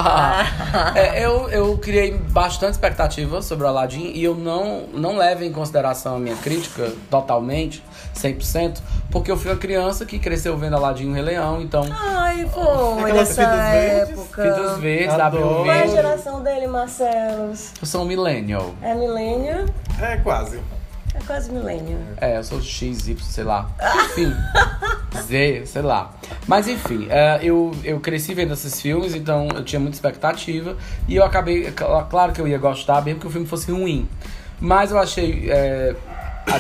É, 0.95 1.25
eu, 1.25 1.49
eu 1.49 1.77
criei 1.79 2.13
bastante 2.13 2.73
expectativa 2.73 3.41
sobre 3.41 3.65
o 3.65 3.67
Aladdin 3.67 4.11
e 4.13 4.23
eu 4.23 4.35
não, 4.35 4.87
não 4.93 5.17
levo 5.17 5.43
em 5.43 5.51
consideração 5.51 6.17
a 6.17 6.19
minha 6.19 6.35
crítica 6.35 6.91
totalmente, 7.09 7.83
100%, 8.15 8.79
porque 9.11 9.29
eu 9.31 9.37
fui 9.37 9.51
uma 9.51 9.57
criança 9.57 10.05
que 10.05 10.19
cresceu 10.19 10.57
vendo 10.57 10.75
Aladdin 10.75 11.03
e 11.05 11.07
o 11.09 11.13
Rei 11.13 11.21
Leão, 11.23 11.61
então 11.61 11.85
Ai, 11.91 12.45
foi 12.47 13.11
nessa 13.11 13.41
época. 13.43 14.43
Fitas 14.43 14.77
Verdes, 14.79 15.13
Adoro. 15.19 15.63
Qual 15.63 15.71
é 15.71 15.83
a 15.83 15.87
geração 15.87 16.43
dele, 16.43 16.67
Marcelo? 16.67 17.53
eu 17.81 17.85
sou 17.87 18.03
um 18.03 18.05
millennial. 18.05 18.73
É 18.81 18.93
milênio? 18.93 19.65
É, 20.01 20.17
quase. 20.17 20.59
É 21.13 21.19
quase 21.25 21.51
milênio. 21.51 21.97
É, 22.21 22.37
eu 22.37 22.43
sou 22.43 22.61
X, 22.61 23.07
Y, 23.07 23.17
sei 23.23 23.43
lá. 23.43 23.67
Enfim. 24.05 24.31
Z, 25.27 25.63
sei 25.65 25.81
lá. 25.81 26.11
Mas 26.47 26.67
enfim, 26.67 27.07
é, 27.09 27.39
eu, 27.41 27.71
eu 27.83 27.99
cresci 27.99 28.33
vendo 28.35 28.53
esses 28.53 28.79
filmes, 28.79 29.15
então 29.15 29.47
eu 29.55 29.63
tinha 29.63 29.79
muita 29.79 29.95
expectativa. 29.95 30.75
E 31.07 31.15
eu 31.15 31.23
acabei. 31.23 31.63
cl- 31.71 32.03
Claro 32.09 32.33
que 32.33 32.39
eu 32.41 32.47
ia 32.47 32.57
gostar, 32.59 33.01
mesmo 33.03 33.19
que 33.19 33.27
o 33.27 33.29
filme 33.31 33.47
fosse 33.47 33.71
ruim. 33.71 34.07
Mas 34.59 34.91
eu 34.91 34.99
achei. 34.99 35.47
é, 35.49 35.95
a- 36.47 36.59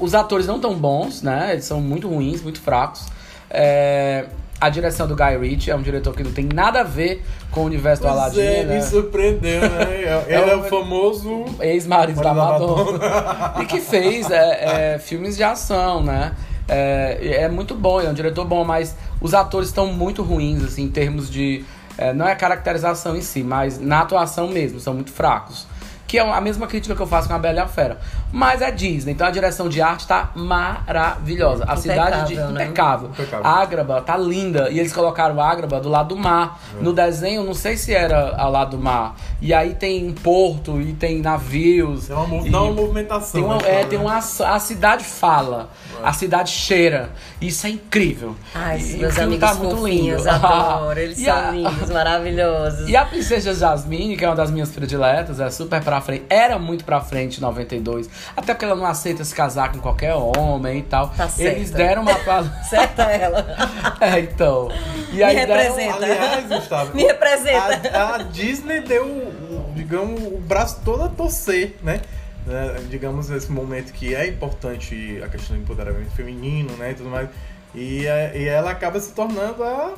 os 0.00 0.14
atores 0.14 0.46
não 0.46 0.58
tão 0.60 0.74
bons, 0.74 1.22
né? 1.22 1.50
Eles 1.52 1.64
são 1.64 1.80
muito 1.80 2.08
ruins, 2.08 2.42
muito 2.42 2.60
fracos. 2.60 3.06
É, 3.50 4.26
a 4.60 4.68
direção 4.68 5.06
do 5.06 5.14
Guy 5.14 5.36
Ritchie 5.38 5.70
é 5.70 5.76
um 5.76 5.82
diretor 5.82 6.14
que 6.14 6.22
não 6.22 6.32
tem 6.32 6.48
nada 6.52 6.80
a 6.80 6.82
ver 6.82 7.22
com 7.50 7.60
o 7.60 7.64
universo 7.64 8.02
do 8.02 8.08
Pois 8.08 8.20
Aladdin. 8.20 8.40
é, 8.40 8.64
né? 8.64 8.74
me 8.76 8.82
surpreendeu, 8.82 9.60
né? 9.60 10.24
Ele 10.26 10.50
é 10.50 10.56
o 10.56 10.64
famoso... 10.64 11.44
ex-marido 11.60 12.20
da 12.22 12.32
Marido 12.34 12.66
da 12.66 12.74
Madonna. 12.84 13.62
e 13.62 13.66
que 13.66 13.80
fez 13.80 14.30
é, 14.30 14.94
é, 14.94 14.98
filmes 15.02 15.36
de 15.36 15.42
ação, 15.42 16.02
né? 16.02 16.32
É, 16.66 17.42
é 17.42 17.48
muito 17.48 17.74
bom, 17.74 18.00
é 18.00 18.08
um 18.08 18.14
diretor 18.14 18.46
bom, 18.46 18.64
mas 18.64 18.96
os 19.20 19.34
atores 19.34 19.68
estão 19.68 19.86
muito 19.88 20.22
ruins, 20.22 20.64
assim, 20.64 20.84
em 20.84 20.90
termos 20.90 21.30
de. 21.30 21.62
É, 21.98 22.12
não 22.12 22.26
é 22.26 22.32
a 22.32 22.36
caracterização 22.36 23.14
em 23.16 23.20
si, 23.20 23.42
mas 23.44 23.78
na 23.78 24.00
atuação 24.00 24.48
mesmo, 24.48 24.80
são 24.80 24.94
muito 24.94 25.12
fracos. 25.12 25.66
Que 26.06 26.18
é 26.18 26.22
a 26.22 26.40
mesma 26.40 26.66
crítica 26.66 26.94
que 26.94 27.00
eu 27.00 27.06
faço 27.06 27.28
com 27.28 27.34
a 27.34 27.38
Bela 27.38 27.56
e 27.56 27.60
a 27.60 27.66
Fera. 27.66 27.98
Mas 28.32 28.60
é 28.62 28.70
Disney, 28.70 29.12
então 29.12 29.26
a 29.26 29.30
direção 29.30 29.68
de 29.68 29.80
arte 29.80 30.06
tá 30.06 30.30
maravilhosa. 30.34 31.64
A 31.66 31.76
cidade 31.76 32.26
de 32.26 32.34
Impecável, 32.34 32.52
né? 32.54 32.64
impecável. 32.64 33.08
Impecável. 33.10 33.46
Ágraba 33.46 34.00
tá 34.02 34.16
linda. 34.16 34.70
E 34.70 34.78
eles 34.78 34.92
colocaram 34.92 35.40
Ágraba 35.40 35.80
do 35.80 35.88
lado 35.88 36.14
do 36.14 36.16
mar. 36.16 36.60
No 36.80 36.92
desenho, 36.92 37.42
não 37.44 37.54
sei 37.54 37.76
se 37.76 37.92
era 37.94 38.36
ao 38.36 38.50
lado 38.50 38.76
do 38.76 38.82
mar. 38.82 39.14
E 39.40 39.52
aí 39.54 39.74
tem 39.74 40.06
um 40.08 40.12
porto 40.12 40.80
e 40.80 40.92
tem 40.92 41.20
navios. 41.20 42.10
É 42.10 42.14
uma, 42.14 42.26
mov- 42.26 42.46
e- 42.46 42.50
uma 42.50 42.70
movimentação. 42.70 43.40
tem 43.40 43.44
uma, 43.44 43.56
né, 43.62 43.80
é, 43.80 43.84
tem 43.84 43.98
uma, 43.98 44.16
a 44.18 44.58
cidade 44.60 45.04
fala, 45.04 45.68
a 46.02 46.12
cidade 46.12 46.50
cheira. 46.50 47.10
Isso 47.40 47.66
é 47.66 47.70
incrível. 47.70 48.34
Ai, 48.54 48.80
E- 48.80 48.96
meus 48.96 49.18
amigos 49.18 49.48
tá 49.48 49.54
muito 49.54 49.76
fofinhos, 49.76 50.24
lindo. 50.24 50.30
adoro. 50.30 50.98
Eles 51.00 51.18
E 51.18 51.24
são 51.24 51.36
a- 51.36 51.50
lindos, 51.50 51.90
maravilhosos. 51.90 52.88
E 52.88 52.96
a 52.96 53.04
Princesa 53.04 53.54
Jasmine, 53.54 54.16
que 54.16 54.24
é 54.24 54.28
uma 54.28 54.36
das 54.36 54.50
minhas 54.50 54.70
prediletas, 54.70 55.40
é 55.40 55.50
super 55.50 55.82
pra 55.82 56.00
frente. 56.00 56.24
Era 56.30 56.58
muito 56.58 56.84
pra 56.84 57.00
frente 57.00 57.38
em 57.38 57.40
92. 57.40 58.08
Até 58.36 58.54
porque 58.54 58.64
ela 58.64 58.74
não 58.76 58.86
aceita 58.86 59.24
se 59.24 59.34
casar 59.34 59.72
com 59.72 59.78
qualquer 59.78 60.14
homem 60.14 60.78
e 60.78 60.82
tal. 60.82 61.08
Tá 61.08 61.28
Eles 61.38 61.68
certa. 61.70 61.76
deram 61.76 62.02
uma. 62.02 62.14
Certa 62.68 63.02
ela. 63.04 63.44
é, 64.00 64.20
então. 64.20 64.68
E 65.12 65.22
aí 65.22 65.34
deram- 65.36 65.54
representa. 65.56 65.94
Aliás, 65.96 66.48
Gustavo, 66.48 66.94
Me 66.96 67.04
representa. 67.04 67.90
A, 67.92 68.14
a 68.14 68.18
Disney 68.18 68.80
deu, 68.80 69.32
digamos, 69.74 70.20
o 70.22 70.38
braço 70.38 70.80
todo 70.84 71.02
a 71.04 71.08
torcer, 71.08 71.76
né? 71.82 72.00
Né, 72.46 72.76
Digamos, 72.90 73.28
nesse 73.28 73.50
momento 73.50 73.92
que 73.92 74.14
é 74.14 74.26
importante 74.28 75.20
a 75.24 75.28
questão 75.28 75.56
do 75.56 75.62
empoderamento 75.62 76.10
feminino, 76.10 76.76
né? 76.76 76.90
E 76.90 76.94
tudo 76.94 77.08
mais. 77.08 77.28
E, 77.74 78.06
é- 78.06 78.32
e 78.36 78.44
ela 78.46 78.70
acaba 78.70 79.00
se 79.00 79.12
tornando 79.12 79.62
a 79.64 79.94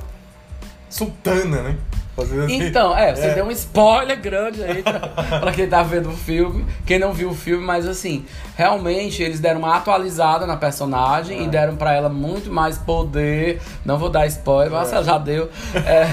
sultana, 0.89 1.63
né? 1.63 1.77
Assim. 2.19 2.63
Então, 2.67 2.97
é, 2.97 3.15
você 3.15 3.27
É. 3.27 3.35
deu 3.35 3.45
um 3.45 3.51
spoiler 3.51 4.21
grande 4.21 4.63
aí 4.65 4.83
pra, 4.83 5.01
pra 5.41 5.53
quem 5.53 5.69
tá 5.69 5.83
vendo 5.83 6.09
o 6.09 6.17
filme, 6.17 6.65
quem 6.87 6.99
não 6.99 7.13
viu 7.13 7.31
o 7.31 7.35
filme, 7.35 7.65
mas 7.65 7.87
assim, 7.87 8.25
realmente 8.57 9.23
eles 9.23 9.39
deram 9.41 9.59
uma 9.61 9.77
atualizada 9.77 10.47
na 10.47 10.57
personagem 10.57 11.45
e 11.45 11.49
deram 11.49 11.77
pra 11.77 11.93
ela 11.93 12.09
muito 12.09 12.51
mais 12.51 12.79
poder. 12.79 13.61
Não 13.85 13.99
vou 13.99 14.09
dar 14.09 14.27
spoiler, 14.27 14.73
mas 14.73 14.93
ela 14.93 15.05
já 15.05 15.19
deu. 15.19 15.51
É, 15.75 16.07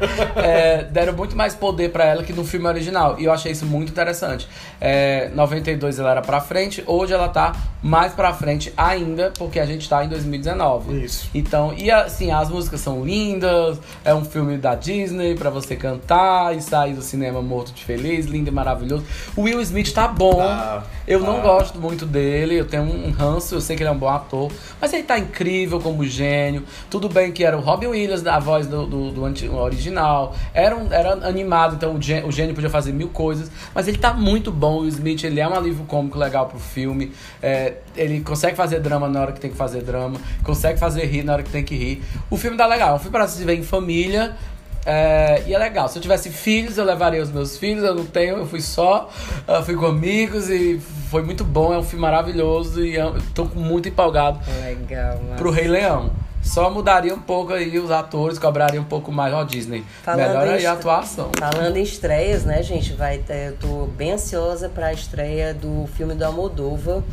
é, 0.80 0.84
deram 0.84 1.12
muito 1.14 1.36
mais 1.36 1.54
poder 1.54 1.90
pra 1.90 2.04
ela 2.04 2.22
que 2.22 2.32
no 2.32 2.44
filme 2.44 2.66
original. 2.66 3.16
E 3.18 3.24
eu 3.24 3.32
achei 3.32 3.52
isso 3.52 3.66
muito 3.66 3.90
interessante. 3.90 4.48
É, 4.80 5.30
92 5.34 5.98
ela 5.98 6.10
era 6.12 6.22
pra 6.22 6.40
frente, 6.40 6.82
hoje 6.86 7.12
ela 7.12 7.28
tá 7.28 7.52
mais 7.82 8.12
pra 8.12 8.32
frente 8.32 8.72
ainda, 8.76 9.32
porque 9.38 9.58
a 9.58 9.66
gente 9.66 9.88
tá 9.88 10.04
em 10.04 10.08
2019. 10.08 11.04
Isso. 11.04 11.28
Então, 11.34 11.72
e 11.76 11.90
assim, 11.90 12.30
as 12.30 12.48
músicas 12.48 12.80
são 12.80 13.04
lindas, 13.04 13.78
é 14.04 14.14
um 14.14 14.24
filme 14.24 14.56
da 14.58 14.74
Disney 14.74 15.34
pra 15.34 15.49
você 15.50 15.76
cantar 15.76 16.56
e 16.56 16.60
sair 16.62 16.94
do 16.94 17.02
cinema 17.02 17.42
morto 17.42 17.72
de 17.72 17.84
feliz, 17.84 18.26
lindo 18.26 18.48
e 18.48 18.52
maravilhoso. 18.52 19.04
O 19.36 19.42
Will 19.42 19.60
Smith 19.60 19.92
tá 19.92 20.08
bom. 20.08 20.36
Tá, 20.36 20.84
eu 21.06 21.20
não 21.20 21.36
tá. 21.36 21.42
gosto 21.42 21.78
muito 21.78 22.06
dele, 22.06 22.54
eu 22.56 22.64
tenho 22.64 22.84
um 22.84 23.10
ranço, 23.10 23.54
eu 23.56 23.60
sei 23.60 23.76
que 23.76 23.82
ele 23.82 23.90
é 23.90 23.92
um 23.92 23.98
bom 23.98 24.08
ator, 24.08 24.50
mas 24.80 24.92
ele 24.92 25.02
tá 25.02 25.18
incrível 25.18 25.80
como 25.80 26.04
gênio. 26.04 26.62
Tudo 26.88 27.08
bem 27.08 27.32
que 27.32 27.44
era 27.44 27.56
o 27.56 27.60
Robin 27.60 27.88
Williams 27.88 28.22
da 28.22 28.38
voz 28.38 28.66
do, 28.66 28.86
do, 28.86 29.10
do 29.10 29.22
original, 29.60 30.34
era, 30.54 30.76
um- 30.76 30.92
era 30.92 31.12
animado, 31.26 31.74
então 31.74 31.94
o 31.96 32.00
gê- 32.02 32.22
o 32.24 32.30
gênio 32.30 32.54
podia 32.54 32.70
fazer 32.70 32.92
mil 32.92 33.08
coisas, 33.08 33.50
mas 33.74 33.88
ele 33.88 33.98
tá 33.98 34.12
muito 34.14 34.50
bom. 34.52 34.76
O 34.76 34.80
Will 34.80 34.88
Smith, 34.88 35.24
ele 35.24 35.40
é 35.40 35.48
um 35.48 35.54
alívio 35.54 35.84
cômico 35.84 36.18
legal 36.18 36.46
pro 36.46 36.58
filme, 36.58 37.12
é, 37.42 37.74
ele 37.96 38.20
consegue 38.20 38.56
fazer 38.56 38.80
drama 38.80 39.08
na 39.08 39.20
hora 39.20 39.32
que 39.32 39.40
tem 39.40 39.50
que 39.50 39.56
fazer 39.56 39.82
drama, 39.82 40.18
consegue 40.44 40.78
fazer 40.78 41.04
rir 41.06 41.24
na 41.24 41.32
hora 41.32 41.42
que 41.42 41.50
tem 41.50 41.64
que 41.64 41.74
rir. 41.74 42.02
O 42.30 42.36
filme 42.36 42.56
tá 42.56 42.66
legal, 42.66 42.90
é 42.90 42.94
um 42.94 42.98
filme 42.98 43.10
pra 43.12 43.26
se 43.26 43.42
ver 43.44 43.58
em 43.58 43.62
família. 43.64 44.36
É, 44.84 45.42
e 45.46 45.54
é 45.54 45.58
legal. 45.58 45.88
Se 45.88 45.98
eu 45.98 46.02
tivesse 46.02 46.30
filhos, 46.30 46.78
eu 46.78 46.84
levaria 46.84 47.22
os 47.22 47.30
meus 47.30 47.56
filhos. 47.56 47.84
Eu 47.84 47.94
não 47.94 48.06
tenho, 48.06 48.38
eu 48.38 48.46
fui 48.46 48.60
só, 48.60 49.08
ah, 49.46 49.62
fui 49.62 49.74
com 49.74 49.86
amigos 49.86 50.48
e 50.48 50.80
foi 51.10 51.22
muito 51.22 51.44
bom. 51.44 51.72
É 51.72 51.78
um 51.78 51.82
filme 51.82 52.02
maravilhoso 52.02 52.84
e 52.84 52.94
eu 52.94 53.16
tô 53.34 53.44
muito 53.44 53.88
empolgado 53.88 54.40
Legal, 54.62 55.16
mano. 55.16 55.36
pro 55.36 55.50
Rei 55.50 55.68
Leão. 55.68 56.10
Só 56.42 56.70
mudaria 56.70 57.14
um 57.14 57.20
pouco 57.20 57.52
aí 57.52 57.78
os 57.78 57.90
atores, 57.90 58.38
cobraria 58.38 58.80
um 58.80 58.84
pouco 58.84 59.12
mais 59.12 59.32
ó 59.32 59.44
Disney. 59.44 59.84
Falando 60.02 60.26
Melhor 60.26 60.48
aí 60.48 60.64
a 60.66 60.72
atuação. 60.72 61.30
Falando 61.38 61.76
em 61.76 61.82
estreias, 61.82 62.44
né, 62.44 62.62
gente? 62.62 62.94
Vai 62.94 63.18
ter, 63.18 63.50
eu 63.50 63.56
tô 63.56 63.86
bem 63.96 64.12
ansiosa 64.12 64.68
pra 64.68 64.92
estreia 64.92 65.52
do 65.52 65.86
filme 65.94 66.14
do 66.14 66.24
Almodova, 66.24 67.04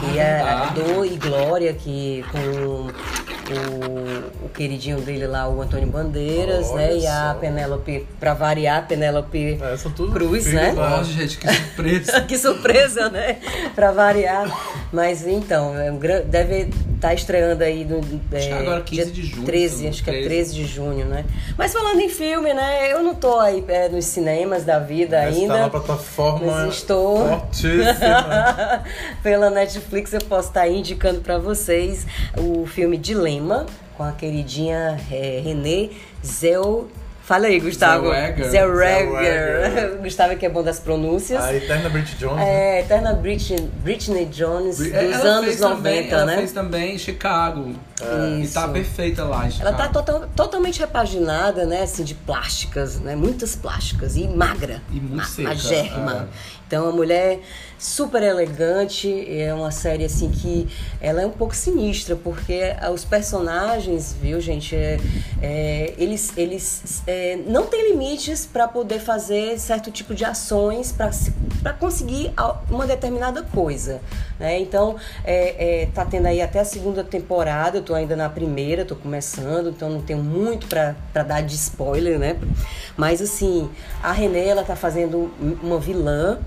que 0.00 0.18
é 0.18 0.36
verdade. 0.36 0.74
do 0.74 1.04
e 1.04 1.16
Glória, 1.16 1.74
que 1.74 2.24
com 2.30 2.86
o, 3.50 4.46
o 4.46 4.48
queridinho 4.50 5.00
dele 5.00 5.26
lá, 5.26 5.48
o 5.48 5.60
Antônio 5.60 5.88
Bandeiras, 5.88 6.68
Olha 6.70 6.76
né? 6.88 6.96
E 6.98 7.06
a 7.06 7.32
só. 7.34 7.40
Penélope, 7.40 8.06
pra 8.20 8.34
variar, 8.34 8.78
a 8.78 8.82
Penélope 8.82 9.58
É, 9.60 9.76
são 9.76 9.90
tudo 9.90 10.12
Cruz, 10.12 10.46
né? 10.52 10.72
da- 10.72 10.90
Nossa, 10.90 11.10
gente, 11.12 11.38
que 11.38 11.48
surpresa. 11.52 12.20
que 12.22 12.38
surpresa, 12.38 13.08
né? 13.10 13.38
Pra 13.74 13.90
variar. 13.92 14.50
Mas 14.92 15.26
então, 15.26 15.76
é 15.78 15.90
um 15.90 15.98
gran- 15.98 16.22
deve 16.22 16.68
estar 16.94 17.14
estreando 17.14 17.64
aí 17.64 17.84
no. 17.84 17.98
Acho 17.98 18.46
que 18.46 18.52
é, 18.52 18.58
agora 18.58 18.80
15 18.82 19.10
dia 19.10 19.12
de 19.22 19.28
junho, 19.28 19.46
13, 19.46 19.76
se 19.76 19.82
não- 19.82 19.90
acho 19.90 20.04
que 20.04 20.10
é 20.10 20.12
13. 20.12 20.28
13 20.28 20.54
de 20.54 20.64
junho, 20.66 21.04
né? 21.06 21.24
Mas 21.56 21.72
falando 21.72 22.00
em 22.00 22.08
filme, 22.08 22.52
né? 22.54 22.92
Eu 22.92 23.02
não 23.02 23.14
tô 23.14 23.40
aí 23.40 23.64
é, 23.68 23.88
nos 23.88 24.04
cinemas 24.04 24.64
da 24.64 24.78
vida 24.78 25.16
Essa 25.16 25.38
ainda. 25.38 25.54
Tá 25.54 25.60
na 25.62 25.70
plataforma 25.70 26.46
Mas 26.46 26.74
estou. 26.74 27.26
fortíssima. 27.28 28.84
Pela 29.22 29.50
Netflix 29.50 30.12
eu 30.12 30.20
posso 30.20 30.48
estar 30.48 30.62
aí 30.62 30.78
indicando 30.78 31.20
pra 31.20 31.38
vocês 31.38 32.06
o 32.36 32.66
filme 32.66 32.96
Dilema 32.96 33.31
com 33.96 34.02
a 34.04 34.12
queridinha 34.12 34.98
é, 35.10 35.40
Renée 35.44 35.90
Zell. 36.24 36.88
Fala 37.24 37.46
aí, 37.46 37.60
Gustavo. 37.60 38.08
Zellweger. 38.50 39.98
Gustavo 40.02 40.36
que 40.36 40.44
é 40.44 40.48
bom 40.48 40.62
das 40.62 40.80
pronúncias. 40.80 41.42
a 41.42 41.54
Eterna 41.54 41.88
Bridget 41.88 42.16
Jones. 42.18 42.36
né? 42.36 42.78
É, 42.78 42.80
Eterna 42.80 43.12
Britney, 43.14 43.70
Britney 43.82 44.24
Jones 44.26 44.78
dos 44.78 44.90
Ela 44.92 45.16
anos 45.24 45.44
fez 45.46 45.60
90, 45.60 45.76
também, 45.76 46.10
ela 46.10 46.24
né? 46.26 46.36
fez 46.36 46.52
também 46.52 46.94
em 46.94 46.98
Chicago. 46.98 47.74
E 48.38 48.42
Isso. 48.42 48.54
tá 48.54 48.66
perfeita 48.68 49.24
lá 49.24 49.46
em 49.46 49.50
Chicago. 49.52 49.68
Ela 49.68 49.76
tá 49.78 49.88
total- 49.88 50.28
totalmente 50.34 50.80
repaginada, 50.80 51.64
né? 51.64 51.82
Assim, 51.82 52.02
de 52.02 52.14
plásticas, 52.14 52.98
né? 52.98 53.14
Muitas 53.14 53.54
plásticas. 53.54 54.16
E 54.16 54.26
magra. 54.26 54.82
E 54.90 54.96
muito 54.96 55.14
Ma- 55.16 55.24
seca, 55.24 55.48
Magérrima. 55.48 56.28
é. 56.30 56.52
Então, 56.66 56.88
a 56.88 56.92
mulher 56.92 57.38
super 57.82 58.22
elegante. 58.22 59.26
É 59.28 59.52
uma 59.52 59.70
série, 59.72 60.04
assim, 60.04 60.30
que 60.30 60.68
ela 61.00 61.20
é 61.20 61.26
um 61.26 61.30
pouco 61.30 61.54
sinistra, 61.54 62.14
porque 62.14 62.60
os 62.92 63.04
personagens, 63.04 64.14
viu, 64.20 64.40
gente? 64.40 64.74
é- 64.76 64.98
é, 65.40 65.94
eles 65.98 66.32
eles 66.36 67.02
é, 67.06 67.36
não 67.46 67.66
têm 67.66 67.90
limites 67.90 68.46
para 68.46 68.68
poder 68.68 69.00
fazer 69.00 69.58
certo 69.58 69.90
tipo 69.90 70.14
de 70.14 70.24
ações 70.24 70.92
para 70.92 71.72
conseguir 71.72 72.32
uma 72.70 72.86
determinada 72.86 73.42
coisa, 73.42 74.00
né? 74.38 74.60
Então, 74.60 74.96
é, 75.24 75.82
é, 75.82 75.86
tá 75.86 76.04
tendo 76.04 76.26
aí 76.26 76.40
até 76.40 76.60
a 76.60 76.64
segunda 76.64 77.02
temporada, 77.02 77.78
eu 77.78 77.82
tô 77.82 77.94
ainda 77.94 78.14
na 78.14 78.28
primeira, 78.28 78.84
tô 78.84 78.94
começando, 78.94 79.70
então 79.70 79.90
não 79.90 80.00
tenho 80.00 80.20
muito 80.22 80.66
para 80.68 81.22
dar 81.22 81.40
de 81.40 81.56
spoiler, 81.56 82.18
né? 82.18 82.36
Mas, 82.96 83.20
assim, 83.20 83.68
a 84.02 84.12
Renée, 84.12 84.48
ela 84.48 84.62
tá 84.62 84.76
fazendo 84.76 85.32
uma 85.62 85.80
vilã, 85.80 86.38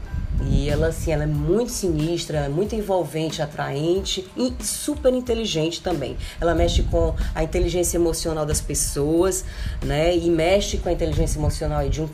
e 0.43 0.69
ela, 0.69 0.87
assim, 0.87 1.11
ela 1.11 1.23
é 1.23 1.27
muito 1.27 1.71
sinistra, 1.71 2.49
muito 2.49 2.75
envolvente, 2.75 3.41
atraente 3.41 4.27
e 4.35 4.53
super 4.63 5.13
inteligente 5.13 5.81
também. 5.81 6.17
Ela 6.41 6.53
mexe 6.53 6.83
com 6.83 7.15
a 7.33 7.43
inteligência 7.43 7.97
emocional 7.97 8.45
das 8.45 8.59
pessoas, 8.61 9.45
né? 9.83 10.15
E 10.15 10.29
mexe 10.29 10.77
com 10.77 10.89
a 10.89 10.91
inteligência 10.91 11.39
emocional 11.39 11.87
de 11.87 12.01
um, 12.01 12.07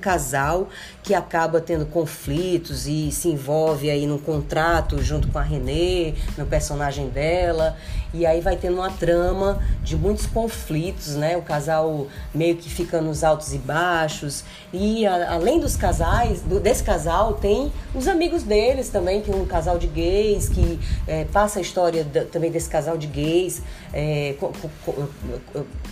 casal 0.00 0.68
que 1.02 1.14
acaba 1.14 1.60
tendo 1.60 1.86
conflitos 1.86 2.86
e 2.86 3.10
se 3.10 3.28
envolve 3.28 3.90
aí 3.90 4.06
num 4.06 4.18
contrato 4.18 5.02
junto 5.02 5.28
com 5.28 5.38
a 5.38 5.42
Renée, 5.42 6.14
no 6.36 6.46
personagem 6.46 7.08
dela. 7.08 7.76
E 8.14 8.24
aí 8.24 8.40
vai 8.40 8.56
tendo 8.56 8.76
uma 8.76 8.90
trama 8.90 9.60
de 9.82 9.94
muitos 9.96 10.24
conflitos, 10.26 11.14
né? 11.16 11.36
O 11.36 11.42
casal 11.42 12.06
meio 12.34 12.56
que 12.56 12.70
fica 12.70 13.00
nos 13.02 13.22
altos 13.22 13.52
e 13.52 13.58
baixos. 13.58 14.44
E 14.72 15.06
a- 15.06 15.32
além 15.34 15.60
dos 15.60 15.76
casais, 15.76 16.40
do- 16.40 16.58
desse 16.60 16.82
casal, 16.82 17.34
tem 17.34 17.57
os 17.94 18.06
amigos 18.08 18.42
deles 18.42 18.88
também, 18.88 19.20
que 19.20 19.30
é 19.30 19.34
um 19.34 19.44
casal 19.44 19.78
de 19.78 19.86
gays, 19.86 20.48
que 20.48 20.78
é, 21.06 21.24
passa 21.24 21.58
a 21.58 21.62
história 21.62 22.04
da- 22.04 22.24
também 22.24 22.50
desse 22.50 22.68
casal 22.68 22.96
de 22.96 23.06
gays, 23.06 23.62
é, 23.92 24.34
co- 24.40 24.52
co- 24.84 24.94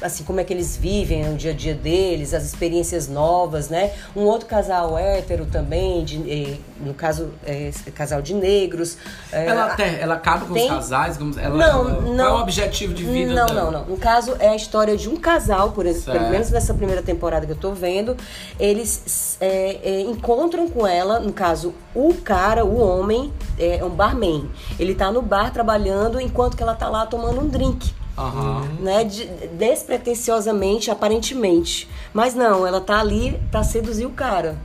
assim, 0.01 0.25
como 0.25 0.41
é 0.41 0.45
que 0.45 0.53
eles 0.53 0.77
vivem 0.77 1.25
no 1.25 1.37
dia 1.37 1.51
a 1.53 1.55
dia 1.55 1.75
deles, 1.75 2.33
as 2.35 2.45
experiências 2.45 3.09
novas, 3.09 3.69
né? 3.69 3.93
Um 4.15 4.23
outro 4.23 4.47
casal 4.47 4.97
hétero 4.99 5.47
também, 5.47 6.05
de, 6.05 6.17
eh, 6.31 6.57
no 6.81 6.95
caso, 6.95 7.31
é, 7.45 7.71
casal 7.95 8.21
de 8.23 8.35
negros. 8.35 8.97
é, 9.33 9.47
Ela, 9.47 9.67
até, 9.67 10.01
ela 10.01 10.15
acaba 10.15 10.47
com 10.47 10.55
Tem- 10.55 10.65
os 10.65 10.71
casais? 10.71 11.17
Como, 11.17 11.39
ela, 11.39 11.57
Não, 11.57 11.89
ela- 11.89 12.01
não. 12.03 12.17
Qual 12.17 12.29
é 12.29 12.33
o 12.33 12.43
objetivo 12.43 12.93
de 12.95 13.05
vida 13.05 13.33
Não, 13.35 13.47
dela? 13.47 13.63
não, 13.65 13.71
não. 13.73 13.85
No 13.87 13.97
caso, 13.97 14.37
é 14.39 14.49
a 14.49 14.57
história 14.57 14.97
de 14.97 15.09
um 15.09 15.17
casal, 15.17 15.73
por 15.73 15.87
exemplo, 15.87 16.05
Certo. 16.05 16.19
pelo 16.19 16.31
menos 16.31 16.51
nessa 16.51 16.75
primeira 16.75 17.03
temporada 17.03 17.47
que 17.47 17.53
eu 17.53 17.57
tô 17.57 17.73
vendo. 17.73 18.17
Eles 18.59 19.37
é, 19.41 19.79
é, 19.83 20.01
encontram 20.03 20.69
com 20.69 20.87
ela, 20.87 21.19
no 21.21 21.33
caso, 21.33 21.75
o 21.95 22.15
cara, 22.15 22.65
o 22.65 22.79
homem, 22.79 23.33
é 23.59 23.85
um 23.85 23.91
barman. 23.91 24.49
Ele 24.79 24.95
tá 24.95 25.11
no 25.11 25.23
bar 25.23 25.51
trabalhando 25.53 26.21
enquanto 26.21 26.57
que 26.57 26.63
ela 26.63 26.75
tá 26.75 26.89
lá 26.89 27.07
tomando 27.07 27.41
um 27.41 27.49
drink. 27.49 27.95
Aham. 28.19 28.63
né? 28.81 29.05
de- 29.05 29.27
despretensiosamente, 29.59 30.91
aparentemente. 30.91 31.89
Mas 32.15 32.35
não, 32.35 32.67
ela 32.67 32.81
tá 32.81 32.99
ali 33.01 33.39
pra 33.51 33.63
seduzir 33.63 34.07
o 34.07 34.11
cara. 34.11 34.57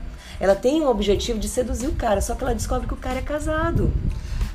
Ela 0.41 0.55
tem 0.55 0.81
o 0.81 0.89
objetivo 0.89 1.39
de 1.39 1.47
seduzir 1.47 1.87
o 1.87 1.93
cara, 1.93 2.19
só 2.19 2.35
que 2.35 2.43
ela 2.43 2.53
descobre 2.55 2.87
que 2.87 2.93
o 2.93 2.97
cara 2.97 3.19
é 3.19 3.21
casado. 3.21 3.93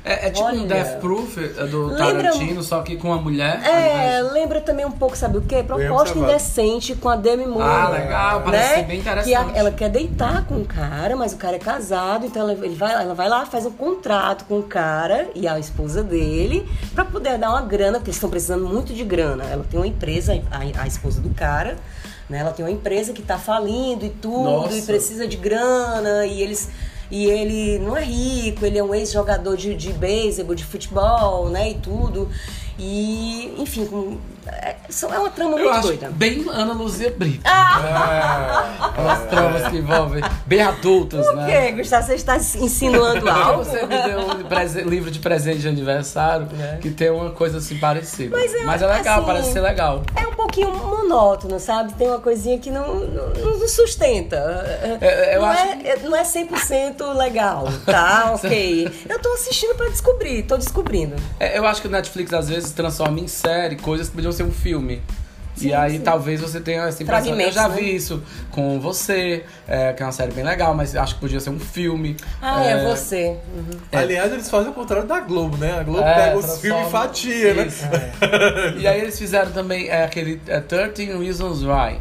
É, 0.05 0.27
é 0.27 0.29
tipo 0.29 0.45
um 0.45 0.59
Olha. 0.61 0.67
Death 0.67 0.99
Proof 1.01 1.37
é, 1.37 1.65
do 1.65 1.87
Lembra- 1.87 2.23
Tarantino, 2.23 2.63
só 2.63 2.81
que 2.81 2.95
com 2.95 3.09
uma 3.09 3.17
mulher. 3.21 3.61
É, 3.65 4.21
lembra 4.21 4.61
também 4.61 4.85
um 4.85 4.91
pouco, 4.91 5.17
sabe 5.17 5.37
o 5.37 5.41
quê? 5.41 5.61
Proposta 5.61 6.17
indecente 6.17 6.95
com 6.95 7.09
a 7.09 7.17
Demi 7.17 7.45
Moore. 7.45 7.63
Ah, 7.69 7.89
legal, 7.89 8.41
parece 8.41 8.69
né? 8.69 8.75
ser 8.75 8.83
bem 8.83 8.99
interessante. 8.99 9.27
Que 9.29 9.35
a- 9.35 9.51
ela 9.59 9.69
quer 9.71 9.89
deitar 9.89 10.45
com 10.45 10.55
o 10.61 10.65
cara, 10.65 11.13
mas 11.17 11.33
o 11.33 11.37
cara 11.37 11.57
é 11.57 11.59
casado, 11.59 12.25
então 12.25 12.41
ela, 12.43 12.53
ele 12.53 12.75
vai, 12.75 12.93
ela 12.93 13.13
vai 13.13 13.27
lá, 13.27 13.45
faz 13.45 13.65
um 13.65 13.71
contrato 13.71 14.45
com 14.45 14.59
o 14.59 14.63
cara 14.63 15.27
e 15.35 15.45
a 15.45 15.59
esposa 15.59 16.01
dele 16.01 16.65
pra 16.95 17.03
poder 17.03 17.37
dar 17.37 17.49
uma 17.49 17.61
grana, 17.63 17.97
porque 17.97 18.09
eles 18.09 18.15
estão 18.15 18.29
precisando 18.29 18.65
muito 18.65 18.93
de 18.93 19.03
grana. 19.03 19.43
Ela 19.43 19.65
tem 19.69 19.77
uma 19.77 19.87
empresa, 19.87 20.41
a, 20.49 20.81
a 20.83 20.87
esposa 20.87 21.19
do 21.19 21.31
cara, 21.31 21.75
né? 22.29 22.39
Ela 22.39 22.51
tem 22.51 22.65
uma 22.65 22.71
empresa 22.71 23.13
que 23.13 23.21
tá 23.21 23.37
falindo 23.37 24.05
e 24.05 24.09
tudo, 24.09 24.43
Nossa. 24.43 24.77
e 24.77 24.81
precisa 24.81 25.27
de 25.27 25.37
grana, 25.37 26.25
e 26.25 26.41
eles. 26.41 26.69
E 27.09 27.25
ele 27.25 27.79
não 27.79 27.95
é 27.95 28.03
rico, 28.03 28.65
ele 28.65 28.77
é 28.77 28.83
um 28.83 28.93
ex-jogador 28.93 29.55
de, 29.55 29.73
de 29.75 29.93
beisebol, 29.93 30.53
de 30.53 30.65
futebol, 30.65 31.49
né? 31.49 31.71
E 31.71 31.75
tudo. 31.75 32.29
E, 32.77 33.53
enfim, 33.57 33.85
com, 33.85 34.17
é, 34.47 34.75
só- 34.89 35.13
é 35.13 35.19
uma 35.19 35.29
trama 35.29 35.51
Eu 35.51 35.57
muito 35.65 35.69
acho 35.71 35.87
doida. 35.87 36.09
bem 36.11 36.45
Ana 36.49 36.73
Luzia 36.73 37.11
Brito. 37.17 37.41
Ah! 37.45 38.75
Aquelas 38.81 39.29
tramas 39.29 39.67
que 39.67 39.77
envolvem 39.77 40.23
bem 40.45 40.61
adultas, 40.61 41.25
Por 41.25 41.35
né? 41.35 41.45
quê, 41.67 41.71
Gustavo? 41.73 42.05
Você 42.07 42.15
está 42.15 42.37
insinuando 42.37 43.29
algo? 43.29 43.63
você 43.63 43.85
me 43.85 44.01
deu 44.03 44.19
um 44.19 44.43
prese- 44.43 44.81
livro 44.81 45.11
de 45.11 45.19
presente 45.19 45.59
de 45.59 45.67
aniversário 45.67 46.47
que 46.81 46.89
tem 46.91 47.09
uma 47.09 47.31
coisa 47.31 47.57
assim 47.59 47.77
parecida. 47.77 48.35
Mas 48.65 48.81
é, 48.81 48.87
legal, 48.87 49.17
assim, 49.19 49.25
parece 49.27 49.53
ser 49.53 49.61
legal. 49.61 50.03
É 50.15 50.27
um 50.27 50.33
pouquinho 50.33 50.71
monótono, 50.73 51.59
sabe? 51.59 51.93
Tem 51.93 52.07
uma 52.07 52.19
coisinha 52.19 52.57
que 52.59 52.69
não, 52.71 52.95
não, 52.95 53.29
não 53.33 53.67
sustenta. 53.67 54.35
É, 55.01 55.35
eu 55.35 55.41
não, 55.41 55.47
acho 55.49 55.63
é, 55.83 55.97
não 56.03 56.15
é 56.15 56.23
100% 56.23 57.13
legal, 57.15 57.67
tá? 57.85 58.31
ok. 58.35 58.89
Eu 59.09 59.19
tô 59.19 59.29
assistindo 59.33 59.75
pra 59.75 59.87
descobrir, 59.89 60.43
tô 60.43 60.57
descobrindo. 60.57 61.15
É, 61.39 61.57
eu 61.57 61.65
acho 61.65 61.81
que 61.81 61.87
o 61.87 61.91
Netflix 61.91 62.33
às 62.33 62.49
vezes 62.49 62.71
transforma 62.71 63.19
em 63.19 63.27
série 63.27 63.75
coisas 63.75 64.09
que 64.09 64.15
podiam 64.15 64.31
ser 64.37 64.43
um 64.43 64.51
filme. 64.51 65.01
Sim, 65.57 65.69
e 65.69 65.73
aí 65.73 65.93
sim. 65.93 66.01
talvez 66.01 66.39
você 66.39 66.59
tenha 66.59 66.83
essa 66.83 67.01
impressão. 67.01 67.39
Eu 67.39 67.51
já 67.51 67.67
né? 67.67 67.75
vi 67.75 67.95
isso 67.95 68.21
com 68.51 68.79
você, 68.79 69.43
é, 69.67 69.91
que 69.91 70.03
é 70.03 70.05
uma 70.05 70.11
série 70.11 70.31
bem 70.31 70.43
legal, 70.43 70.75
mas 70.75 70.95
acho 70.95 71.15
que 71.15 71.21
podia 71.21 71.39
ser 71.39 71.49
um 71.49 71.59
filme. 71.59 72.15
Ah, 72.39 72.63
é, 72.63 72.87
você. 72.87 73.37
Uhum. 73.55 73.79
Aliás, 73.91 74.31
eles 74.31 74.49
fazem 74.49 74.69
o 74.69 74.73
contrário 74.73 75.07
da 75.07 75.19
Globo, 75.19 75.57
né? 75.57 75.79
A 75.79 75.83
Globo 75.83 76.01
É, 76.01 76.13
pega 76.13 76.37
os 76.37 76.59
filmes 76.61 76.87
e 76.87 76.91
fatia, 76.91 77.53
né? 77.55 77.67
E 78.77 78.87
aí 78.87 79.01
eles 79.01 79.17
fizeram 79.17 79.51
também 79.51 79.87
é, 79.89 80.03
aquele 80.03 80.39
é, 80.47 80.59
13 80.59 81.17
Reasons 81.17 81.63
Why. 81.63 81.99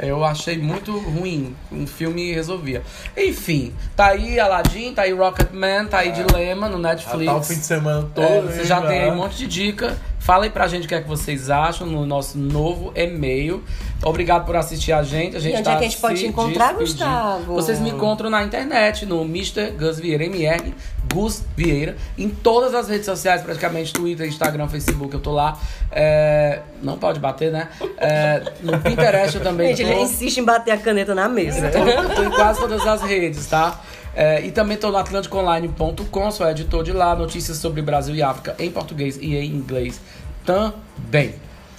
Eu 0.00 0.24
achei 0.24 0.56
muito 0.56 0.96
ruim. 0.96 1.56
Um 1.72 1.86
filme 1.86 2.32
resolvia. 2.32 2.82
Enfim, 3.16 3.74
tá 3.96 4.08
aí 4.08 4.38
Aladdin, 4.38 4.94
tá 4.94 5.02
aí 5.02 5.12
Rocketman, 5.12 5.86
tá 5.86 5.98
aí 5.98 6.12
Dilema 6.12 6.68
no 6.68 6.78
Netflix. 6.78 7.26
tá 7.26 7.36
o 7.36 7.42
fim 7.42 7.58
de 7.58 7.64
semana 7.64 8.08
todo. 8.14 8.24
É, 8.24 8.40
você 8.42 8.64
já 8.64 8.80
tem 8.80 9.00
aí 9.00 9.06
já. 9.06 9.12
um 9.12 9.16
monte 9.16 9.36
de 9.36 9.46
dica. 9.46 9.98
Fala 10.18 10.44
aí 10.44 10.50
pra 10.50 10.68
gente 10.68 10.84
o 10.84 10.88
que 10.88 10.94
é 10.94 11.00
que 11.00 11.08
vocês 11.08 11.48
acham 11.48 11.86
no 11.86 12.04
nosso 12.04 12.36
novo 12.36 12.92
e-mail. 12.94 13.62
Obrigado 14.02 14.44
por 14.44 14.56
assistir 14.56 14.92
a 14.92 15.02
gente. 15.02 15.36
A 15.36 15.40
gente 15.40 15.54
E 15.54 15.56
onde 15.56 15.64
tá 15.64 15.72
é 15.72 15.76
que 15.78 15.84
a 15.84 15.88
gente 15.88 16.00
pode 16.00 16.20
te 16.20 16.26
encontrar, 16.26 16.74
despedindo. 16.74 16.98
Gustavo? 16.98 17.54
Vocês 17.54 17.80
me 17.80 17.90
encontram 17.90 18.28
na 18.28 18.42
internet, 18.44 19.06
no 19.06 19.22
Mr. 19.22 19.70
Gus 19.78 19.98
Vieira, 19.98 20.24
MR 20.24 20.74
Gus 21.12 21.42
Vieira, 21.56 21.96
em 22.16 22.28
todas 22.28 22.74
as 22.74 22.88
redes 22.88 23.06
sociais, 23.06 23.42
praticamente, 23.42 23.92
Twitter, 23.92 24.26
Instagram, 24.28 24.68
Facebook, 24.68 25.14
eu 25.14 25.20
tô 25.20 25.32
lá. 25.32 25.58
É, 25.90 26.60
não 26.82 26.98
pode 26.98 27.18
bater, 27.18 27.50
né? 27.50 27.68
É, 27.96 28.42
no 28.62 28.78
Pinterest 28.78 29.36
eu 29.36 29.42
também 29.42 29.74
Gente, 29.74 29.86
tô. 29.86 29.92
ele 29.92 30.02
insiste 30.02 30.38
em 30.38 30.44
bater 30.44 30.72
a 30.72 30.76
caneta 30.76 31.14
na 31.14 31.28
mesa. 31.28 31.66
Eu 31.66 31.72
tô, 31.72 31.78
eu 31.88 32.14
tô 32.14 32.22
em 32.24 32.30
quase 32.30 32.60
todas 32.60 32.86
as 32.86 33.00
redes, 33.02 33.46
tá? 33.46 33.80
É, 34.14 34.44
e 34.44 34.50
também 34.50 34.76
tô 34.76 34.90
no 34.90 34.96
atlanticonline.com, 34.96 36.30
sou 36.30 36.48
editor 36.48 36.82
de 36.82 36.92
lá, 36.92 37.14
notícias 37.14 37.58
sobre 37.58 37.82
Brasil 37.82 38.14
e 38.14 38.22
África 38.22 38.56
em 38.58 38.70
português 38.70 39.16
e 39.20 39.36
em 39.36 39.46
inglês 39.46 40.00
também. 40.44 41.34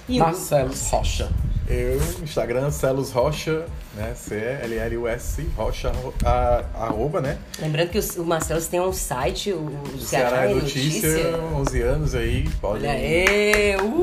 E 0.08 0.18
o- 0.20 0.24
Marcelo 0.24 0.70
Rocha. 0.90 1.28
Eu, 1.68 1.96
Instagram, 2.22 2.70
Celos 2.72 3.12
Rocha, 3.12 3.64
né? 3.94 4.12
C-E-L-L-U-S, 4.16 5.46
Rocha, 5.56 5.92
a- 6.24 6.64
arroba, 6.74 7.20
né? 7.20 7.38
Lembrando 7.60 7.90
que 7.90 7.98
o, 7.98 8.22
o 8.22 8.26
Marcelo 8.26 8.60
tem 8.62 8.80
um 8.80 8.92
site, 8.92 9.52
o, 9.52 9.58
o 9.66 9.70
Do 9.92 10.00
Ceará 10.00 10.50
é 10.50 10.54
notícia, 10.54 11.36
11 11.54 11.80
anos 11.82 12.14
aí, 12.16 12.48
pode. 12.60 12.78
Olha 12.84 12.90
aí! 12.90 13.76
Uh! 13.76 14.02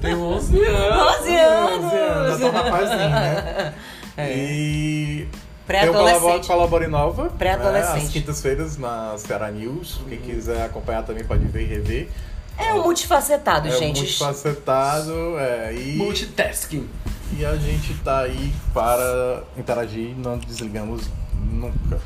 Tem 0.00 0.14
11 0.14 0.58
anos. 0.64 1.18
11 1.20 1.36
anos! 1.36 1.84
11 1.84 1.96
anos, 1.96 2.40
já 2.40 2.50
tá 2.52 2.60
rapazinho, 2.62 3.10
né? 3.10 3.74
E. 4.16 5.26
Pré-adolescente. 5.66 6.46
Colabore 6.46 6.86
Nova. 6.86 7.30
Pré-adolescente. 7.30 7.94
Né, 7.96 8.02
às 8.06 8.08
quintas-feiras 8.10 8.76
na 8.76 9.16
Ceará 9.18 9.50
News. 9.50 10.00
Quem 10.08 10.18
quiser 10.18 10.62
acompanhar 10.64 11.02
também 11.04 11.24
pode 11.24 11.44
ver 11.46 11.62
e 11.62 11.66
rever. 11.66 12.08
É 12.56 12.72
um 12.72 12.82
multifacetado, 12.84 13.68
É 13.68 13.70
gente. 13.72 13.98
muito 14.00 14.18
facetado. 14.18 15.38
É, 15.38 15.74
e, 15.74 15.96
Multitasking. 15.96 16.88
e 17.36 17.44
a 17.44 17.56
gente 17.56 17.94
tá 18.04 18.20
aí 18.20 18.52
para 18.72 19.42
interagir, 19.56 20.14
não 20.16 20.38
desligamos 20.38 21.08
nunca. 21.54 22.00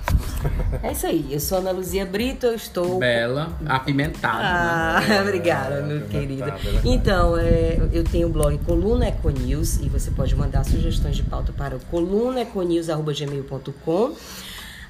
É 0.83 0.93
isso 0.93 1.07
aí. 1.07 1.27
Eu 1.31 1.41
sou 1.41 1.59
Ana 1.59 1.71
Luzia 1.73 2.07
Brito, 2.07 2.47
eu 2.47 2.55
estou. 2.55 2.99
Bela, 2.99 3.57
apimentada. 3.67 4.39
Ah, 4.41 5.01
né? 5.01 5.21
obrigada, 5.23 5.83
meu 5.83 5.99
é 5.99 6.03
querido. 6.03 6.45
verdade, 6.45 6.69
é. 6.69 6.81
Então, 6.85 7.37
é, 7.37 7.81
eu 7.93 8.05
tenho 8.05 8.29
o 8.29 8.31
blog 8.31 8.57
Coluna 8.59 9.09
Econews 9.09 9.77
e 9.77 9.89
você 9.89 10.11
pode 10.11 10.37
mandar 10.37 10.65
sugestões 10.65 11.17
de 11.17 11.23
pauta 11.23 11.53
para 11.53 11.77
o 11.77 11.81
colunaeconews.gmail.com. 11.87 14.13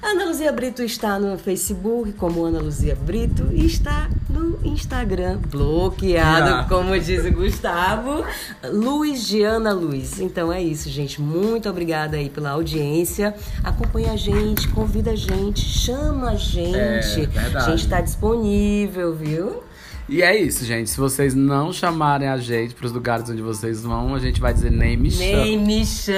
Ana 0.01 0.25
Luzia 0.25 0.51
Brito 0.51 0.81
está 0.81 1.19
no 1.19 1.37
Facebook 1.37 2.13
como 2.13 2.45
Ana 2.45 2.59
Luzia 2.59 2.95
Brito 2.95 3.49
e 3.51 3.65
está 3.65 4.09
no 4.29 4.57
Instagram 4.63 5.37
bloqueado, 5.51 6.49
Ah. 6.55 6.65
como 6.69 6.97
diz 6.97 7.25
o 7.25 7.31
Gustavo, 7.31 8.23
Luiz 8.71 9.27
de 9.27 9.43
Ana 9.43 9.73
Luz. 9.73 10.19
Então 10.19 10.51
é 10.53 10.61
isso, 10.63 10.89
gente. 10.89 11.21
Muito 11.21 11.69
obrigada 11.69 12.15
aí 12.15 12.29
pela 12.29 12.51
audiência. 12.51 13.35
Acompanha 13.63 14.13
a 14.13 14.15
gente, 14.15 14.69
convida 14.69 15.11
a 15.11 15.15
gente, 15.15 15.59
chama 15.59 16.31
a 16.31 16.35
gente. 16.35 16.75
É, 16.77 17.25
verdade. 17.27 17.57
A 17.57 17.69
gente 17.69 17.83
está 17.83 17.99
disponível, 17.99 19.13
viu? 19.13 19.63
E 20.09 20.23
é 20.23 20.35
isso, 20.35 20.65
gente. 20.65 20.89
Se 20.89 20.97
vocês 20.97 21.35
não 21.35 21.71
chamarem 21.71 22.27
a 22.27 22.37
gente 22.37 22.73
pros 22.73 22.91
lugares 22.91 23.29
onde 23.29 23.43
vocês 23.43 23.83
vão, 23.83 24.15
a 24.15 24.19
gente 24.19 24.41
vai 24.41 24.51
dizer 24.51 24.71
nem 24.71 24.97
me 24.97 25.11
chama. 25.11 25.43
Nem 25.43 25.57
me 25.59 25.85
chama. 25.85 26.17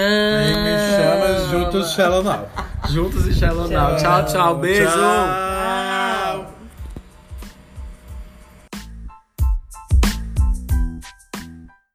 Me 0.63 0.77
chama 0.95 1.49
juntos 1.51 1.91
Shallow 1.91 2.23
Now. 2.23 2.47
Juntos 2.89 3.27
e 3.27 3.33
Shallow 3.33 3.67
Now. 3.67 3.97
Tchau, 3.97 4.25
tchau. 4.25 4.57
Beijo. 4.57 4.89
Tchau. 4.89 6.00